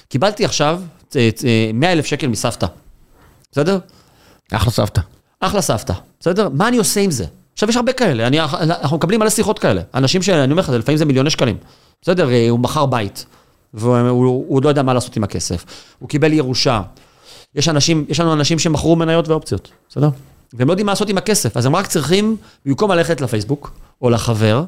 [0.09, 0.81] קיבלתי עכשיו
[1.15, 2.67] אה, אה, 100 אלף שקל מסבתא,
[3.51, 3.79] בסדר?
[4.51, 5.01] אחלה סבתא.
[5.39, 6.49] אחלה סבתא, בסדר?
[6.49, 7.25] מה אני עושה עם זה?
[7.53, 9.81] עכשיו, יש הרבה כאלה, אני, אנחנו מקבלים מלא שיחות כאלה.
[9.93, 11.57] אנשים שאני אומר לך, לפעמים זה מיליוני שקלים.
[12.01, 13.25] בסדר, אה, הוא מכר בית,
[13.73, 15.65] והוא הוא, הוא עוד לא יודע מה לעשות עם הכסף.
[15.99, 16.81] הוא קיבל ירושה.
[17.55, 20.09] יש אנשים, יש לנו אנשים שמכרו מניות ואופציות, בסדר?
[20.53, 23.71] והם לא יודעים מה לעשות עם הכסף, אז הם רק צריכים, במקום ללכת לפייסבוק
[24.01, 24.63] או לחבר,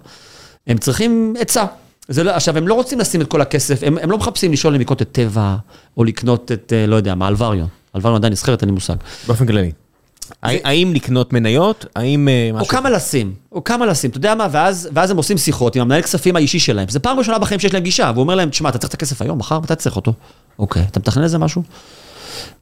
[0.67, 1.65] הם צריכים עצה.
[2.07, 4.75] זה לא, עכשיו, הם לא רוצים לשים את כל הכסף, הם, הם לא מחפשים לשאול
[4.75, 5.55] אם לקנות את טבע,
[5.97, 7.67] או לקנות את, אה, לא יודע מה, אלווריון.
[7.95, 8.95] אלווריון עדיין נסחרת, אין לי מושג.
[9.27, 9.71] באופן כללי.
[10.43, 11.85] האם לקנות מניות?
[11.95, 12.67] האם אה, או משהו...
[12.67, 16.01] כמה לשים, או כמה לשים, אתה יודע מה, ואז, ואז הם עושים שיחות עם המנהל
[16.01, 16.87] כספים האישי שלהם.
[16.89, 19.21] זה פעם ראשונה בחיים שיש להם גישה, והוא אומר להם, תשמע, אתה צריך את הכסף
[19.21, 20.13] היום, מחר, מתי צריך אותו?
[20.59, 21.63] אוקיי, אתה מתכנן לזה משהו?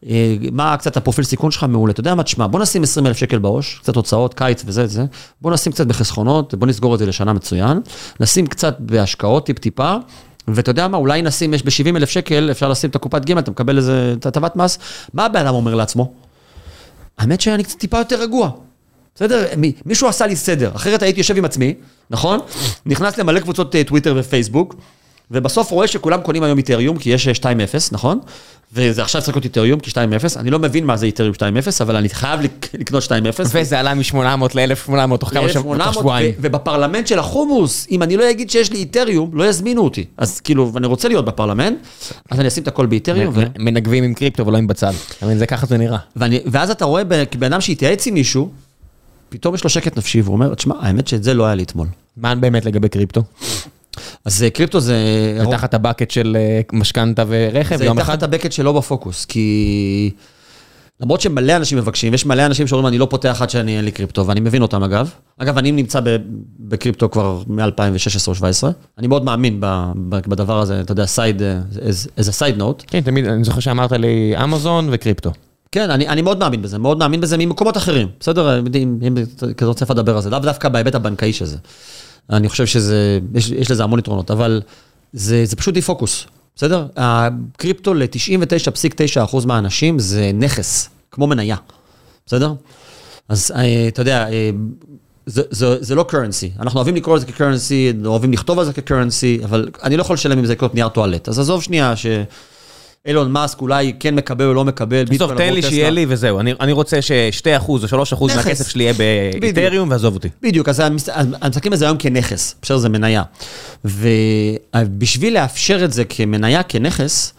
[0.06, 1.64] אה, מה קצת הפרופיל סיכון שלך?
[1.64, 1.92] מעולה.
[1.92, 5.06] אתה יודע מה, תשמע, בוא נשים 20 אלף שקל בעו"ש, קצת הוצאות, קיץ וזה, זה.
[5.42, 7.82] בוא נשים קצת בחסכונות, בוא נסגור את זה לשנה מצוין.
[8.20, 9.96] נשים קצת בהשקעות טיפ-טיפה.
[10.48, 13.52] ואתה יודע מה, אולי נשים, יש ב-70 אלף שקל, אפשר לשים את הקופת גמל, אתה
[13.52, 14.80] מקבל איזה הטבת מס.
[15.14, 16.14] מה הבן אדם אומר לעצמו?
[17.18, 18.50] האמת שאני קצת טיפה יותר רגוע.
[19.16, 19.48] בסדר?
[19.58, 21.74] מי- מישהו עשה לי סדר, אחרת הייתי יושב עם עצמי,
[22.10, 22.40] נכון?
[22.86, 24.76] נכנס למלא קבוצות אה, טוויטר ופייסבוק,
[25.32, 27.44] ובסוף רואה שכולם קונים היום איתריום, כי יש 2.0,
[27.92, 28.20] נכון?
[28.74, 29.96] וזה עכשיו צריך להיות איתריום, כי 2.0,
[30.40, 31.42] אני לא מבין מה זה איתריום 2.0,
[31.82, 33.10] אבל אני חייב לק- לקנות 2.0.
[33.54, 34.16] וזה עלה מ-800
[34.56, 36.34] ל-1800 תוך כמה שבועות, תוך 1800, שבועיים.
[36.42, 40.06] ובפרלמנט של החומוס, אם אני לא אגיד שיש לי איתריום, לא יזמינו אותי.
[40.18, 41.78] אז כאילו, ואני רוצה להיות בפרלמנט,
[42.32, 44.92] אז אני אשים את הכל באיתריום, מנגבים עם קריפטו ולא עם בצל.
[45.38, 45.98] זה ככה זה נראה.
[46.16, 48.50] ואני, ואז אתה רואה ב- בן אדם שהתייעץ עם מישהו,
[49.30, 51.88] פתאום יש לו שקט נפשי, והוא אומר, תשמע, האמת שאת זה לא היה לי אתמול.
[52.18, 53.22] מה באמת לגבי קריפטו?
[54.26, 54.98] אז אה, קריפטו זה...
[55.40, 58.24] זה תחת ה bucket של אה, משכנתה ורכב, זה תחת?
[58.24, 60.12] ה bucket שלא בפוקוס, כי...
[61.02, 63.92] למרות שמלא אנשים מבקשים, יש מלא אנשים שאומרים, אני לא פותח עד שאני אין לי
[63.92, 65.10] קריפטו, ואני מבין אותם אגב.
[65.38, 66.00] אגב, אני נמצא
[66.60, 68.72] בקריפטו כבר מ-2016 או 2017.
[68.98, 69.58] אני מאוד מאמין
[70.28, 71.42] בדבר הזה, אתה יודע, side,
[72.18, 72.84] as a side note.
[72.88, 75.32] כן, תמיד, אני זוכר שאמרת לי אמזון וקריפטו.
[75.72, 78.08] כן, אני, אני מאוד מאמין בזה, מאוד מאמין בזה ממקומות אחרים.
[78.20, 79.18] בסדר, אם, אם, אם
[79.52, 81.58] אתה רוצה לדבר על זה, לאו דווקא בהיבט הבנקאי של זה.
[82.30, 84.62] אני חושב שזה, יש, יש לזה המון יתרונות, אבל
[85.14, 86.88] זה, זה פשוט די-פוקוס, בסדר?
[86.96, 91.56] הקריפטו ל-99.9% מהאנשים זה נכס, כמו מניה,
[92.26, 92.54] בסדר?
[93.30, 94.50] אז אה, אתה יודע, אה,
[95.26, 99.44] זה, זה, זה לא currency, אנחנו אוהבים לקרוא לזה כ-currency, אוהבים לכתוב על זה כ-currency,
[99.44, 101.30] אבל אני לא יכול לשלם עם זה לקנות נייר טואלט.
[101.30, 102.06] אז עזוב שנייה ש...
[103.08, 105.62] אילון מאסק אולי כן מקבל או לא מקבל, בסוף תן לי.
[105.62, 108.36] שיהיה לי וזהו, אני אני רוצה ש-2% או 3% נכס.
[108.36, 108.94] מהכסף שלי יהיה
[109.40, 110.30] באיתריום ועזוב אותי.
[110.42, 113.24] בדיוק, אז המס- אז מסתכלים על זה היום כנכס, בסדר, זה מניה.
[113.86, 117.34] ובשביל לאפשר את זה כמניה, כנכס,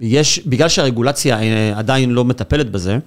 [0.00, 2.98] יש, בגלל שהרגולציה אה, עדיין לא מטפלת בזה,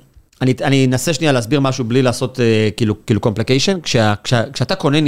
[0.42, 2.46] אני, אני אנסה שנייה להסביר משהו בלי לעשות אה,
[2.78, 3.78] כאילו, כאילו complication.
[3.84, 5.02] כשה, כשה, כשאתה קונה מני-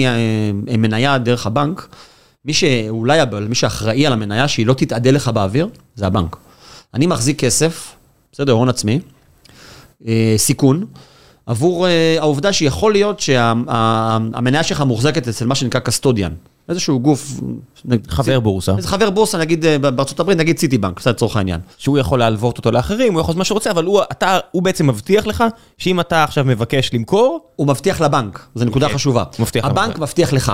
[0.71, 1.88] אה, מניה דרך הבנק,
[2.45, 3.19] מי שאולי,
[3.49, 6.38] מי שאחראי על המניה, שהיא לא תתאדה לך באוויר, זה הבנק.
[6.93, 7.95] אני מחזיק כסף,
[8.31, 8.99] בסדר, הון עצמי,
[10.07, 10.85] אה, סיכון,
[11.45, 16.33] עבור אה, העובדה שיכול להיות שהמניה שלך מוחזקת אצל מה שנקרא קסטודיאן,
[16.70, 17.39] איזשהו גוף...
[18.07, 18.76] חבר בורסה.
[18.78, 21.59] איזה חבר בורסה, נגיד אה, בארצות הברית, נגיד סיטי בנק, בסדר, לצורך העניין.
[21.78, 24.63] שהוא יכול להלוות אותו לאחרים, הוא יכול לעשות מה שהוא רוצה, אבל הוא, אתה, הוא
[24.63, 25.43] בעצם מבטיח לך
[25.78, 29.24] שאם אתה עכשיו מבקש למכור, הוא מבטיח לבנק, זו נקודה כן, חשובה.
[29.39, 29.99] מבטיח הבנק לבנק.
[29.99, 30.53] מבטיח לך.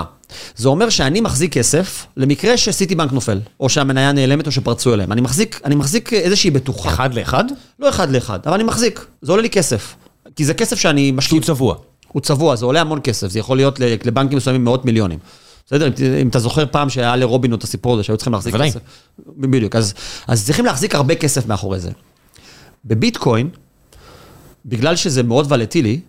[0.56, 5.12] זה אומר שאני מחזיק כסף למקרה שסיטי בנק נופל, או שהמניה נעלמת או שפרצו אליהם.
[5.12, 6.88] אני מחזיק, אני מחזיק איזושהי בטוחה.
[6.88, 7.44] אחד לאחד,
[7.78, 9.94] לא אחד לאחד, אבל אני מחזיק, זה עולה לי כסף.
[10.36, 11.28] כי זה כסף שאני משקיע.
[11.28, 11.74] שהוא צבוע.
[12.08, 15.18] הוא צבוע, זה עולה המון כסף, זה יכול להיות לבנקים מסוימים מאות מיליונים.
[15.66, 15.86] בסדר?
[15.86, 18.54] אם, ת- אם אתה זוכר פעם שהיה לרובינות את הסיפור הזה, שהיו צריכים להחזיק.
[18.54, 18.80] כסף.
[19.36, 19.94] בדיוק, אז,
[20.26, 21.90] אז צריכים להחזיק הרבה כסף מאחורי זה.
[22.84, 23.48] בביטקוין,
[24.66, 26.00] בגלל שזה מאוד ולטילי,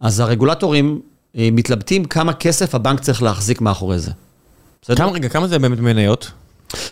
[0.00, 1.00] אז הרגולטורים
[1.36, 4.10] אה, מתלבטים כמה כסף הבנק צריך להחזיק מאחורי זה.
[4.82, 4.96] בסדר?
[4.96, 6.30] כמה, רגע, כמה זה באמת מניות?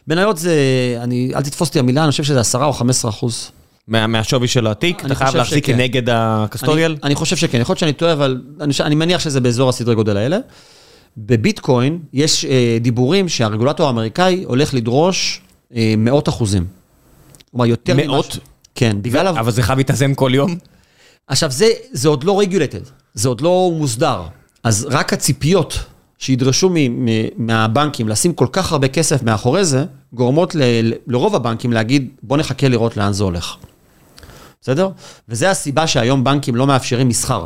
[0.09, 0.54] מניות זה,
[1.00, 3.50] אני, אל תתפוס אותי המילה, אני חושב שזה 10 או 15 אחוז.
[3.88, 5.04] מה, מהשווי של התיק?
[5.04, 5.72] אתה חייב להחזיק שכן.
[5.76, 6.90] כנגד הקסטודיאל?
[6.92, 9.94] אני, אני חושב שכן, יכול להיות שאני טועה, אבל אני, אני מניח שזה באזור הסדרי
[9.94, 10.38] גודל האלה.
[11.26, 15.40] בביטקוין יש אה, דיבורים שהרגולטור האמריקאי הולך לדרוש
[15.76, 16.66] אה, מאות אחוזים.
[17.50, 18.32] כלומר, יותר ממה מאות?
[18.32, 18.38] ש-
[18.74, 19.26] כן, בגלל...
[19.26, 20.56] ה- אבל זה חייב להתאזן כל יום?
[21.26, 22.80] עכשיו, זה, זה עוד לא רגולטד,
[23.14, 24.22] זה עוד לא מוסדר.
[24.64, 25.78] אז רק הציפיות
[26.18, 31.34] שידרשו מ, מ, מהבנקים לשים כל כך הרבה כסף מאחורי זה, גורמות ל, ל- לרוב
[31.34, 33.56] הבנקים להגיד, בוא נחכה לראות לאן זה הולך.
[34.62, 34.88] בסדר?
[35.28, 37.44] וזה הסיבה שהיום בנקים לא מאפשרים מסחר.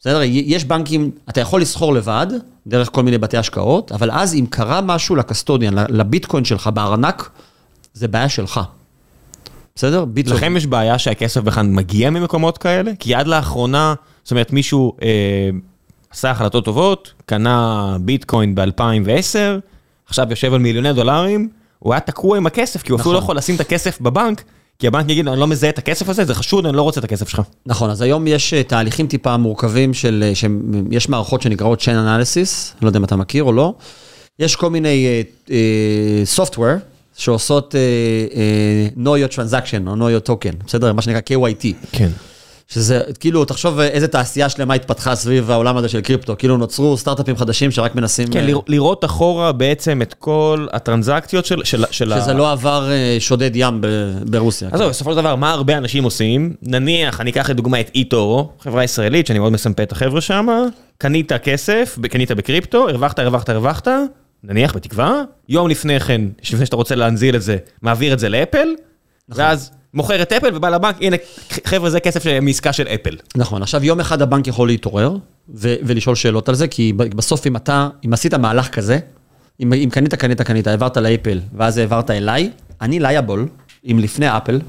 [0.00, 0.20] בסדר?
[0.24, 2.26] יש בנקים, אתה יכול לסחור לבד,
[2.66, 7.30] דרך כל מיני בתי השקעות, אבל אז אם קרה משהו לקסטודיאן, לביטקוין שלך בארנק,
[7.94, 8.60] זה בעיה שלך.
[9.74, 10.04] בסדר?
[10.04, 10.36] ביטקוין.
[10.36, 12.92] לכם יש בעיה שהכסף בכלל מגיע ממקומות כאלה?
[12.98, 15.08] כי עד לאחרונה, זאת אומרת, מישהו אה,
[16.10, 19.60] עשה החלטות טובות, קנה ביטקוין ב-2010,
[20.06, 21.48] עכשיו יושב על מיליוני דולרים,
[21.78, 23.20] הוא היה תקוע עם הכסף, כי הוא אפילו נכון.
[23.20, 24.44] לא יכול לשים את הכסף בבנק,
[24.80, 27.04] כי הבנק יגיד, אני לא מזהה את הכסף הזה, זה חשוד, אני לא רוצה את
[27.04, 27.42] הכסף שלך.
[27.66, 32.82] נכון, אז היום יש אה, תהליכים טיפה מורכבים של, אה, שיש מערכות שנקראות Chain Analysis,
[32.82, 33.74] לא יודע אם אתה מכיר או לא.
[34.38, 36.78] יש כל מיני uh, uh, software
[37.16, 40.92] שעושות uh, uh, know your transaction או know your token, בסדר?
[40.92, 41.66] מה שנקרא KYT.
[41.92, 42.08] כן.
[42.72, 46.34] שזה, כאילו, תחשוב איזה תעשייה שלמה התפתחה סביב העולם הזה של קריפטו.
[46.38, 48.28] כאילו נוצרו סטארט-אפים חדשים שרק מנסים...
[48.28, 51.64] כן, אה, לראות- אחורה בעצם את כל הטרנזקציות של...
[51.64, 53.86] של- של ה- שזה לא עבר אה, שודד ים ב-
[54.26, 54.68] ברוסיה.
[54.72, 56.52] עזוב, בסופו של דבר, מה הרבה אנשים עושים?
[56.62, 60.46] נניח, אני אקח לדוגמה את איטורו, חברה ישראלית, שאני מאוד מסמפה את החבר'ה שם,
[60.98, 63.88] קנית כסף, קנית בקריפטו, הרווחת, הרווחת, הרווחת,
[64.44, 66.20] נניח, בתקווה, יום לפני כן,
[66.52, 68.68] לפני שאתה רוצה להנזיל את זה, מעביר את זה לאפל,
[69.28, 71.16] ואז מוכר את אפל ובא לבנק, הנה,
[71.64, 73.16] חבר'ה, זה כסף מעסקה של אפל.
[73.36, 75.16] נכון, עכשיו יום אחד הבנק יכול להתעורר
[75.54, 78.98] ולשאול שאלות על זה, כי בסוף אם אתה, אם עשית מהלך כזה,
[79.60, 83.48] אם, אם קנית, קנית, קנית, העברת לאפל, ואז העברת אליי, אני liable,
[83.90, 84.60] אם לפני אפל,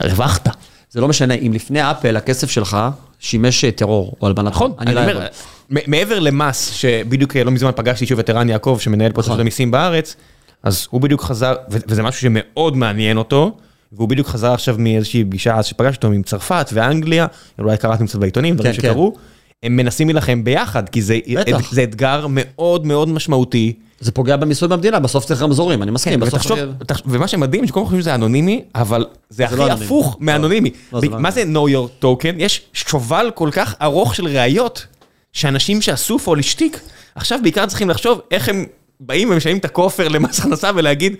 [0.00, 0.48] הרווחת.
[0.90, 2.76] זה לא משנה, אם לפני אפל הכסף שלך
[3.18, 5.26] שימש אה, טרור או הלבנת נכון, הון, אני אומר,
[5.70, 9.32] מעבר למס, שבדיוק לא מזמן פגשתי שוב את ערן יעקב, שמנהל פה את נכון.
[9.32, 10.16] רשות המיסים בארץ,
[10.62, 13.56] אז הוא בדיוק חזר, וזה משהו שמאוד מעניין אותו,
[13.96, 17.26] והוא בדיוק חזר עכשיו מאיזושהי פגישה אז שפגשתי אותו עם צרפת ואנגליה,
[17.58, 18.88] אולי קראתם קצת בעיתונים, דברים כן, כן.
[18.88, 19.14] שקרו,
[19.62, 21.72] הם מנסים להילחם ביחד, כי זה, בטח.
[21.72, 23.72] זה אתגר מאוד מאוד משמעותי.
[24.00, 26.20] זה פוגע במיסוי במדינה, בסוף צריך רמזורים, אני מסכים.
[26.20, 26.32] בסוף...
[26.32, 29.84] כן, ותחשוב, תחשוב- ומה שמדהים, שכולם חושבים שזה אנונימי, אבל זה הכי לא אנונימי.
[29.84, 30.26] הפוך לא.
[30.26, 30.70] מאנונימי.
[30.92, 32.34] לא, זה לא מה זה know your token?
[32.38, 34.86] יש שובל כל כך ארוך של ראיות,
[35.32, 36.80] שאנשים שעשו פולישטיק,
[37.14, 38.64] עכשיו בעיקר צריכים לחשוב איך הם
[39.00, 41.16] באים ומשלמים את הכופר למס הכנסה ולהגיד,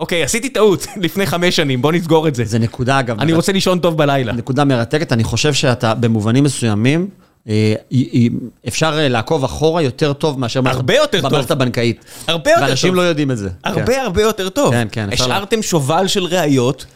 [0.00, 2.44] אוקיי, עשיתי טעות לפני חמש שנים, בוא נסגור את זה.
[2.44, 3.20] זה נקודה, אגב.
[3.20, 4.32] אני רוצה לישון טוב בלילה.
[4.32, 7.08] נקודה מרתקת, אני חושב שאתה במובנים מסוימים,
[7.48, 7.74] אה,
[8.68, 11.30] אפשר אה, לעקוב אחורה יותר טוב מאשר במערכת- הרבה יותר טוב.
[11.30, 12.04] במערכת הבנקאית.
[12.26, 12.96] הרבה יותר ואנשים טוב.
[12.96, 13.48] לא יודעים את זה.
[13.48, 13.70] כן.
[13.70, 14.70] הרבה הרבה יותר טוב.
[14.72, 16.86] כן, כן, השארתם שובל של ראיות.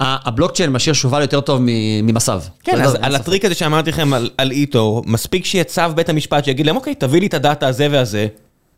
[0.00, 1.60] הבלוקצ'יין משאיר שובל יותר טוב
[2.02, 2.40] ממס"ב.
[2.64, 2.80] כן?
[2.80, 3.14] אז אין על.
[3.16, 6.94] הטריק הזה שאמרתי לכם על- על איטו, מספיק שיהיה צו בית המשפט שיגיד להם, אוקיי,
[6.94, 8.26] תביא לי את הדאטה הזה והזה,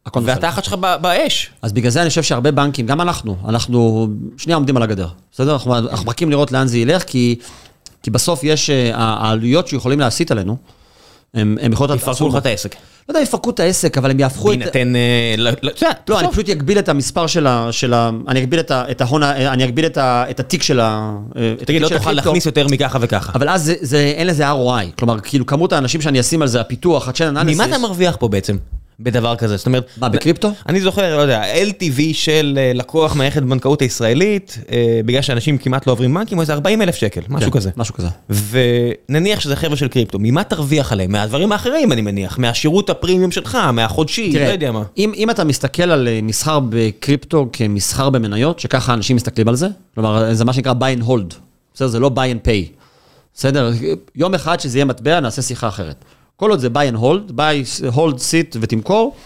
[0.08, 0.32] הכל נופל.
[0.32, 1.50] והתחת שלך באש.
[1.62, 5.52] אז בגלל זה אני חושב שהרבה בנקים, גם אנחנו, אנחנו שנייה עומדים על הגדר, בסדר?
[5.52, 7.36] אנחנו, מחכים לראות לאן זה ילך, כי,
[8.02, 10.56] כי בסוף יש, אה, העלויות שיכולים להסיט עלינו,
[11.34, 11.72] הם, הם.
[11.80, 12.28] להיות יפרקו.
[12.28, 12.74] לך את העסק.
[13.08, 14.58] לא יודע, יפרקו את העסק, אבל הם יהפכו את...
[14.58, 14.96] בהינתן...
[14.96, 17.68] אה, ל- ל- אתה יודע, לא, אני פשוט אגביל את המספר של ה...
[17.70, 20.80] של ה אני אגביל את, ה, את ההון, אני אגביל את, ה, את התיק של
[20.80, 21.16] ה...
[21.30, 22.12] את תגיד, לא תוכל.
[22.12, 23.32] להכניס יותר מככה וככה.
[23.34, 24.96] אבל אז זה, זה, אין לזה ROI.
[24.98, 27.54] כלומר, כאילו, כמות האנשים שאני אשים על זה, הפיתוח, analysis...
[27.54, 28.56] ממה אתה מרוויח פה בעצם?
[29.00, 29.86] בדבר כזה, זאת אומרת...
[29.96, 30.50] מה, בקריפטו?
[30.68, 35.86] אני זוכר, לא יודע, LTV של אה, לקוח מערכת בנקאות הישראלית, אה, בגלל שאנשים כמעט
[35.86, 37.70] לא עוברים בנקים, הוא איזה 40 אלף שקל, משהו כן, כזה.
[37.76, 38.08] משהו כזה.
[39.08, 41.12] ונניח שזה חבר'ה של קריפטו, ממה תרוויח עליהם?
[41.12, 44.82] מהדברים האחרים, אני מניח, מהשירות הפרימיום שלך, מהחודשי, לא יודע מה.
[44.96, 49.68] אם, אם אתה מסתכל על אה, מסחר בקריפטו כמסחר במניות, שככה אנשים מסתכלים על זה,
[49.94, 51.34] כלומר, זה מה שנקרא buy and hold,
[51.74, 51.88] בסדר?
[51.88, 52.78] זה לא buy and pay.
[53.34, 53.72] בסדר?
[54.14, 56.04] יום אחד שזה יהיה מטבע, נעשה שיחה אחרת.
[56.40, 59.16] כל עוד זה buy and hold, buy, hold, sit ותמכור,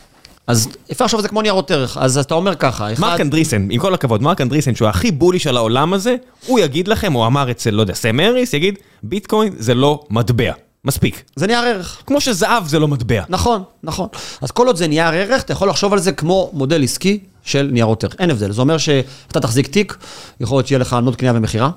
[0.46, 1.96] אז אפשר לחשוב על זה כמו ניירות ערך.
[2.00, 3.00] אז אתה אומר ככה, אחד...
[3.00, 6.88] מרק אנדריסן, עם כל הכבוד, מרק אנדריסן, שהוא הכי בוליש על העולם הזה, הוא יגיד
[6.88, 10.52] לכם, הוא אמר אצל, לא יודע, סם אריס, יגיד, ביטקוין זה לא מטבע.
[10.84, 11.22] מספיק.
[11.36, 12.02] זה נייר ערך.
[12.06, 13.22] כמו שזהב זה לא מטבע.
[13.28, 14.08] נכון, נכון.
[14.40, 17.68] אז כל עוד זה נייר ערך, אתה יכול לחשוב על זה כמו מודל עסקי של
[17.72, 18.16] ניירות ערך.
[18.18, 18.52] אין הבדל.
[18.52, 19.96] זה אומר שאתה תחזיק תיק,
[20.40, 21.70] יכול להיות שיהיה לך עמלות קנייה ומכירה,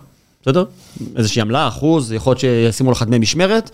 [0.46, 0.64] בסדר?
[1.16, 3.72] איזושהי עמלה, אחוז, יכול להיות שישימו לך דמי משמרת,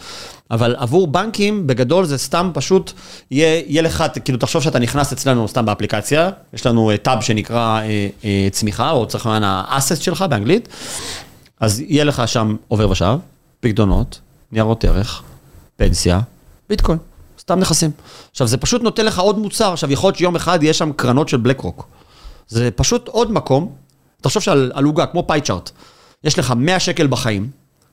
[0.52, 2.92] אבל עבור בנקים, בגדול זה סתם פשוט,
[3.32, 8.08] יהיה, יהיה לך, כאילו תחשוב שאתה נכנס אצלנו סתם באפליקציה, יש לנו טאב שנקרא אה,
[8.24, 10.70] אה, צמיחה, או צריך לומר ה-assets שלך באנגלית,
[11.60, 13.18] אז יהיה לך שם עובר ושב,
[13.60, 14.20] פקדונות,
[14.52, 15.22] ניירות ערך,
[15.76, 16.20] פנסיה,
[16.70, 16.98] ביטקוין,
[17.40, 17.92] סתם נכסים.
[18.32, 21.30] עכשיו, זה פשוט נותן לך עוד מוצר, עכשיו, יכול להיות שיום אחד יש שם קרנות
[21.30, 21.88] של בלק רוק.
[22.48, 23.72] זה פשוט עוד מקום,
[24.22, 25.72] תחשוב שעל על עוגה, כמו פאי צ'ארט,
[26.24, 27.48] יש לך 100 שקל בחיים,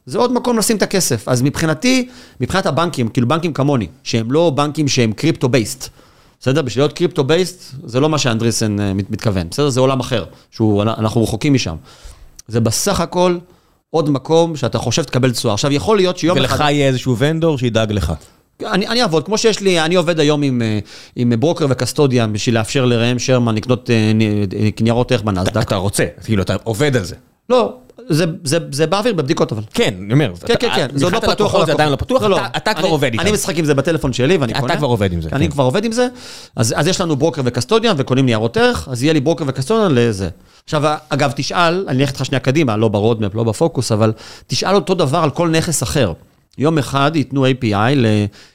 [0.06, 1.28] זה עוד מקום לשים את הכסף.
[1.28, 2.08] אז מבחינתי,
[2.40, 5.88] מבחינת הבנקים, כאילו בנקים כמוני, שהם לא בנקים שהם קריפטו בייסט,
[6.40, 6.62] בסדר?
[6.62, 9.68] בשביל להיות קריפטו בייסט, זה לא מה שאנדריסן אה, מת- מתכוון, בסדר?
[9.68, 11.76] זה עולם אחר, שהוא, אנחנו רחוקים משם.
[12.48, 13.38] זה בסך הכל
[13.90, 15.54] עוד מקום שאתה חושב תקבל תשואה.
[15.54, 16.54] עכשיו, יכול להיות שיום אחד...
[16.54, 18.12] ולך יהיה איזשהו ונדור שידאג לך.
[18.64, 20.78] אני, אני אעבוד, כמו שיש לי, אני עובד היום עם, אה,
[21.16, 24.12] עם ברוקר ו custodian בשביל לאפשר לראם שרמן לקנות אה,
[24.80, 25.56] ניירות ערך בנסדק.
[25.62, 27.14] אתה רוצה, כאילו, אתה עובד על זה.
[27.48, 27.74] לא,
[28.08, 29.62] זה, זה, זה באוויר בבדיקות אבל.
[29.74, 30.32] כן, אני אומר.
[30.46, 31.66] כן, כן, כן, זה עוד לא פתוח.
[31.66, 31.96] זה עדיין לא.
[31.96, 32.36] פתוח, לא, לא.
[32.36, 33.20] אתה- אתה כבר אני- עובד איתם.
[33.20, 34.76] אני משחק עם זה בטלפון שלי ואני אתה קונה.
[34.76, 35.50] כבר עובד עם זה, אני כן.
[35.52, 36.08] כבר עובד עם זה,
[36.56, 39.51] אז, אז יש לנו ברוקר ו custodian וקונים ניירות ערך, אז יהיה לי ברוקר ו
[39.51, 40.28] custodian לזה.
[40.64, 44.12] עכשיו, אגב, תשאל, אני אלך איתך שנייה קדימה, לא ב roadmap, לא בפוקוס, אבל
[44.46, 46.12] תשאל אותו דבר על כל נכס אחר.
[46.58, 48.06] יום אחד ייתנו API, ל...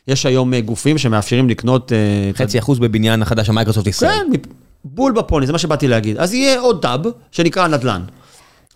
[0.07, 1.91] יש היום אה, גופים שמאפשרים לקנות...
[1.91, 1.97] אה,
[2.33, 4.11] חצי אחוז בבניין החדש של מייקרוסופט ישראל.
[4.33, 4.39] כן,
[4.85, 6.17] בול בפוני, זה מה שבאתי להגיד.
[6.17, 6.99] אז יהיה עוד tab
[7.31, 8.01] שנקרא נדל"ן.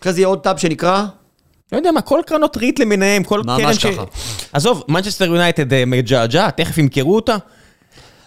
[0.00, 1.04] אחרי זה יהיה עוד tab שנקרא...
[1.72, 3.86] לא יודע מה, כל קרנות ריט למיניהם, כל ממש קרן ש...
[3.86, 4.04] ככה.
[4.52, 7.36] עזוב, מנצ'סטר יונייטד אה, מג'עג'ע, תכף ימכרו אותה.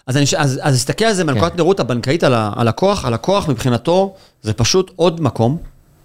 [0.07, 4.53] אז אני, אז, אז תסתכל על זה מנקודת נראות הבנקאית על הלקוח, הלקוח מבחינתו זה
[4.53, 5.57] פשוט עוד מקום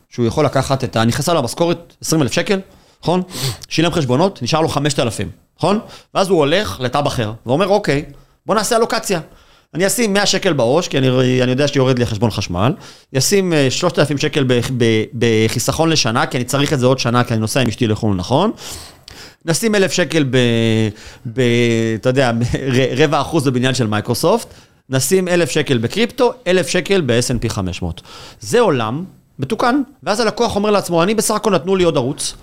[0.08, 1.04] שהוא יכול לקחת את ה...
[1.04, 2.60] נכנסה לו המשכורת 20 אלף שקל,
[3.02, 3.22] נכון?
[3.68, 5.80] שילם חשבונות, נשאר לו 5,000, נכון?
[6.14, 8.04] ואז הוא הולך ל tab אחר, ואומר, אוקיי,
[8.46, 9.20] בוא נעשה אלוקציה.
[9.74, 12.72] אני אשים 100 שקל בעו"ש, כי אני, אני יודע שיורד לי חשבון חשמל,
[13.18, 14.84] אשים אה, 3,000 שקל ב, ב,
[15.18, 18.16] בחיסכון לשנה, כי אני צריך את זה עוד שנה, כי אני נוסע עם אשתי לחו"ל,
[18.16, 18.50] נכון?
[19.44, 20.36] נשים אלף שקל ב...
[21.32, 21.40] ב
[22.00, 22.32] אתה יודע,
[22.96, 24.48] רבע אחוז בבניין של מייקרוסופט,
[24.90, 28.00] נשים אלף שקל בקריפטו, אלף שקל ב-S&P 500.
[28.40, 29.04] זה עולם
[29.38, 32.34] מתוקן, ואז הלקוח אומר לעצמו, אני בסך הכל נתנו לי עוד ערוץ,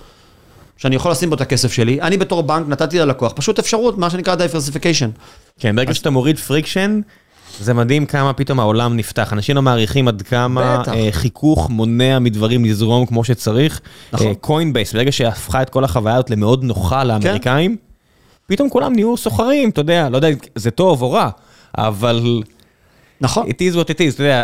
[0.77, 4.09] שאני יכול לשים בו את הכסף שלי, אני בתור בנק נתתי ללקוח, פשוט אפשרות, מה
[4.09, 5.19] שנקרא diversification.
[5.59, 7.01] כן, ברגע שאתה מוריד friction,
[7.59, 9.33] זה מדהים כמה פתאום העולם נפתח.
[9.33, 10.93] אנשים לא מעריכים עד כמה בטח.
[10.93, 13.81] אה, חיכוך מונע מדברים לזרום כמו שצריך.
[14.13, 14.33] נכון.
[14.33, 17.77] קוינבייס, ברגע שהפכה את כל החוויה הזאת למאוד נוחה לאמריקאים,
[18.47, 21.29] פתאום כולם נהיו סוחרים, אתה יודע, לא יודע אם זה טוב או רע,
[21.77, 22.41] אבל
[23.23, 23.47] נכון.
[23.47, 24.43] It is what it is, אתה יודע,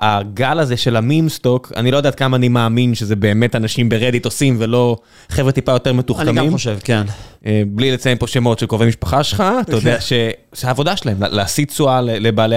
[0.00, 4.24] הגל הזה של המים-סטוק, אני לא יודע עד כמה אני מאמין שזה באמת אנשים ברדיט
[4.24, 4.96] עושים ולא
[5.28, 6.38] חבר'ה טיפה יותר מתוחכמים.
[6.38, 7.02] אני גם חושב, כן.
[7.46, 10.22] אה, בלי לציין פה שמות של קרובי משפחה שלך, אתה יודע שזה
[10.68, 12.56] העבודה שלהם, לה- להשיא תשואה לבעלי,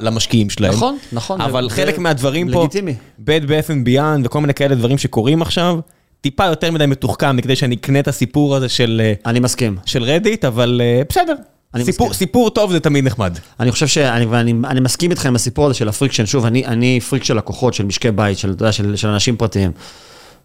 [0.00, 0.72] למשקיעים שלהם.
[0.72, 1.40] נכון, נכון.
[1.40, 2.94] אבל חלק מהדברים פה, לגיטימי.
[3.20, 5.78] bed bath and beyond וכל מיני כאלה דברים שקורים עכשיו,
[6.20, 9.76] טיפה יותר מדי מתוחכם מכדי שאני אקנה את הסיפור הזה של, אה, אני מסכים.
[9.86, 11.34] של רדיט, אבל אה, בסדר.
[11.74, 12.12] אני סיפור.
[12.12, 13.38] סיפור טוב זה תמיד נחמד.
[13.60, 16.26] אני חושב שאני ואני, אני מסכים איתך עם הסיפור הזה של ה friction.
[16.26, 19.72] שוב, אני, אני פריק של לקוחות, של משקי בית, של, יודע, של, של אנשים פרטיים.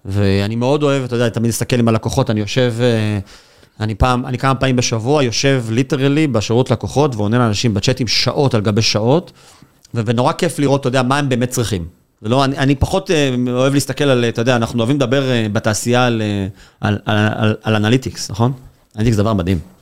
[0.06, 3.20] ואני מאוד אוהב, אתה יודע, תמיד להסתכל עם הלקוחות, אני יושב, אה,
[3.80, 8.62] אני פעם, אני כמה פעמים בשבוע יושב literally בשירות לקוחות ועונה לאנשים בצ'אטים שעות על
[8.62, 9.32] גבי שעות,
[9.94, 11.86] ונורא כיף לראות, אתה יודע, מה הם באמת צריכים.
[12.22, 15.48] זה לא, אני, אני פחות אה, אוהב להסתכל על, אתה יודע, אנחנו אוהבים לדבר אה,
[15.52, 16.22] בתעשייה על,
[16.82, 18.52] על, על, על, על analytics, נכון?
[18.96, 19.79] analytics זה דבר מדהים.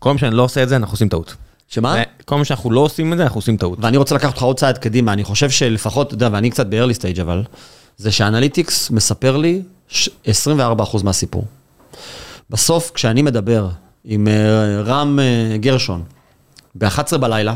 [0.00, 1.34] כל מה שאני לא עושה את זה, אנחנו עושים טעות.
[1.68, 1.94] שמה?
[2.24, 3.78] כל מה שאנחנו לא עושים את זה, אנחנו עושים טעות.
[3.82, 6.94] ואני רוצה לקחת אותך עוד צעד קדימה, אני חושב שלפחות, אתה יודע, ואני קצת ב-early
[7.00, 7.42] stage אבל,
[7.96, 11.44] זה ש analytics מספר לי ש- 24% מהסיפור.
[12.50, 13.68] בסוף, כשאני מדבר
[14.04, 16.02] עם אה, רם אה, גרשון
[16.74, 17.54] ב-11 בלילה,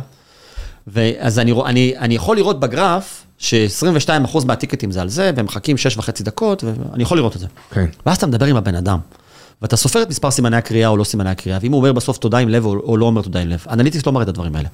[0.87, 5.97] ואז אני, אני, אני יכול לראות בגרף ש-22% מהטיקטים זה על זה, והם מחכים 6
[5.97, 7.47] וחצי דקות, ואני יכול לראות את זה.
[7.71, 7.87] כן.
[8.07, 8.99] ואז אתה מדבר עם הבן אדם,
[9.63, 12.39] ואתה סופר את מספר סימני הקריאה או לא סימני הקריאה, ואם הוא אומר בסוף תודה
[12.39, 13.65] עם לב או, או לא אומר תודה עם לב.
[13.71, 14.69] analytics לא מראה את הדברים האלה.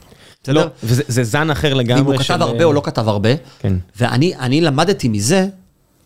[0.48, 0.68] לא, בסדר?
[0.84, 2.00] וזה זה זן אחר לגמרי.
[2.00, 3.28] אם הוא כתב של- הרבה או לא כתב הרבה.
[3.58, 3.72] כן.
[4.00, 5.46] ואני אני למדתי מזה,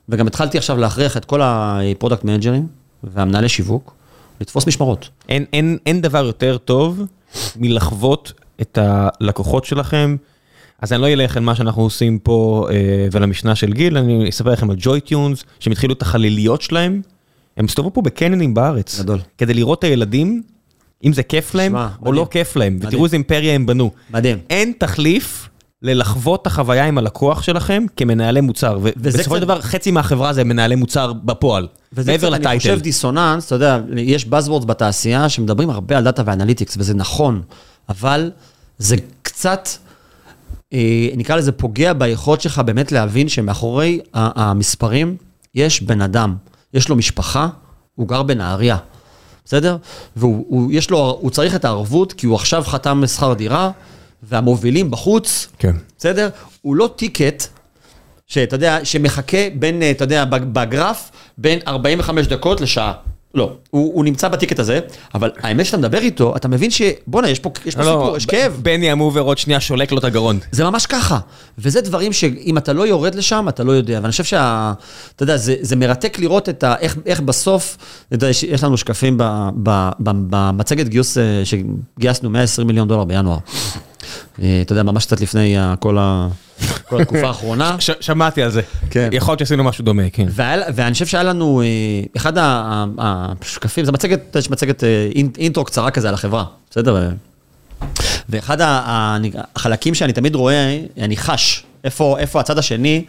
[0.08, 2.66] וגם התחלתי עכשיו להכריח את כל ה product מנג'רים
[3.04, 3.94] והמנהלי שיווק,
[4.40, 5.08] לתפוס משמרות.
[5.28, 7.02] אין, אין, אין דבר יותר טוב
[7.56, 10.16] מלחוות את הלקוחות שלכם.
[10.82, 12.74] אז אני לא אלך על מה שאנחנו עושים פה אה,
[13.12, 17.02] ולמשנה של גיל, אני אספר לכם על JoyTunes, שהם התחילו את החליליות שלהם,
[17.56, 19.00] הם הסתובבו פה בקניונים בארץ.
[19.00, 19.18] גדול.
[19.38, 20.42] כדי לראות את הילדים,
[21.04, 22.14] אם זה כיף להם שמע, או מדהים.
[22.14, 22.88] לא כיף להם, מדהים.
[22.88, 23.90] ותראו איזה אימפריה הם בנו.
[24.10, 24.38] מדהים.
[24.50, 25.48] אין תחליף
[25.82, 30.74] ללחוות את החוויה עם הלקוח שלכם כמנהלי מוצר, ובסופו של דבר חצי מהחברה זה מנהלי
[30.74, 32.58] מוצר בפועל, וזה מעבר קצת, אני לטייטל.
[32.58, 37.42] חושב דיסוננס, אתה יודע, יש Buzzwords בתעשייה שמדברים הרבה על דאטה ו analytics, וזה נכון,
[37.88, 38.30] אבל
[38.78, 39.68] זה קצת,
[40.72, 45.16] אה, נקרא לזה פוגע ביכולת שלך באמת להבין שמאחורי המספרים
[45.54, 46.34] יש בן אדם,
[46.74, 47.48] יש לו משפחה,
[47.94, 48.76] הוא גר בנהריה,
[49.44, 49.76] בסדר?
[50.16, 53.70] והוא הוא, יש לו, הוא צריך את הערבות כי הוא עכשיו חתם שכר דירה,
[54.22, 55.76] והמובילים בחוץ, כן.
[55.98, 56.28] בסדר?
[56.62, 57.46] הוא לא טיקט
[58.26, 62.92] שאתה יודע, שמחכה בין, אתה יודע, בגרף, בין 45 דקות לשעה.
[63.34, 64.80] לא, הוא, הוא נמצא בטיקט הזה,
[65.14, 68.26] אבל האמת שאתה מדבר איתו, אתה מבין שבואנה, יש פה, יש פה לא, סיפור, יש
[68.26, 68.60] כאב.
[68.62, 70.38] בני המובר עוד שנייה שולק לו את הגרון.
[70.52, 71.18] זה ממש ככה.
[71.58, 73.98] וזה דברים שאם אתה לא יורד לשם, אתה לא יודע.
[74.02, 74.72] ואני חושב שה...
[75.16, 76.74] אתה יודע, זה, זה מרתק לראות את ה...
[76.80, 79.16] איך, איך בסוף, אתה יודע, יש, יש לנו שקפים
[79.96, 83.38] במצגת גיוס, אה, שגייסנו 120 מיליון דולר בינואר.
[84.42, 85.98] אה, אתה יודע, ממש קצת לפני כל,
[86.90, 87.76] התקופה האחרונה.
[88.00, 88.60] שמעתי על זה.
[88.90, 89.08] כן.
[89.12, 90.26] יכול להיות שעשינו משהו דומה, כן.
[90.74, 91.66] ואני חושב שהיה לנו, אה,
[92.16, 92.32] אחד
[92.98, 97.08] השקפים, זה מצגת, יש מצגת אה, אינ- אינטרו קצרה כזה על החברה, בסדר?
[98.28, 103.04] ואחד החלקים שאני תמיד רואה, אני חש, איפה, איפה הצד השני,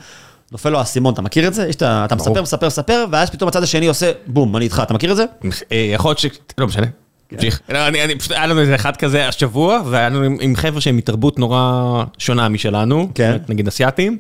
[0.51, 1.67] נופל לו האסימון, אתה מכיר את זה?
[1.67, 2.41] יש את ה- אתה מספר.
[2.41, 5.25] מספר, מספר, ואז פתאום הצד השני עושה, בום, אני איתך, אתה מכיר את זה?
[5.71, 6.25] יכול להיות ש...
[6.57, 6.85] לא משנה.
[7.27, 7.61] תמשיך.
[7.69, 10.81] לא, אני, אני, פשוט היה לנו איזה אחד כזה השבוע, והיה לנו עם, עם חבר'ה
[10.81, 13.37] שהם מתרבות נורא שונה משלנו, כן.
[13.49, 14.17] נגיד אסיאתים,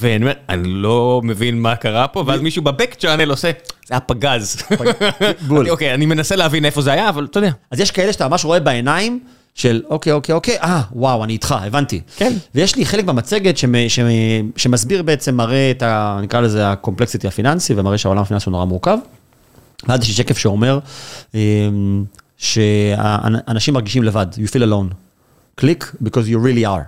[0.00, 3.50] ואני אומר, אני לא מבין מה קרה פה, ואז מישהו בבק צ'אנל עושה,
[3.86, 4.62] זה היה פגז.
[5.48, 5.70] בול.
[5.70, 7.50] אוקיי, אני מנסה להבין איפה זה היה, אבל אתה יודע.
[7.70, 9.20] אז יש כאלה שאתה ממש רואה בעיניים
[9.54, 12.00] של אוקיי, אוקיי, אוקיי, אה, וואו, אני איתך, הבנתי.
[12.16, 12.32] כן.
[12.54, 14.06] ויש לי חלק במצגת שמ, שמ,
[14.56, 16.18] שמסביר בעצם, מראה את ה...
[16.22, 18.98] נקרא לזה הקומפלקסיטי הפיננסי, ומראה שהעולם הפיננסי הוא נורא מורכב.
[19.88, 20.78] ואז יש לי שקף שאומר
[21.34, 22.04] אמ,
[22.38, 24.94] שאנשים מרגישים לבד, you feel alone.
[25.58, 26.84] click because you really are.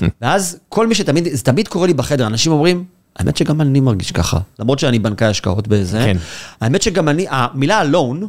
[0.20, 2.84] ואז כל מי שתמיד, זה תמיד קורה לי בחדר, אנשים אומרים,
[3.16, 5.98] האמת שגם אני מרגיש ככה, למרות שאני בנקאי השקעות בזה.
[5.98, 6.16] כן.
[6.60, 8.26] האמת שגם אני, המילה alone,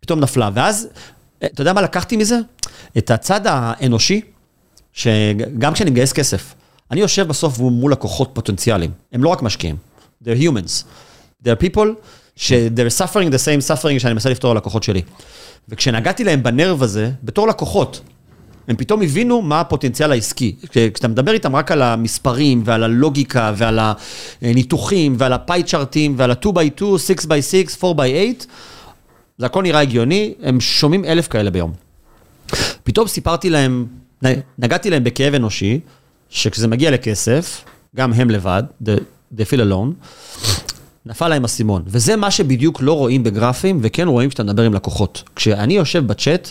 [0.00, 0.88] פתאום נפלה, ואז,
[1.44, 2.38] אתה יודע מה לקחתי מזה?
[2.98, 4.20] את הצד האנושי,
[4.92, 6.54] שגם כשאני מגייס כסף,
[6.90, 9.76] אני יושב בסוף מול לקוחות פוטנציאליים, הם לא רק משקיעים,
[10.24, 10.84] they're humans,
[11.44, 11.88] they're people
[12.40, 15.02] ש- they're suffering the same suffering שאני מנסה לפתור ללקוחות שלי.
[15.68, 18.00] וכשנגעתי להם בנרב הזה, בתור לקוחות,
[18.68, 20.56] הם פתאום הבינו מה הפוטנציאל העסקי.
[20.70, 23.78] כש- כשאתה מדבר איתם רק על המספרים ועל הלוגיקה ועל
[24.42, 28.44] הניתוחים ועל הפאי צ'ארטים ועל ה-2x2, 6x6, 4x8,
[29.38, 31.72] זה הכל נראה הגיוני, הם שומעים אלף כאלה ביום.
[32.84, 33.86] פתאום סיפרתי להם,
[34.58, 35.80] נגעתי להם בכאב אנושי,
[36.30, 37.64] שכשזה מגיע לכסף,
[37.96, 40.04] גם הם לבד, they feel alone,
[41.06, 41.82] נפל להם אסימון.
[41.86, 45.22] וזה מה שבדיוק לא רואים בגרפים, וכן רואים כשאתה מדבר עם לקוחות.
[45.36, 46.50] כשאני יושב בצ'אט,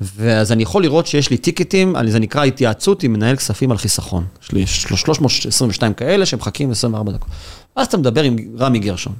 [0.00, 4.24] ואז אני יכול לראות שיש לי טיקטים, זה נקרא התייעצות עם מנהל כספים על חיסכון.
[4.42, 7.28] יש לי 322 כאלה שמחכים 24 דקות.
[7.76, 9.12] ואז אתה מדבר עם רמי גרשון,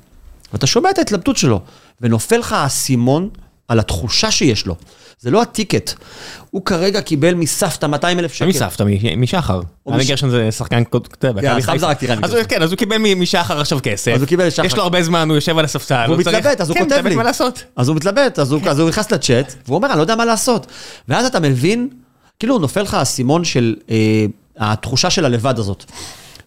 [0.52, 1.60] ואתה שומע את ההתלבטות שלו,
[2.00, 3.28] ונופל לך האסימון
[3.68, 4.76] על התחושה שיש לו.
[5.20, 5.92] זה לא הטיקט,
[6.50, 8.48] הוא כרגע קיבל מסבתא 200 אלף שקל.
[8.48, 8.84] מסבתא,
[9.16, 9.60] משחר.
[9.88, 11.40] רמי גרשון זה שחקן כותב.
[11.40, 12.40] כן, סתם זרקתי רמי גרשון.
[12.48, 14.12] כן, אז הוא קיבל משחר עכשיו כסף.
[14.14, 14.66] אז הוא קיבל משחר.
[14.66, 16.04] יש לו הרבה זמן, הוא יושב על הספסל.
[16.08, 17.14] הוא מתלבט, אז הוא כותב לי.
[17.14, 17.64] כן, לעשות.
[17.76, 20.66] אז הוא מתלבט, אז הוא נכנס לצ'אט, והוא אומר, אני לא יודע מה לעשות.
[21.08, 21.88] ואז אתה מבין,
[22.38, 24.26] כאילו נופל לך האסימון של אה,
[24.58, 25.84] התחושה של הלבד הזאת.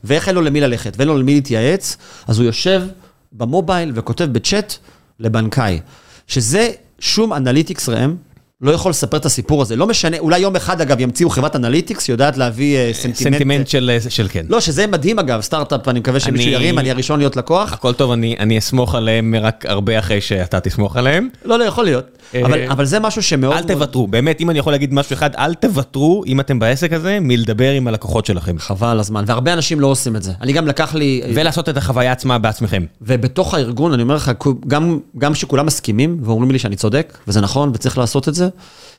[0.03, 1.97] ואיך אין לו למי ללכת, ואין לו למי להתייעץ,
[2.27, 2.83] אז הוא יושב
[3.31, 4.73] במובייל וכותב בצ'אט
[5.19, 5.79] לבנקאי.
[6.27, 8.15] שזה שום analytics ראם,
[8.61, 9.75] לא יכול לספר את הסיפור הזה.
[9.75, 13.33] לא משנה, אולי יום אחד, אגב, ימציאו חברת analytics שיודעת להביא אה, סנטימנט.
[13.33, 14.45] סנטימנט של, של כן.
[14.49, 16.53] לא, שזה מדהים, אגב, סטארט-אפ, אני מקווה שמישהו אני...
[16.53, 17.73] ירים, אני הראשון להיות לקוח.
[17.73, 21.29] הכל טוב, אני, אני אסמוך עליהם רק הרבה אחרי שאתה תסמוך עליהם.
[21.45, 22.05] לא, לא, יכול להיות.
[22.43, 23.55] אבל, אבל זה משהו שמאוד...
[23.55, 27.17] אל תוותרו, באמת, אם אני יכול להגיד משהו אחד, אל תוותרו, אם אתם בעסק הזה,
[27.21, 28.59] מלדבר עם הלקוחות שלכם.
[28.59, 30.31] חבל הזמן, והרבה אנשים לא עושים את זה.
[30.41, 31.21] אני גם לקח לי...
[31.35, 32.85] ולעשות את החוויה עצמה בעצמכם.
[33.01, 34.31] ובתוך הארגון, אני אומר לך,
[34.67, 38.48] גם, גם שכולם מסכימים ואומרים לי שאני צודק, וזה נכון, וצריך לעשות את זה,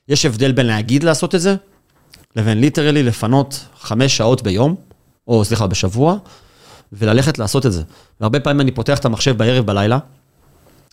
[0.08, 1.54] יש הבדל בין להגיד לעשות את זה,
[2.36, 4.74] לבין ליטרלי לפנות חמש שעות ביום,
[5.28, 6.16] או סליחה, בשבוע,
[6.92, 7.82] וללכת לעשות את זה.
[8.20, 9.98] והרבה פעמים אני פותח את המחשב בערב בלילה,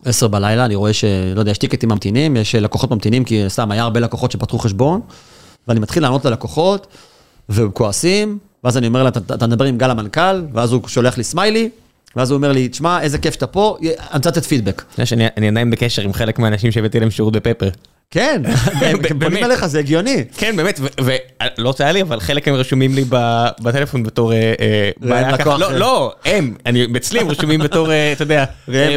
[0.06, 3.84] עשר בלילה, אני רואה שלא יודע, יש טיקטים ממתינים, יש לקוחות ממתינים, כי סתם היה
[3.84, 5.02] הרבה לקוחות שפתחו חשבון,
[5.68, 6.88] ואני מתחיל לענות ללקוחות,
[7.50, 11.24] והם כועסים, ואז אני אומר לה, אתה מדבר עם גל המנכ"ל, ואז הוא שולח לי
[11.24, 11.70] סמיילי,
[12.16, 14.84] ואז הוא אומר לי, תשמע, איזה כיף שאתה פה, אני רוצה לתת פידבק.
[15.38, 17.70] אני עדיין בקשר עם חלק מהאנשים שהבאתי להם שירות בפפר.
[18.12, 18.42] כן,
[18.82, 20.24] הם פונים אליך, זה הגיוני.
[20.38, 23.04] כן, באמת, ולא רוצה לי, אבל חלק הם רשומים לי
[23.62, 24.34] בטלפון בתור
[25.00, 25.58] בעיה ככה.
[25.58, 26.56] לא, לא, הם,
[26.98, 28.46] אצלי הם רשומים בתור, אתה יודע,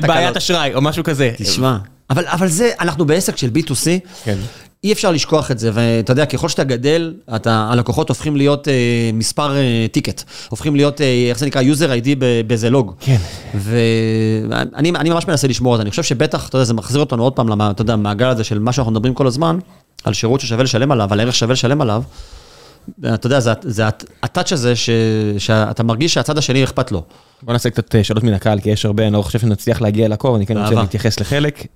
[0.07, 1.33] בעיית אשראי או משהו כזה.
[1.37, 1.77] תשמע,
[2.11, 3.85] אבל זה, אנחנו בעסק של B2C.
[4.25, 4.39] כן.
[4.85, 9.11] אי אפשר לשכוח את זה, ואתה יודע, ככל שאתה גדל, אתה, הלקוחות הופכים להיות אה,
[9.13, 12.09] מספר אה, טיקט, הופכים להיות, אה, איך זה נקרא, user ID
[12.47, 12.95] באיזה לוג.
[13.01, 13.17] כן.
[13.55, 17.33] ואני ממש מנסה לשמור את זה, אני חושב שבטח, אתה יודע, זה מחזיר אותנו עוד
[17.33, 19.59] פעם, למה, אתה יודע, המעגל הזה של מה שאנחנו מדברים כל הזמן,
[20.05, 22.03] על שירות ששווה לשלם עליו, על ערך שווה לשלם עליו.
[23.15, 23.85] אתה יודע, זה, זה
[24.23, 24.91] הטאץ' הזה ש,
[25.39, 27.03] שאתה מרגיש שהצד השני אכפת לו.
[27.43, 30.37] בוא נעשה קצת שאלות מן הקהל, כי יש הרבה, אני לא חושב שנצליח להגיע לקור,
[30.37, 31.67] אני כן רוצה להתייחס לחלק.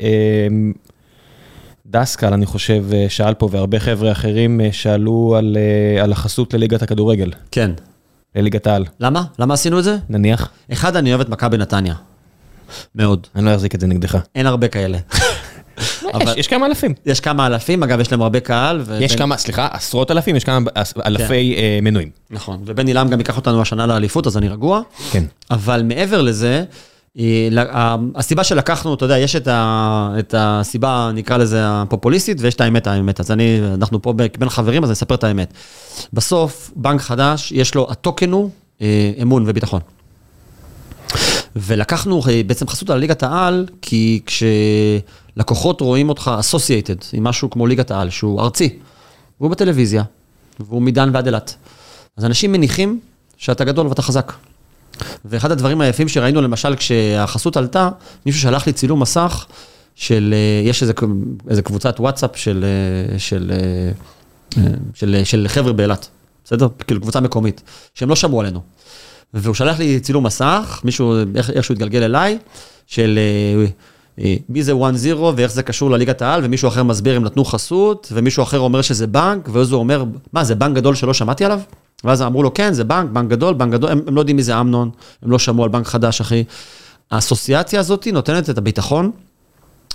[1.94, 5.56] דסקל, אני חושב, שאל פה, והרבה חבר'ה אחרים שאלו על,
[6.02, 7.30] על החסות לליגת הכדורגל.
[7.50, 7.70] כן.
[8.34, 8.84] לליגת העל.
[9.00, 9.24] למה?
[9.38, 9.96] למה עשינו את זה?
[10.08, 10.48] נניח.
[10.72, 11.94] אחד, אני אוהב את מכבי נתניה.
[12.94, 13.26] מאוד.
[13.36, 14.18] אני לא אחזיק את זה נגדך.
[14.34, 14.98] אין הרבה כאלה.
[16.14, 16.22] אבל...
[16.22, 16.94] יש, יש כמה אלפים.
[17.06, 18.80] יש כמה אלפים, אגב, יש להם הרבה קהל.
[18.80, 19.02] ובין...
[19.02, 20.58] יש כמה, סליחה, עשרות אלפים, יש כמה
[21.06, 21.62] אלפי כן.
[21.62, 22.10] אה, מנויים.
[22.30, 24.80] נכון, ובן אילם גם ייקח אותנו השנה לאליפות, אז אני רגוע.
[25.10, 25.24] כן.
[25.50, 26.64] אבל מעבר לזה,
[28.14, 32.86] הסיבה שלקחנו, אתה יודע, יש את, ה, את הסיבה, נקרא לזה הפופוליסטית, ויש את האמת,
[32.86, 33.20] האמת.
[33.20, 35.52] אז אני, אנחנו פה בין חברים, אז אני אספר את האמת.
[36.12, 38.50] בסוף, בנק חדש, יש לו, הטוקן הוא
[38.82, 39.80] אה, אמון וביטחון.
[41.56, 47.66] ולקחנו אה, בעצם חסות על ליגת העל, כי כשלקוחות רואים אותך אסוסייטד עם משהו כמו
[47.66, 48.78] ליגת העל, שהוא ארצי,
[49.40, 50.02] והוא בטלוויזיה,
[50.60, 51.54] והוא מדן ועד אילת,
[52.16, 53.00] אז אנשים מניחים
[53.36, 54.32] שאתה גדול ואתה חזק.
[55.24, 57.88] ואחד הדברים היפים שראינו, למשל, כשהחסות עלתה,
[58.26, 59.46] מישהו שלח לי צילום מסך
[59.94, 60.92] של, אה, יש איזה,
[61.50, 63.52] איזה קבוצת וואטסאפ של, אה, של,
[64.50, 64.60] של,
[64.94, 66.08] של, של חבר'ה באילת,
[66.44, 66.68] בסדר?
[66.86, 67.62] כאילו קבוצה מקומית,
[67.94, 68.60] שהם לא שמעו עלינו.
[69.34, 72.38] והוא שלח לי צילום מסך, מישהו, איך, איך שהוא התגלגל אליי,
[72.86, 73.18] של
[74.48, 74.76] מי זה 1-0
[75.36, 79.06] ואיך זה קשור לליגת העל, ומישהו אחר מסביר אם נתנו חסות, ומישהו אחר אומר שזה
[79.06, 81.60] בנק, ואז הוא אומר, מה, זה בנק גדול שלא שמעתי עליו?
[82.04, 84.42] ואז אמרו לו, כן, זה בנק, בנק גדול, בנק גדול, הם, הם לא יודעים מי
[84.42, 84.90] זה אמנון,
[85.22, 86.44] הם לא שמעו על בנק חדש, אחי.
[87.10, 89.10] האסוציאציה הזאת נותנת את הביטחון,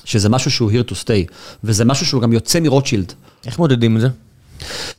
[0.05, 1.33] שזה משהו שהוא here to stay,
[1.63, 3.13] וזה משהו שהוא גם יוצא מרוטשילד.
[3.45, 4.07] איך מודדים את זה?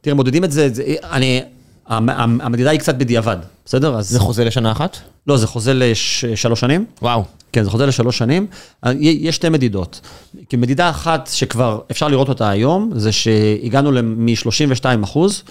[0.01, 1.41] תראה, מודדים את זה, זה אני,
[1.87, 3.37] המדידה היא קצת בדיעבד,
[3.71, 3.97] בסדר?
[3.97, 4.09] אז...
[4.09, 4.97] זה חוזה לשנה אחת?
[5.27, 6.85] לא, זה חוזה לשלוש ששנים.
[7.03, 7.25] וואו.
[7.53, 8.47] כן, זה חוזה לשלוש שנים.
[9.01, 10.01] יש שתי מדידות.
[10.49, 15.43] כי מדידה אחת שכבר אפשר לראות אותה היום, זה שהגענו מ-32 אחוז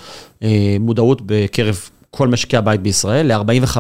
[0.43, 1.79] אה, מודעות בקרב
[2.11, 3.77] כל משקי הבית בישראל ל-45.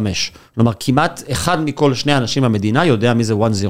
[0.55, 3.67] כלומר, כמעט אחד מכל שני אנשים במדינה יודע מי זה 1-0.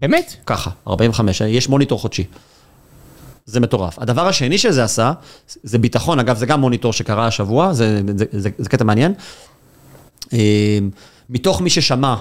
[0.00, 0.34] באמת?
[0.46, 2.24] ככה, 45, יש מוניטור חודשי.
[3.46, 3.98] זה מטורף.
[3.98, 5.12] הדבר השני שזה עשה,
[5.62, 9.14] זה ביטחון, אגב, זה גם מוניטור שקרה השבוע, זה, זה, זה, זה קטע מעניין.
[10.32, 10.78] אה,
[11.30, 12.14] מתוך מי ששמע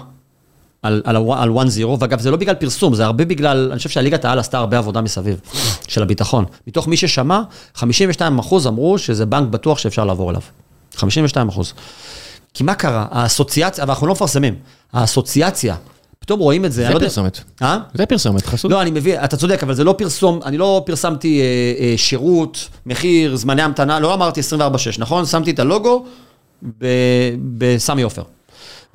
[0.82, 4.26] על, על, על 1-0, ואגב, זה לא בגלל פרסום, זה הרבה בגלל, אני חושב שהליגת
[4.26, 5.40] העל עשתה הרבה עבודה מסביב,
[5.88, 6.46] של הביטחון.
[6.68, 7.42] מתוך מי ששמע,
[7.76, 10.42] 52 אחוז אמרו שזה בנק בטוח שאפשר לעבור אליו.
[10.96, 11.74] 52 אחוז.
[12.54, 13.06] כי מה קרה?
[13.12, 14.56] האסוציאציה, ואנחנו לא מפרסמים,
[14.94, 15.76] האסוציאציה
[16.20, 16.88] פתאום רואים את זה.
[16.88, 17.40] זה לא פרסומת.
[17.62, 17.78] אה?
[17.94, 18.72] זה פרסומת, חסות.
[18.72, 21.46] לא, אני מבין, אתה צודק, אבל זה לא פרסום, אני לא פרסמתי אה,
[21.80, 24.44] אה, שירות, מחיר, זמני המתנה, לא אמרתי 24/6,
[24.98, 25.26] נכון?
[25.26, 26.06] שמתי את הלוגו
[27.58, 28.24] בסמי עופר.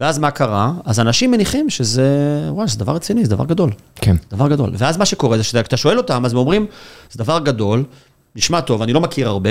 [0.01, 0.73] ואז מה קרה?
[0.85, 2.09] אז אנשים מניחים שזה,
[2.49, 3.71] וואי, זה דבר רציני, זה דבר גדול.
[3.97, 4.17] כן.
[4.31, 4.71] דבר גדול.
[4.79, 6.67] ואז מה שקורה זה שאתה שואל אותם, אז הם אומרים,
[7.11, 7.85] זה דבר גדול,
[8.37, 9.51] נשמע טוב, אני לא מכיר הרבה,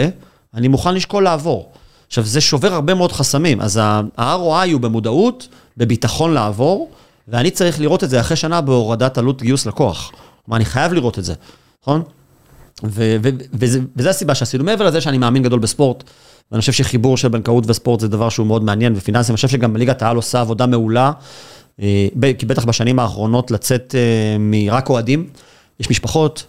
[0.53, 1.71] אני מוכן לשקול לעבור.
[2.07, 6.89] עכשיו, זה שובר הרבה מאוד חסמים, אז ה-ROI הוא במודעות, בביטחון לעבור,
[7.27, 10.11] ואני צריך לראות את זה אחרי שנה בהורדת עלות גיוס לקוח.
[10.45, 11.33] כלומר, אני חייב לראות את זה,
[11.81, 12.03] נכון?
[12.83, 14.63] ו- ו- וזה, וזה הסיבה שעשינו.
[14.63, 16.03] מעבר לזה שאני מאמין גדול בספורט,
[16.51, 19.75] ואני חושב שחיבור של בנקאות וספורט זה דבר שהוא מאוד מעניין ופיננסי, אני חושב שגם
[19.75, 21.11] ליגת העל עושה עבודה מעולה,
[21.81, 25.27] אה, כי בטח בשנים האחרונות לצאת אה, מרק אוהדים,
[25.79, 26.45] יש משפחות,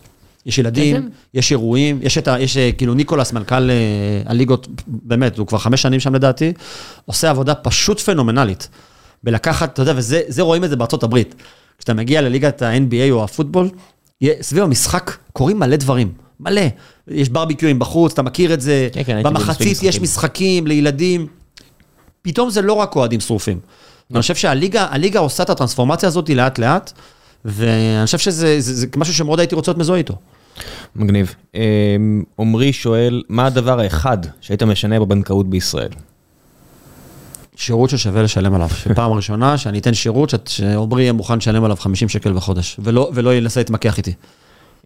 [0.47, 1.09] יש ילדים, כן.
[1.35, 2.41] יש אירועים, יש את ה...
[2.41, 3.71] יש אה, כאילו ניקולס, מנכ"ל
[4.27, 6.53] הליגות, באמת, הוא כבר חמש שנים שם לדעתי,
[7.05, 8.69] עושה עבודה פשוט פנומנלית.
[9.25, 11.35] בלקחת, אתה יודע, וזה זה רואים את זה בארצות הברית.
[11.79, 13.69] כשאתה מגיע לליגת ה-NBA או הפוטבול,
[14.41, 16.63] סביב המשחק קורים מלא דברים, מלא.
[17.09, 20.67] יש ברביקיואים בחוץ, אתה מכיר את זה, כן, כן, במחצית יש משחקים.
[20.67, 21.27] לילדים.
[22.23, 23.61] פתאום זה לא רק אוהדים שרופים.
[24.11, 26.93] אני חושב שהליגה הליגה עושה את הטרנספורמציה הזאת לאט לאט,
[27.45, 30.15] ואני חושב שזה זה, זה משהו שמאוד הייתי רוצה להיות מזוהה איתו.
[30.97, 31.35] מגניב.
[31.55, 35.91] אמ, עמרי שואל, מה הדבר האחד שהיית משנה בבנקאות בישראל?
[37.59, 38.69] שירות ששווה לשלם עליו.
[38.69, 43.35] שפעם ראשונה שאני אתן שירות שעומרי יהיה מוכן לשלם עליו 50 שקל בחודש, ולא, ולא
[43.35, 44.13] ינסה להתמקח איתי.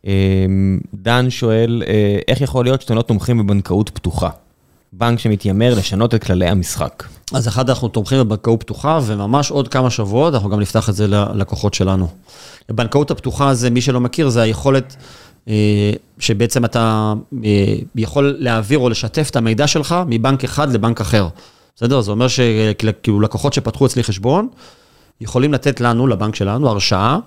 [0.05, 4.29] אמ, דן שואל, אה, איך יכול להיות שאתם לא תומכים בבנקאות פתוחה?
[4.93, 7.05] בנק שמתיימר לשנות את כללי המשחק.
[7.33, 11.07] אז אחד, אנחנו תומכים בבנקאות פתוחה, וממש עוד כמה שבועות אנחנו גם נפתח את זה
[11.07, 12.09] ללקוחות שלנו.
[12.69, 14.97] הבנקאות הפתוחה זה, מי שלא מכיר, זה היכולת
[15.49, 17.13] אה, שבעצם אתה
[17.45, 21.29] אה, יכול להעביר או לשתף את המידע שלך מבנק אחד לבנק אחר.
[21.77, 22.01] בסדר?
[22.01, 24.49] זה אומר שכאילו לקוחות שפתחו אצלי חשבון,
[25.21, 27.19] יכולים לתת לנו, לבנק שלנו, הרשאה,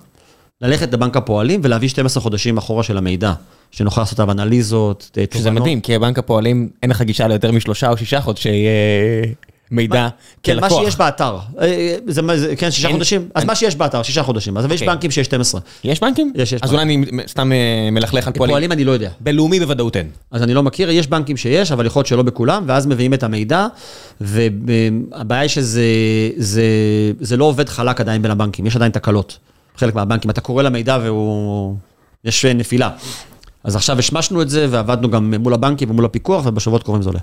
[0.60, 3.32] ללכת לבנק הפועלים ולהביא 12 חודשים אחורה של המידע,
[3.70, 5.62] שנוכל לעשות עליו אנליזות, אה, שזה תובנות.
[5.62, 8.66] מדהים, כי בבנק הפועלים אין לך גישה ליותר משלושה או שישה חודשי
[9.72, 10.08] אה, מידע
[10.42, 10.84] כן, מה כלקוח.
[10.84, 11.38] שיש באתר.
[11.60, 13.28] אה, זה, מה זה, כן, שישה חודשים?
[13.34, 14.56] אז מה שיש באתר, שישה חודשים.
[14.56, 14.86] אז יש אוקיי.
[14.86, 15.60] בנקים שיש 12.
[15.84, 16.32] יש בנקים?
[16.34, 18.52] יש, יש אז אולי אני סתם אה, מלכלך על פועלים.
[18.52, 19.10] פועלים אני לא יודע.
[19.20, 20.08] בלאומי בוודאות אין.
[20.30, 23.22] אז אני לא מכיר, יש בנקים שיש, אבל יכול להיות שלא בכולם, ואז מביאים את
[23.22, 23.66] המידע,
[24.20, 25.84] והבעיה היא שזה
[26.36, 26.62] זה,
[27.20, 29.38] זה לא עובד חלק עדיין בין הבנקים, יש עדיין תקלות.
[29.76, 31.76] חלק מהבנקים, אתה קורא למידע והוא...
[32.24, 32.90] יש נפילה.
[33.64, 37.20] אז עכשיו השמשנו את זה, ועבדנו גם מול הבנקים ומול הפיקוח, ובשבועות קרובים זה עולה.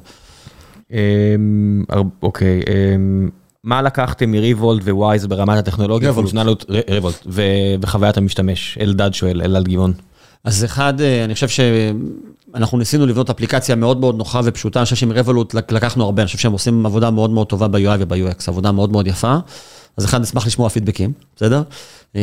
[0.93, 1.83] אמ,
[2.23, 2.61] אוקיי,
[2.95, 3.29] אמ,
[3.63, 6.13] מה לקחתם מריבולט ווייז ברמת הטכנולוגיה.
[6.13, 7.41] פונקציונליות, ר- רבולט, ו-
[7.81, 8.77] וחוויית המשתמש?
[8.81, 9.93] אלדד שואל, אלדד גבעון.
[10.43, 14.95] אז אחד, אה, אני חושב שאנחנו ניסינו לבנות אפליקציה מאוד מאוד נוחה ופשוטה, אני חושב
[14.95, 18.71] שעם רבולוט לקחנו הרבה, אני חושב שהם עושים עבודה מאוד מאוד טובה ב-UI וב-UX, עבודה
[18.71, 19.35] מאוד מאוד יפה.
[19.97, 21.61] אז אחד, נשמח לשמוע פידבקים, בסדר?
[22.15, 22.21] אה,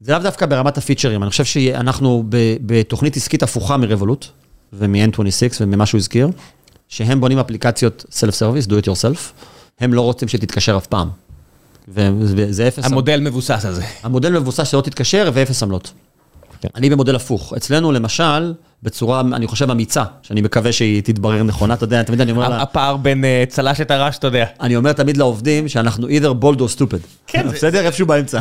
[0.00, 2.24] זה לאו דווקא ברמת הפיצ'רים, אני חושב שאנחנו
[2.66, 4.26] בתוכנית עסקית הפוכה מרבולוט
[4.72, 5.20] ומ-N26
[5.60, 6.28] וממה שהוא הזכיר,
[6.92, 9.18] שהם בונים אפליקציות self-service, do it yourself,
[9.80, 11.08] הם לא רוצים שתתקשר אף פעם.
[11.88, 12.84] וזה אפס...
[12.84, 13.82] המודל מבוסס על זה.
[14.02, 15.92] המודל מבוסס שלא תתקשר ואפס עמלות.
[16.60, 16.68] כן.
[16.74, 17.52] אני במודל הפוך.
[17.56, 22.32] אצלנו למשל, בצורה, אני חושב, אמיצה, שאני מקווה שהיא תתברר נכונה, אתה יודע, תמיד אני
[22.32, 24.44] אומר, לה, הפער בין אה, צל"ש לטר"ש, אתה יודע.
[24.60, 27.06] אני אומר תמיד לעובדים שאנחנו either bold or stupid.
[27.26, 27.80] כן, בסדר?
[27.86, 28.40] איפשהו באמצע.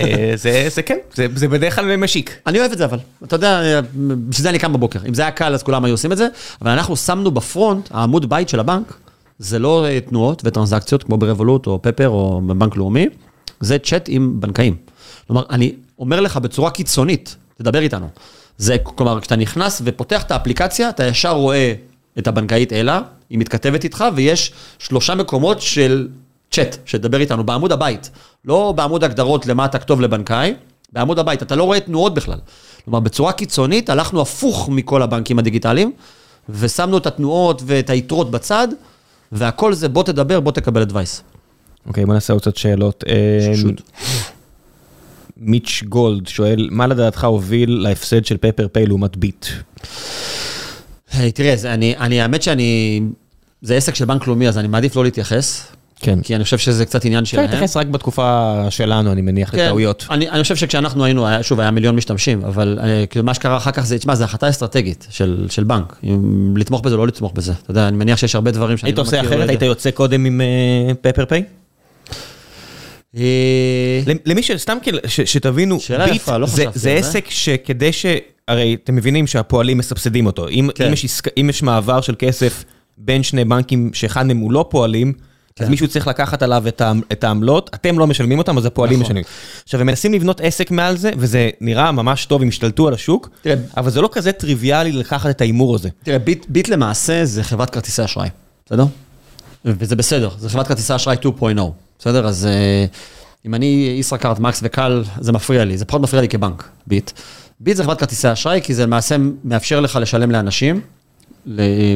[0.00, 0.32] אה,
[0.68, 2.36] זה כן, זה- בדרך כלל משיק.
[2.46, 3.80] אני אוהב את זה אבל, אתה יודע,
[4.28, 4.98] בשביל זה אני קם בבוקר.
[5.08, 6.28] אם זה היה קל אז כולם היו עושים את זה,
[6.62, 8.92] אבל אנחנו שמנו בפרונט, העמוד בית של הבנק,
[9.38, 13.06] זה לא אה, תנועות וטרנזקציות כמו ברבולוט או פפר או בבנק לאומי,
[13.60, 14.76] זה צ'אט עם בנקאים.
[15.26, 18.08] כלומר, אני אומר לך בצורה קיצונית, תדבר איתנו.
[18.58, 21.74] זה, כלומר, כשאתה נכנס ופותח את האפליקציה, אתה ישר רואה
[22.18, 23.00] את הבנקאית אלה,
[23.30, 26.08] היא מתכתבת איתך, ויש שלושה מקומות של
[26.50, 28.10] צ'אט, שתדבר איתנו בעמוד הבית.
[28.44, 30.54] לא בעמוד הגדרות למה אתה כתוב לבנקאי,
[30.92, 32.38] בעמוד הבית, אתה לא רואה תנועות בכלל.
[32.84, 35.92] כלומר, בצורה קיצונית הלכנו הפוך מכל הבנקים הדיגיטליים,
[36.48, 38.68] ושמנו את התנועות ואת היתרות בצד,
[39.32, 41.22] והכל זה בוא תדבר, בוא תקבל אדווייס.
[41.86, 43.04] אוקיי, בוא נעשה עוד קצת שאלות.
[43.62, 43.82] שוט.
[45.42, 49.46] מיץ' גולד שואל, מה לדעתך הוביל להפסד של פפר פיי לעומת ביט?
[51.34, 53.00] תראה, אני, אני, האמת שאני,
[53.62, 55.66] זה עסק של בנק לאומי, אז אני מעדיף לא להתייחס,
[56.00, 56.20] כן.
[56.22, 57.50] כי אני חושב שזה קצת עניין אפשר שלהם.
[57.50, 60.06] להתייחס רק בתקופה שלנו, אני מניח, כן, לטעויות.
[60.10, 63.56] אני, אני חושב שכשאנחנו היינו, היה, שוב, היה מיליון משתמשים, אבל אה, כאילו מה שקרה
[63.56, 67.06] אחר כך זה, תשמע, זו החלטה אסטרטגית של, של בנק, אם לתמוך בזה או לא
[67.06, 67.52] לתמוך בזה.
[67.62, 69.28] אתה יודע, אני מניח שיש הרבה דברים שאני היית לא עושה מכיר.
[69.28, 69.40] אחרת?
[69.40, 69.50] לזה.
[69.50, 70.40] היית יוצא קודם עם
[71.00, 71.42] פפר פיי?
[73.16, 76.92] אה, למי שסתם כאילו, שתבינו, ביט לא זה-.
[76.92, 78.06] עסק שכדי ש...
[78.48, 80.48] הרי אתם מבינים שהפועלים מסבסדים אותו.
[80.48, 80.92] אם כן.
[81.40, 82.64] אם יש מעבר של כסף
[82.98, 85.12] בין שני בנקים שאחד מהם הוא לא פועלים,
[85.60, 86.64] אז מישהו צריך לקחת עליו
[87.12, 89.06] את העמלות, אתם לא משלמים אותם, אז הפועלים נכון.
[89.06, 89.24] משלמים.
[89.64, 93.28] עכשיו, הם מנסים לבנות עסק מעל זה, וזה נראה ממש טוב, הם השתלטו על השוק,
[93.76, 95.88] אבל זה לא כזה טריוויאלי לקחת את ההימור הזה.
[96.02, 96.18] תראה,
[96.48, 98.28] ביט למעשה זה חברת כרטיסי אשראי,
[98.66, 98.84] בסדר?
[99.64, 101.44] וזה בסדר, זה חברת כרטיסי אשראי 2.0,
[102.02, 102.26] בסדר?
[102.26, 102.84] אז אה,
[103.46, 107.10] אם אני ישראכרט, מקס וקל, זה מפריע לי, זה פחות מפריע לי כבנק, ביט.
[107.60, 110.80] ביט זה חברת כרטיסי אשראי, כי זה למעשה מאפשר לך לשלם לאנשים.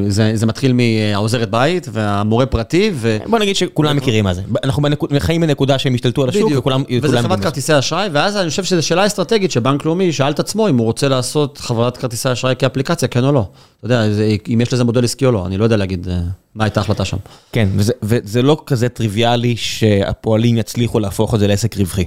[0.08, 3.18] זה, זה מתחיל מהעוזרת בית והמורה פרטי, ו...
[3.26, 4.42] בוא נגיד שכולם מכירים מה זה.
[4.64, 7.40] אנחנו בנקוד- חיים בנקודה שהם השתלטו על השוק, וכולם וזה חברת.
[7.40, 10.84] כרטיסי אשראי, ואז אני חושב שזו שאלה אסטרטגית שבנק לאומי שאל את עצמו אם הוא
[10.86, 13.46] רוצה לעשות חברת כרטיסי אשראי כאפליקציה, כן או לא.
[13.78, 16.20] אתה יודע, זה- אם יש לזה מודל עסקי או לא, אני לא יודע להגיד אה,
[16.54, 17.16] מה הייתה ההחלטה שם.
[17.52, 22.04] כן, וזה- וזה לא כזה טריוויאלי שהפועלים יצליחו להפוך את זה לעסק רווחי.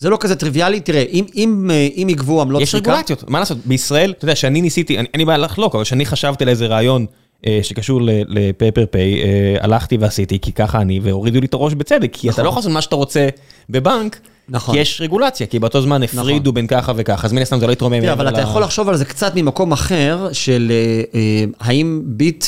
[0.00, 3.58] זה לא כזה טריוויאלי, תראה, אם, אם, אה, אם יגבו עמלות יש רגולציות, מה לעשות?
[3.64, 7.06] בישראל, אתה יודע, שאני ניסיתי, אני- לי בעיה לחלוק, אבל שאני חשבתי על איזה רעיון
[7.46, 9.22] אה, שקשור לפייפר פיי,
[9.60, 12.72] הלכתי ועשיתי, כי ככה אני, והורידו לי את הראש בצדק, כי אתה לא יכול לעשות
[12.72, 13.28] מה שאתה רוצה
[13.70, 14.74] בבנק, נכון.
[14.74, 17.72] כי יש רגולציה, כי באותו זמן הפרידו בין ככה וככה, אז מן הסתם זה לא
[17.72, 18.00] יתרומם.
[18.00, 22.02] תראה, אבל אתה ל- יכול לחשוב על זה קצת ממקום אחר, של אה, אה, האם
[22.04, 22.44] ביט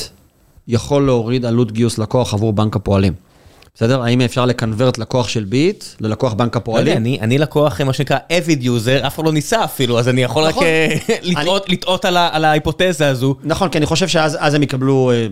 [0.69, 3.13] יכול להוריד עלות גיוס לקוח עבור בנק הפועלים.
[3.75, 4.03] בסדר?
[4.03, 6.97] האם אפשר ל convert לקוח של ביט ללקוח בנק לא יודע, הפועלים?
[6.97, 10.43] אני אני לקוח, מה שנקרא, avid user, אף אחד לא ניסה אפילו, אז אני יכול
[10.45, 10.65] רק נכון.
[10.65, 13.35] אה, לטעות- לטעות על ה- על ההיפותזה הזו.
[13.45, 15.27] נכון, כי אני חושב שאז אז הם יקבלו אה,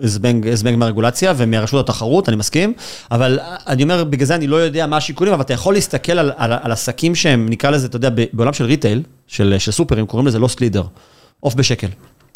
[0.00, 2.72] זבנג, זבנג מהרגולציה ומרשות התחרות, אני מסכים,
[3.10, 6.32] אבל אני אומר, בגלל זה אני לא יודע מה השיקולים, אבל אתה יכול להסתכל על,
[6.36, 10.26] על, על עסקים שהם, נקרא לזה, אתה יודע, בעולם של ריטייל, של, של סופרים, קוראים
[10.26, 10.82] לזה loss leader,
[11.40, 11.88] עוף בשקל,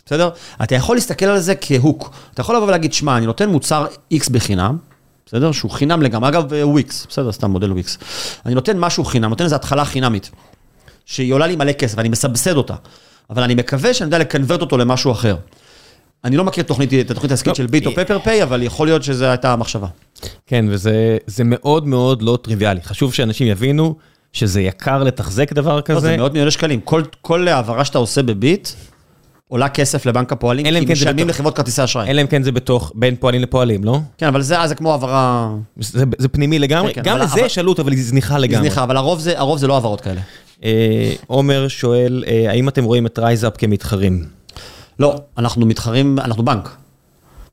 [0.07, 0.29] בסדר?
[0.63, 2.11] אתה יכול להסתכל על זה כ hook.
[2.35, 4.77] אתה יכול לבוא ולהגיד, שמע, אני נותן מוצר X בחינם,
[5.27, 5.53] בסדר?
[5.53, 7.99] שהוא חינם לגמרי, אגב, אה, וויקס, בסדר, סתם מודל וויקס.
[8.47, 10.31] אני נותן משהו חינם, נותן איזו התחלה חינמית,
[11.05, 12.75] שהיא עולה לי מלא כסף, אני מסבסד אותה,
[13.31, 15.37] אבל אני מקווה שאני יודע ל convert אותו למשהו אחר.
[16.25, 18.63] אני לא מכיר תוכנית, את התוכנית העסקית לא, של ביט או אה, פפר Pay, אבל
[18.63, 19.87] יכול להיות שזו הייתה המחשבה.
[20.47, 22.81] כן, וזה זה מאוד מאוד לא טריוויאלי.
[22.83, 23.95] חשוב שאנשים יבינו
[24.33, 26.01] שזה יקר לתחזק דבר לא, כזה.
[26.01, 26.81] זה מאות מיליוני שקלים.
[26.81, 28.69] כל, כל העברה שאתה עושה בביט,
[29.49, 32.11] עולה כסף לבנק הפועלים, כי כן משלמים בתוך- לחברות כרטיסי אשראי.
[32.11, 33.99] אלא אם כן זה בתוך, בין פועלים לפועלים, לא?
[34.19, 35.51] כן, אבל זה, זה כמו העברה
[35.81, 38.69] זה, זה פנימי לגמרי, כן, כן, גם לזה אבל- יש עלות, אבל היא זניחה לגמרי.
[38.69, 40.21] זניחה, אבל הרוב זה, הרוב זה לא העברות כאלה.
[40.65, 44.25] אה, עומר שואל, אה, האם אתם רואים את רייזאפ כמתחרים?
[44.99, 46.69] לא, אנחנו מתחרים, אנחנו בנק.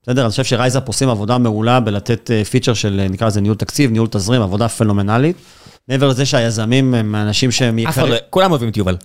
[0.03, 0.21] בסדר?
[0.21, 3.91] אני חושב שרייזאפ עושים עבודה מעולה בלתת אה, פיצ'ר של, אה, נקרא לזה ניהול תקציב,
[3.91, 5.35] ניהול תזרים, עבודה פנומנלית.
[5.89, 8.09] מעבר לזה שהיזמים הם אנשים שהם אף אחד.
[8.09, 8.97] לא, כולם אוהבים את יובל.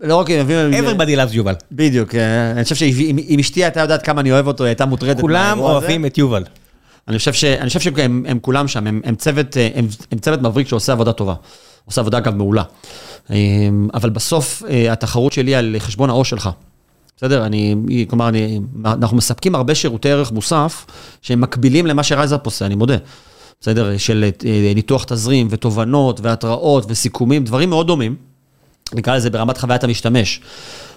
[0.00, 0.86] לא רק הם מביאים...
[0.86, 1.54] Everybody loves יובל.
[1.72, 4.86] בדיוק, אה, אני חושב שאם אם אשתי הייתה יודעת כמה אני אוהב אותו, היא הייתה
[4.86, 5.20] מוטרדת.
[5.20, 5.58] כולם.
[5.58, 6.44] אוהבים את יובל.
[7.08, 10.18] אני חושב ש- אני חושב שהם הם כולם שם, הם הם צוות אה, הם- הם
[10.18, 11.34] צוות מבריק שעושה עבודה טובה.
[11.84, 12.62] עושה עבודה אגב מעולה.
[13.30, 13.36] אה,
[13.94, 16.50] אבל בסוף אה, התחרות שלי על חשבון העו"ש שלך.
[17.16, 17.46] בסדר?
[17.46, 17.76] אני,
[18.08, 20.86] כלומר, אני, אנחנו מספקים הרבה שירותי ערך מוסף
[21.22, 22.96] שהם מקבילים למה שרייזאפ עושה, אני מודה.
[23.62, 23.96] בסדר?
[23.96, 28.16] של אה, ניתוח תזרים ותובנות והתראות וסיכומים, דברים מאוד דומים.
[28.94, 30.40] נקרא לזה ברמת חוויית המשתמש.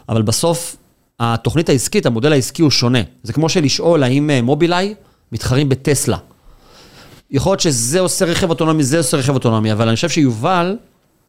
[0.10, 0.76] אבל בסוף,
[1.20, 3.00] התוכנית העסקית, המודל העסקי הוא שונה.
[3.24, 4.94] זה כמו שלשאול האם אה, מובילאיי
[5.32, 6.18] מתחרים בטסלה.
[7.32, 10.78] יכול להיות שזה עושה רכב אוטונומי, זה עושה רכב אוטונומי, אבל אני חושב שיובל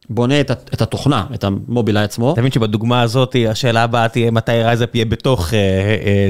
[0.09, 2.33] בונה את, את התוכנה, את המובילאיי עצמו.
[2.33, 5.53] אתה מבין שבדוגמה הזאת, השאלה הבאה תהיה מתי רייזאפ יהיה בתוך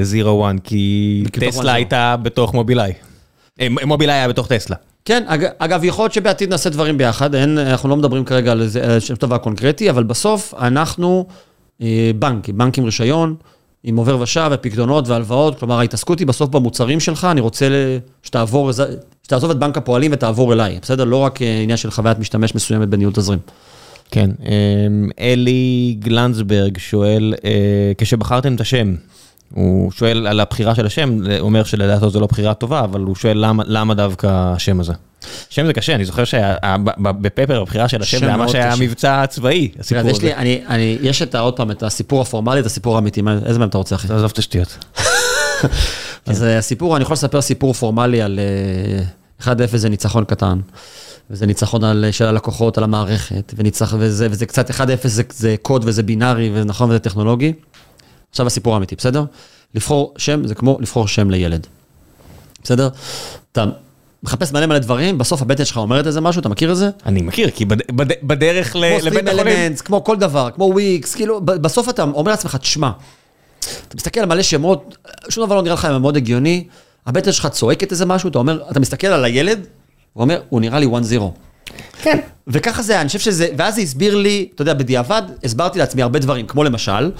[0.02, 1.72] Xero One, כי בתוך טסלה.
[1.72, 2.92] הייתה בתוך מובילאיי.
[3.60, 4.76] אה, מובילאיי היה בתוך טסלה.
[5.06, 8.62] כן, אג, אגב, יכול להיות שבעתיד נעשה דברים ביחד, אין, אנחנו לא מדברים כרגע על
[8.62, 11.26] איזה שם דבר קונקרטי, אבל בסוף אנחנו
[11.82, 13.34] אה, בנק, בנק עם רישיון,
[13.84, 17.68] עם עובר ושב ופקדונות והלוואות, כלומר ההתעסקות היא בסוף במוצרים שלך, אני רוצה
[18.22, 18.70] שתעבור,
[19.22, 21.04] שתעזוב את בנק הפועלים ותעבור אליי, בסדר?
[21.04, 23.38] לא רק אה, עניין של חוויית משתמש מסוימת בניהול תזרים.
[24.10, 28.94] כן, אמ, אלי גלנצברג שואל, אה, כשבחרתם את השם,
[29.54, 33.14] הוא שואל על הבחירה של השם, הוא אומר שלדעתו זו לא בחירה טובה, אבל הוא
[33.14, 34.92] שואל למה, למה דווקא השם הזה.
[35.50, 38.82] שם זה קשה, אני זוכר שבפפר הבחירה של השם שם זה היה שהיה קשה.
[38.82, 40.26] מבצע צבאי, הסיפור אז יש הזה.
[40.26, 43.68] לי, אני, אני, יש את, עוד פעם, את הסיפור הפורמלי, את הסיפור האמיתי, איזה מהם
[43.68, 44.12] אתה רוצה, אחי?
[44.12, 44.78] עזוב את השטויות.
[46.26, 48.38] אז אה, הסיפור, אני יכול לספר סיפור פורמלי על
[49.42, 50.58] אה, 1-0 זה ניצחון קטן,
[51.30, 54.74] וזה ניצחון על, של הלקוחות, על המערכת, וניצח, וזה, וזה קצת 1-0
[55.04, 57.52] זה, זה קוד וזה בינארי, ונכון וזה טכנולוגי.
[58.30, 59.24] עכשיו הסיפור האמיתי, בסדר?
[59.74, 61.66] לבחור שם זה כמו לבחור שם לילד.
[62.62, 62.88] בסדר?
[63.52, 63.64] אתה
[64.22, 66.90] מחפש מלא מלא דברים, בסוף הבטן שלך אומרת איזה משהו, אתה מכיר את זה?
[67.06, 70.48] אני מכיר, כי בד- בד- בדרך ל- כמו לבית סטרים החולים, אלמנטס, כמו כל דבר,
[70.54, 72.90] כמו וויקס, כאילו, בסוף אתה אומר לעצמך, תשמע,
[73.88, 74.96] אתה מסתכל על מלא שמות,
[75.28, 76.64] שום דבר לא נראה לך מאוד הגיוני,
[77.06, 79.66] הבטן שלך צועקת איזה משהו, אתה אומר, אתה מסתכל על הילד,
[80.12, 81.20] הוא אומר, הוא נראה לי 1-0.
[82.02, 82.18] כן.
[82.48, 86.02] וככה זה היה, אני חושב שזה, ואז זה הסביר לי, אתה יודע, בדיעבד, הסברתי לעצמי
[86.02, 87.10] הרבה דברים, כמו למשל,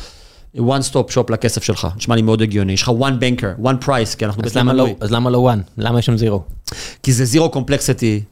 [0.59, 4.17] one stop shop לכסף שלך, נשמע לי מאוד הגיוני, יש לך one banker, one price,
[4.19, 4.89] כי אנחנו אז למה לא-.
[5.01, 5.61] אז למה לא וואן?
[5.79, 6.43] למה יש שם זירו?
[7.03, 8.23] כי זה זירו קומפלקסיטי,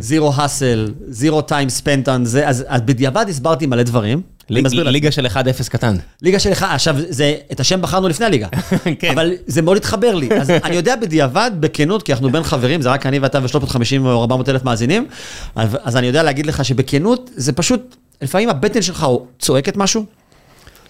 [0.00, 4.22] זירו האסל, זירו טיים ספנט on זה, אז אז בדיעבד הסברתי מלא דברים.
[4.50, 4.92] לך.
[4.92, 5.96] ליגה של 1-0 קטן.
[6.22, 8.48] ליגה שלך, עכשיו, זה, את השם בחרנו לפני הליגה.
[8.98, 9.10] כן.
[9.10, 10.28] אבל זה מאוד התחבר לי.
[10.40, 14.20] אז אני יודע בדיעבד, בכנות, כי אנחנו בין חברים, זה רק אני ואתה ו-350 או
[14.20, 15.06] 400 אלף מאזינים,
[15.54, 19.06] אז, אז אני יודע להגיד לך שבכנות, זה פשוט, לפעמים הבטן שלך
[19.38, 20.04] צועקת משהו,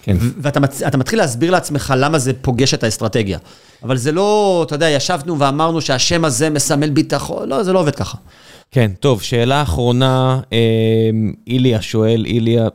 [0.01, 0.17] כן.
[0.37, 0.83] ואתה מצ...
[0.83, 3.37] מתחיל להסביר לעצמך למה זה פוגש את האסטרטגיה.
[3.83, 7.95] אבל זה לא, אתה יודע, ישבנו ואמרנו שהשם הזה מסמל ביטחון, לא, זה לא עובד
[7.95, 8.17] ככה.
[8.71, 10.57] כן, טוב, שאלה אחרונה, אה,
[11.47, 12.67] איליה שואל, איליה,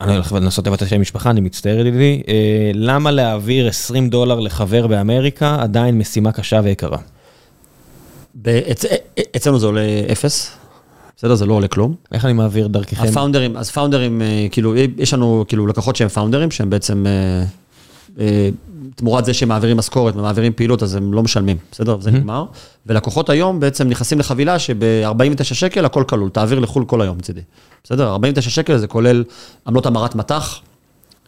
[0.00, 4.86] אני הולך לנסות לבטא שם משפחה, אני מצטער ידידי, אה, למה להעביר 20 דולר לחבר
[4.86, 6.98] באמריקה עדיין משימה קשה ויקרה?
[8.70, 8.84] אצ...
[9.36, 9.82] אצלנו זה עולה
[10.12, 10.50] אפס,
[11.22, 11.34] בסדר?
[11.34, 11.94] זה לא עולה כלום.
[12.12, 13.08] איך אני מעביר דרככם?
[13.08, 17.44] הפאונדרים, אז פאונדרים, אה, כאילו, יש לנו כאילו לקוחות שהם פאונדרים, שהם בעצם, אה,
[18.20, 18.48] אה,
[18.94, 22.00] תמורת זה שהם מעבירים משכורת ומעבירים פעילות, אז הם לא משלמים, בסדר?
[22.00, 22.44] זה נגמר.
[22.86, 27.40] ולקוחות היום בעצם נכנסים לחבילה שב-49 שקל הכל כלול, תעביר לחו"ל כל היום מצידי.
[27.84, 28.08] בסדר?
[28.10, 29.24] 49 שקל זה כולל
[29.66, 30.60] עמלות המרת מטח,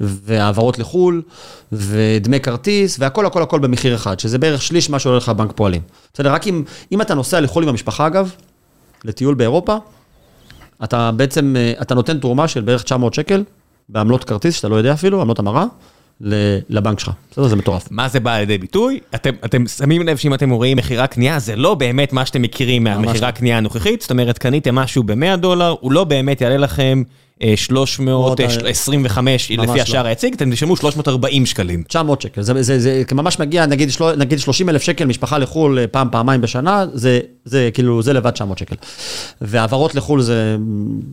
[0.01, 1.23] והעברות לחו"ל,
[1.73, 5.83] ודמי כרטיס, והכל הכל הכל במחיר אחד, שזה בערך שליש מה שעולה לך בנק פועלים.
[6.15, 6.33] בסדר?
[6.33, 6.63] רק אם,
[6.93, 8.35] אם אתה נוסע לחו"ל עם המשפחה אגב,
[9.05, 9.77] לטיול באירופה,
[10.85, 13.45] אתה בעצם, אה, אתה נותן תרומה של בערך 900 שקל
[13.89, 15.67] בעמלות כרטיס, שאתה לא יודע אפילו, עמלות המרה,
[16.21, 17.11] לבנק שלך.
[17.31, 17.49] בסדר?
[17.49, 17.89] זה מטורף.
[17.91, 19.01] מה זה בא לידי ביטוי?
[19.15, 22.85] אתם, אתם שמים לב שאם אתם רואים מכירה קנייה, זה לא באמת מה שאתם מכירים
[22.85, 23.33] מהמכירה לא.
[23.33, 27.03] קנייה הנוכחית, זאת אומרת, קניתם משהו ב-100 דולר, הוא לא באמת יעלה לכם
[27.57, 29.83] 325 ממש לפי לא.
[29.83, 31.83] השער היציג, אתם תשלמו 340 שקלים.
[31.83, 35.79] 900 שקל, זה, זה, זה ממש מגיע, נגיד, של, נגיד 30 אלף שקל משפחה לחו"ל
[35.79, 38.75] אה, פעם, פעמיים בשנה, זה, זה כאילו, זה לבד 900 שקל.
[39.41, 40.57] והעברות לחו"ל זה,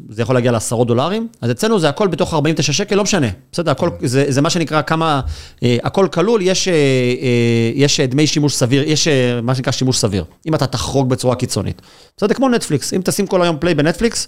[0.09, 3.27] זה יכול להגיע לעשרות דולרים, אז אצלנו זה הכל בתוך 49 שקל, לא משנה.
[3.51, 5.21] בסדר, הכל, זה, זה מה שנקרא כמה,
[5.63, 9.71] אה, הכל כלול, יש, אה, אה, יש אה, דמי שימוש סביר, יש אה, מה שנקרא
[9.71, 11.81] שימוש סביר, אם אתה תחרוג בצורה קיצונית.
[12.17, 14.27] בסדר, כמו נטפליקס, אם תשים כל היום פליי בנטפליקס,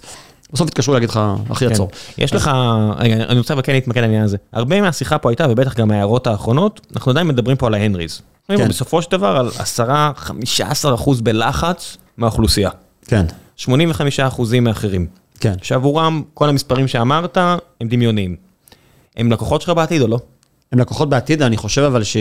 [0.52, 1.20] בסוף יתקשרו להגיד לך,
[1.52, 1.88] אחי, עצור.
[1.90, 2.22] כן.
[2.22, 2.50] יש לך,
[2.96, 4.36] רגע, אני רוצה אבל כן להתמקד על העניין הזה.
[4.52, 8.20] הרבה מהשיחה פה הייתה, ובטח גם ההערות האחרונות, אנחנו עדיין מדברים פה על ההנריז.
[8.48, 8.68] כן.
[8.68, 9.48] בסופו של דבר על
[10.88, 12.70] 10-15 אחוז בלחץ מהאוכלוסייה.
[13.06, 13.26] כן,
[13.56, 15.06] 85 אחוזים מאחרים.
[15.40, 15.54] כן.
[15.62, 17.36] שעבורם כל המספרים שאמרת
[17.80, 18.36] הם דמיוניים.
[19.16, 20.18] הם לקוחות שלך בעתיד או לא?
[20.72, 22.16] הם לקוחות בעתיד, אני חושב אבל ש...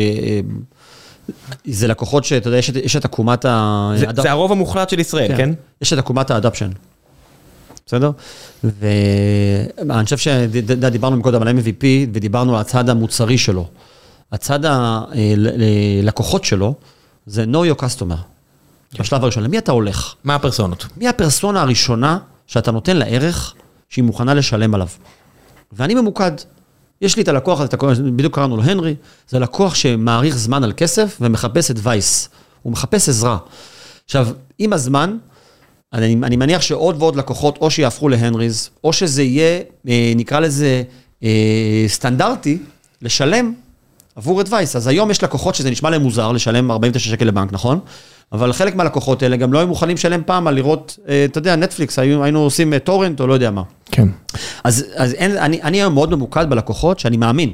[1.65, 3.91] זה לקוחות שאתה יודע, יש את- עקומת ה...
[4.15, 5.49] זה, הרוב המוחלט של ישראל, כן?
[5.81, 6.69] יש את עקומת האדפשן.
[7.85, 8.11] בסדר?
[8.63, 11.83] ואני חושב שדיברנו קודם על MVP
[12.13, 13.67] ודיברנו על הצד המוצרי שלו.
[14.31, 16.73] הצד הלקוחות שלו
[17.25, 18.17] זה know your customer.
[18.99, 20.13] בשלב הראשון, למי אתה הולך?
[20.23, 20.85] מה הפרסונות?
[20.97, 23.53] מי הפרסונה הראשונה שאתה נותן לה ערך
[23.89, 24.87] שהיא מוכנה לשלם עליו?
[25.71, 26.31] ואני ממוקד.
[27.01, 28.95] יש לי את הלקוח הזה, בדיוק קראנו לו הנרי,
[29.29, 32.29] זה לקוח שמעריך זמן על כסף ומחפש את וייס.
[32.61, 33.37] הוא מחפש עזרה.
[34.05, 34.27] עכשיו,
[34.59, 35.17] עם הזמן,
[35.93, 40.83] אני, אני מניח שעוד ועוד לקוחות, או שיהפכו להנריז, או שזה יהיה, אה, נקרא לזה,
[41.23, 41.29] אה,
[41.87, 42.57] סטנדרטי,
[43.01, 43.53] לשלם
[44.15, 44.75] עבור את וייס.
[44.75, 47.79] אז היום יש לקוחות שזה נשמע להם מוזר לשלם 49 שקל לבנק, נכון?
[48.31, 51.55] אבל חלק מהלקוחות האלה גם לא היו מוכנים לשלם פעם על לראות, אה, אתה יודע,
[51.55, 53.61] נטפליקס, היינו, היינו עושים אה, טורנט או לא יודע מה.
[53.91, 54.07] כן.
[54.63, 57.53] אז, אז אין, אני, אני היום מאוד ממוקד בלקוחות שאני מאמין.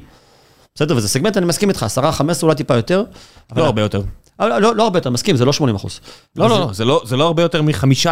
[0.75, 3.03] בסדר, וזה סגמנט, אני מסכים איתך, 10, 15, אולי טיפה יותר.
[3.51, 4.01] אבל- לא הרבה יותר.
[4.39, 5.99] לא, לא הרבה יותר, מסכים, זה לא 80 אחוז.
[6.35, 8.05] לא, לא, לא, זה לא, זה לא הרבה יותר מ-15.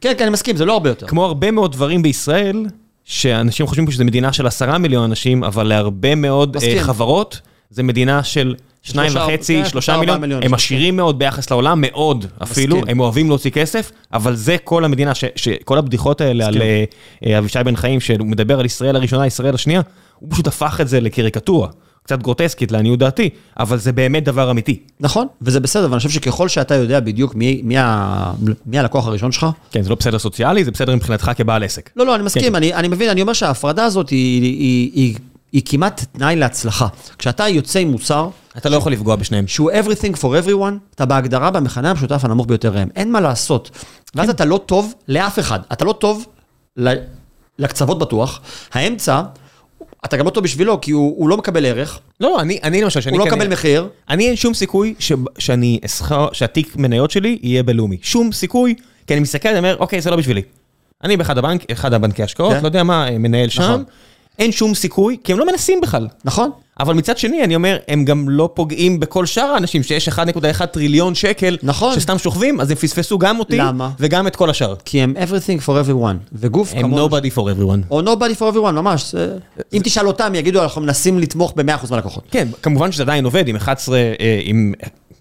[0.00, 1.06] כן, כן, אני מסכים, זה לא הרבה יותר.
[1.06, 2.66] כמו הרבה מאוד דברים בישראל,
[3.04, 6.78] שאנשים חושבים שזו מדינה של עשרה מיליון אנשים, אבל להרבה מאוד מסכים.
[6.78, 7.40] אה, חברות,
[7.70, 10.54] זה מדינה של שניים וחצי, כן, שלושה מיליון, מיליון, הם.
[10.54, 12.90] עשירים מאוד ביחס לעולם, מאוד אפילו, מסכים.
[12.90, 16.84] הם אוהבים להוציא כסף, אבל זה כל המדינה, ש- שכל הבדיחות האלה על אה,
[17.26, 19.80] אה, אבישי בן חיים, שהוא מדבר על ישראל הראשונה, ישראל השנייה,
[20.18, 21.68] הוא פשוט הפך את זה לקריקטורה,
[22.04, 24.78] קצת גרוטסקית לעניות דעתי, אבל זה באמת דבר אמיתי.
[25.00, 28.32] נכון, וזה בסדר, ואני חושב שככל שאתה יודע בדיוק מי, מי, ה,
[28.66, 31.90] מי הלקוח הראשון שלך, כן, זה לא בסדר סוציאלי, זה בסדר מבחינתך כבעל עסק.
[31.96, 32.54] לא, לא, אני מסכים, כן.
[32.54, 35.16] אני, אני מבין, אני אומר שההפרדה הזאת היא, היא, היא, היא,
[35.52, 36.86] היא כמעט תנאי להצלחה.
[37.18, 39.46] כשאתה יוצא עם מוצר, אתה לא יכול לפגוע בשניהם.
[39.46, 42.88] שהוא everything for everyone, אתה בהגדרה במכנה המשותף הנמוך ביותר ראם.
[42.96, 43.70] אין מה לעשות.
[44.14, 45.60] ואז אתה לא טוב לאף אחד.
[45.72, 46.26] אתה לא טוב
[46.76, 46.94] ל-
[47.58, 48.40] לקצוות בטוח.
[48.72, 49.22] האמצע,
[50.04, 52.82] אתה גם לא טוב בשבילו, כי הוא, הוא לא מקבל ערך, לא, לא, אני, אני
[52.82, 53.88] למשל, שאני הוא לא קנה- מקבל מחיר.
[54.10, 55.12] אני אין שום סיכוי ש...
[55.38, 57.96] שאני אסחר, שהתיק מניות שלי יהיה בלאומי.
[58.02, 58.74] שום סיכוי,
[59.06, 60.42] כי אני מסתכל, אני אומר, אוקיי, זה לא בשבילי.
[61.04, 62.60] אני באחד הבנק, אחד הבנקי השקעות, כן.
[62.62, 63.84] לא יודע מה, מנהל שם, נכון.
[64.38, 66.08] אין שום סיכוי, כי הם לא מנסים בכלל.
[66.24, 66.50] נכון?
[66.80, 71.14] אבל מצד שני, אני אומר, הם גם לא פוגעים בכל שאר האנשים, שיש 1.1 טריליון
[71.14, 71.94] שקל, נכון.
[71.94, 73.90] שסתם שוכבים, אז הם פספסו גם אותי, למה?
[74.00, 74.74] וגם את כל השאר.
[74.84, 76.16] כי הם everything for everyone.
[76.32, 77.08] וגוף הם כמונו...
[77.08, 77.90] nobody for everyone.
[77.90, 79.12] או nobody for everyone, ממש.
[79.12, 79.38] זה...
[79.72, 82.24] אם תשאל אותם, יגידו, אנחנו מנסים לתמוך ב-100% מהלקוחות.
[82.30, 84.72] כן, כמובן שזה עדיין עובד עם 11, אה, עם,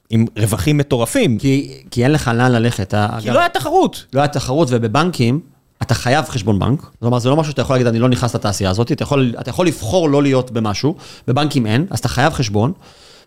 [0.09, 2.89] עם רווחים מטורפים, כי, כי אין לך לאן ללכת.
[2.91, 4.05] כי אגב, לא היה תחרות.
[4.13, 5.39] לא היה תחרות, ובבנקים,
[5.83, 6.81] אתה חייב חשבון בנק.
[6.81, 9.35] זאת אומרת, זה לא משהו שאתה יכול להגיד, אני לא נכנס לתעשייה הזאת, אתה יכול,
[9.39, 10.95] אתה יכול לבחור לא להיות במשהו,
[11.27, 12.73] בבנקים אין, אז אתה חייב חשבון.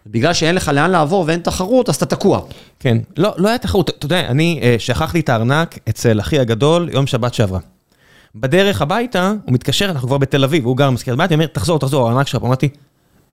[0.06, 2.40] בגלל שאין לך לאן לעבור ואין תחרות, אז אתה תקוע.
[2.80, 3.90] כן, לא, לא היה תחרות.
[3.90, 7.58] אתה יודע, אני אה, שכחתי את הארנק אצל אחי הגדול יום שבת שעברה.
[8.34, 11.78] בדרך הביתה, הוא מתקשר, אנחנו כבר בתל אביב, הוא גר במזכירת בית, הוא אומר, תחזור,
[11.78, 12.42] תחזור, הארנק שלך.
[12.42, 12.68] אמרתי,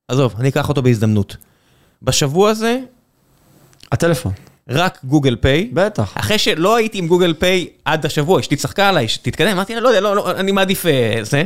[0.08, 1.36] עזוב, אני אקח אותו בהזדמנות.
[2.02, 2.78] בשבוע הזה,
[3.92, 4.32] הטלפון.
[4.68, 5.70] רק גוגל פיי.
[5.72, 6.12] בטח.
[6.14, 9.88] אחרי שלא הייתי עם גוגל פיי עד השבוע, אשתי צחקה עליי, תתקדם, אמרתי לה, לא
[9.88, 11.44] יודע, לא, לא, אני מעדיף אה, זה.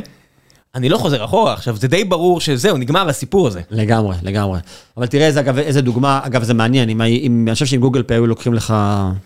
[0.75, 3.61] אני לא חוזר אחורה, עכשיו, זה די ברור שזהו, נגמר הסיפור הזה.
[3.71, 4.59] לגמרי, לגמרי.
[4.97, 8.03] אבל תראה איזה, אגב, איזה דוגמה, אגב, זה מעניין, אם, אם, אני חושב שעם גוגל
[8.03, 8.71] פיי היו לוקחים לך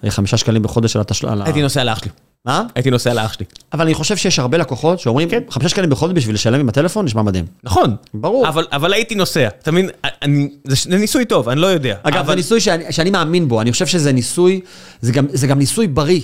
[0.03, 1.41] אה, חמישה שקלים בחודש על התשלום.
[1.41, 2.09] הייתי נוסע לאח שלי.
[2.45, 2.63] מה?
[2.75, 3.45] הייתי נוסע לאח שלי.
[3.73, 5.39] אבל אני חושב שיש הרבה לקוחות שאומרים, כן.
[5.49, 7.45] חמישה שקלים בחודש בשביל לשלם עם הטלפון, נשמע מדהים.
[7.63, 7.95] נכון.
[8.13, 8.47] ברור.
[8.47, 9.89] אבל, אבל הייתי נוסע, אתה מבין?
[10.21, 11.95] אני, זה, זה ניסוי טוב, אני לא יודע.
[12.03, 12.27] אגב, אבל...
[12.27, 14.61] זה ניסוי שאני, שאני מאמין בו, אני חושב שזה ניסוי,
[15.01, 16.21] זה גם, זה גם ניסוי בריא.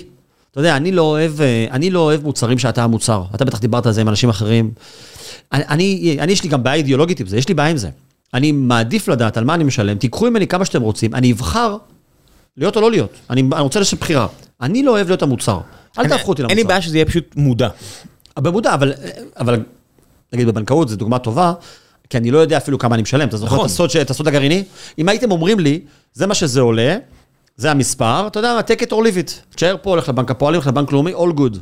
[0.50, 3.22] אתה יודע, אני לא אוהב, אה, אני לא אוהב מוצרים שאתה המוצר.
[3.34, 4.70] אתה בטח דיברת על זה עם אנשים אחרים.
[5.52, 7.88] אני, אני, אני יש לי גם בעיה אידיאולוגית עם זה, יש לי בעיה עם זה.
[8.34, 11.76] אני מעדיף לדעת על מה אני משלם, תיקחו ממני כמה שאתם רוצים, אני אבחר
[12.56, 13.12] להיות או לא להיות.
[13.30, 14.26] אני, אני רוצה לשם בחירה.
[14.60, 15.60] אני לא אוהב להיות המוצר.
[15.98, 16.56] אל תהפכו אותי למוצר.
[16.56, 17.68] אין לי בעיה שזה יהיה פשוט מודע.
[18.38, 18.92] במודע, אבל,
[19.36, 19.62] אבל
[20.32, 21.52] נגיד בבנקאות זו דוגמה טובה,
[22.10, 23.28] כי אני לא יודע אפילו כמה אני משלם.
[23.28, 23.66] אתה זוכר נכון.
[23.66, 24.64] את הסוד, את הסוד הגרעיני?
[24.98, 25.80] אם הייתם אומרים לי,
[26.12, 26.96] זה מה שזה עולה,
[27.56, 29.54] זה המספר, אתה יודע מה, take it or leave it.
[29.54, 31.58] תשאר פה, הולך לבנק הפועלים, הולך לבנק לאומי, all good.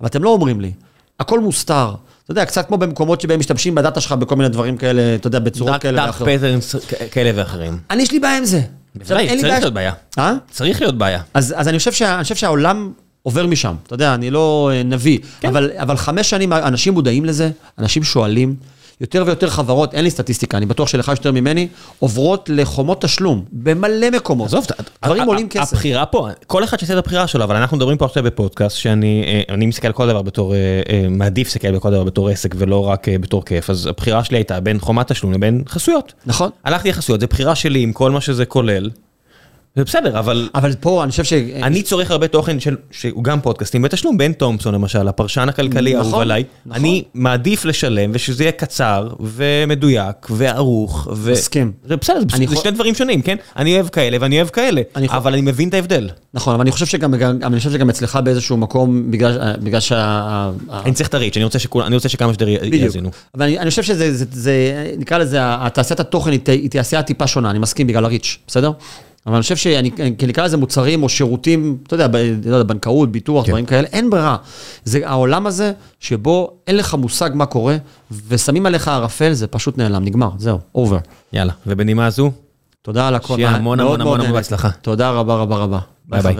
[0.00, 0.72] אבל אתם לא אומרים לי.
[1.20, 1.94] הכל מוסתר.
[2.24, 5.38] אתה יודע, קצת כמו במקומות שבהם משתמשים בדאטה שלך בכל מיני דברים כאלה, אתה יודע,
[5.38, 6.28] בצורות כאלה דארק ואחרות.
[6.28, 6.74] פטרנס
[7.10, 7.78] כאלה ואחרים.
[7.90, 8.60] אני, יש לי בעיה עם זה.
[8.94, 9.92] בוודאי, צריך להיות בעיה.
[10.18, 10.32] אה?
[10.50, 11.22] צריך להיות בעיה.
[11.34, 12.92] אז, אז אני, חושב שה, אני חושב שהעולם
[13.26, 15.48] עובר משם, אתה יודע, אני לא אה, נביא, כן.
[15.48, 18.54] אבל, אבל חמש שנים אנשים מודעים לזה, אנשים שואלים,
[19.00, 23.44] יותר ויותר חברות, אין לי סטטיסטיקה, אני בטוח שלך יש יותר ממני, עוברות לחומות תשלום
[23.52, 24.46] במלא מקומות.
[24.46, 24.66] עזוב,
[25.04, 25.72] דברים עולים כסף.
[25.72, 29.44] הבחירה פה, כל אחד שעושה את הבחירה שלו, אבל אנחנו מדברים פה עכשיו בפודקאסט, שאני
[29.50, 30.58] אה, מסתכל על כל דבר בתור, אה,
[31.10, 34.60] מעדיף להסתכל על כל דבר בתור עסק ולא רק בתור כיף, אז הבחירה שלי הייתה
[34.60, 36.12] בין חומת תשלום לבין חסויות.
[36.26, 36.50] נכון.
[36.64, 38.90] הלכתי לחסויות, זו בחירה שלי עם כל מה שזה כולל.
[39.76, 41.32] זה בסדר, אבל אבל פה אני חושב ש...
[41.62, 46.06] אני צורך הרבה תוכן של, שהוא גם פודקאסטים בתשלום, בן תומפסון למשל, הפרשן הכלכלי נכון,
[46.06, 46.44] האהוב עליי.
[46.66, 46.80] נכון.
[46.80, 51.08] אני מעדיף לשלם ושזה יהיה קצר ומדויק וערוך.
[51.12, 51.72] ו- מסכים.
[51.84, 53.36] זה בסדר, זה- שני דברים שונים, כן?
[53.56, 56.08] אני אוהב כאלה ואני אוהב כאלה, אני אבל אני מבין את ההבדל.
[56.34, 60.50] נכון, אבל אני חושב שגם, גם- אני חושב שגם אצלך באיזשהו מקום, בגלל, בגלל שה...
[60.70, 62.48] אני צריך את הריץ', אני רוצה שכול- אני רוצה שכמה שיותר.
[62.48, 63.10] יאזינו.
[63.34, 64.54] אבל אני, אני חושב שזה, זה, זה,
[64.98, 68.70] נקרא לזה, התעשיית התוכן היא תעשייה טיפה שונה, אני מסכים בגלל ה reach, בסדר?
[69.26, 72.08] אבל אני חושב שאני, כי נקרא לזה מוצרים או שירותים, אתה יודע,
[72.62, 73.50] בנקאות, ביטוח, כן.
[73.52, 74.36] דברים כאלה, אין ברירה.
[74.84, 77.76] זה העולם הזה שבו אין לך מושג מה קורה,
[78.28, 80.98] ושמים עליך ערפל, זה פשוט נעלם, נגמר, זהו, over.
[81.32, 82.30] יאללה, ובנימה זו,
[82.82, 83.34] תודה על הכל.
[83.34, 84.32] שיהיה המון מאוד המון המון המון.
[84.32, 84.70] בהצלחה.
[84.70, 85.78] תודה רבה רבה רבה.
[86.08, 86.36] ביי ביי.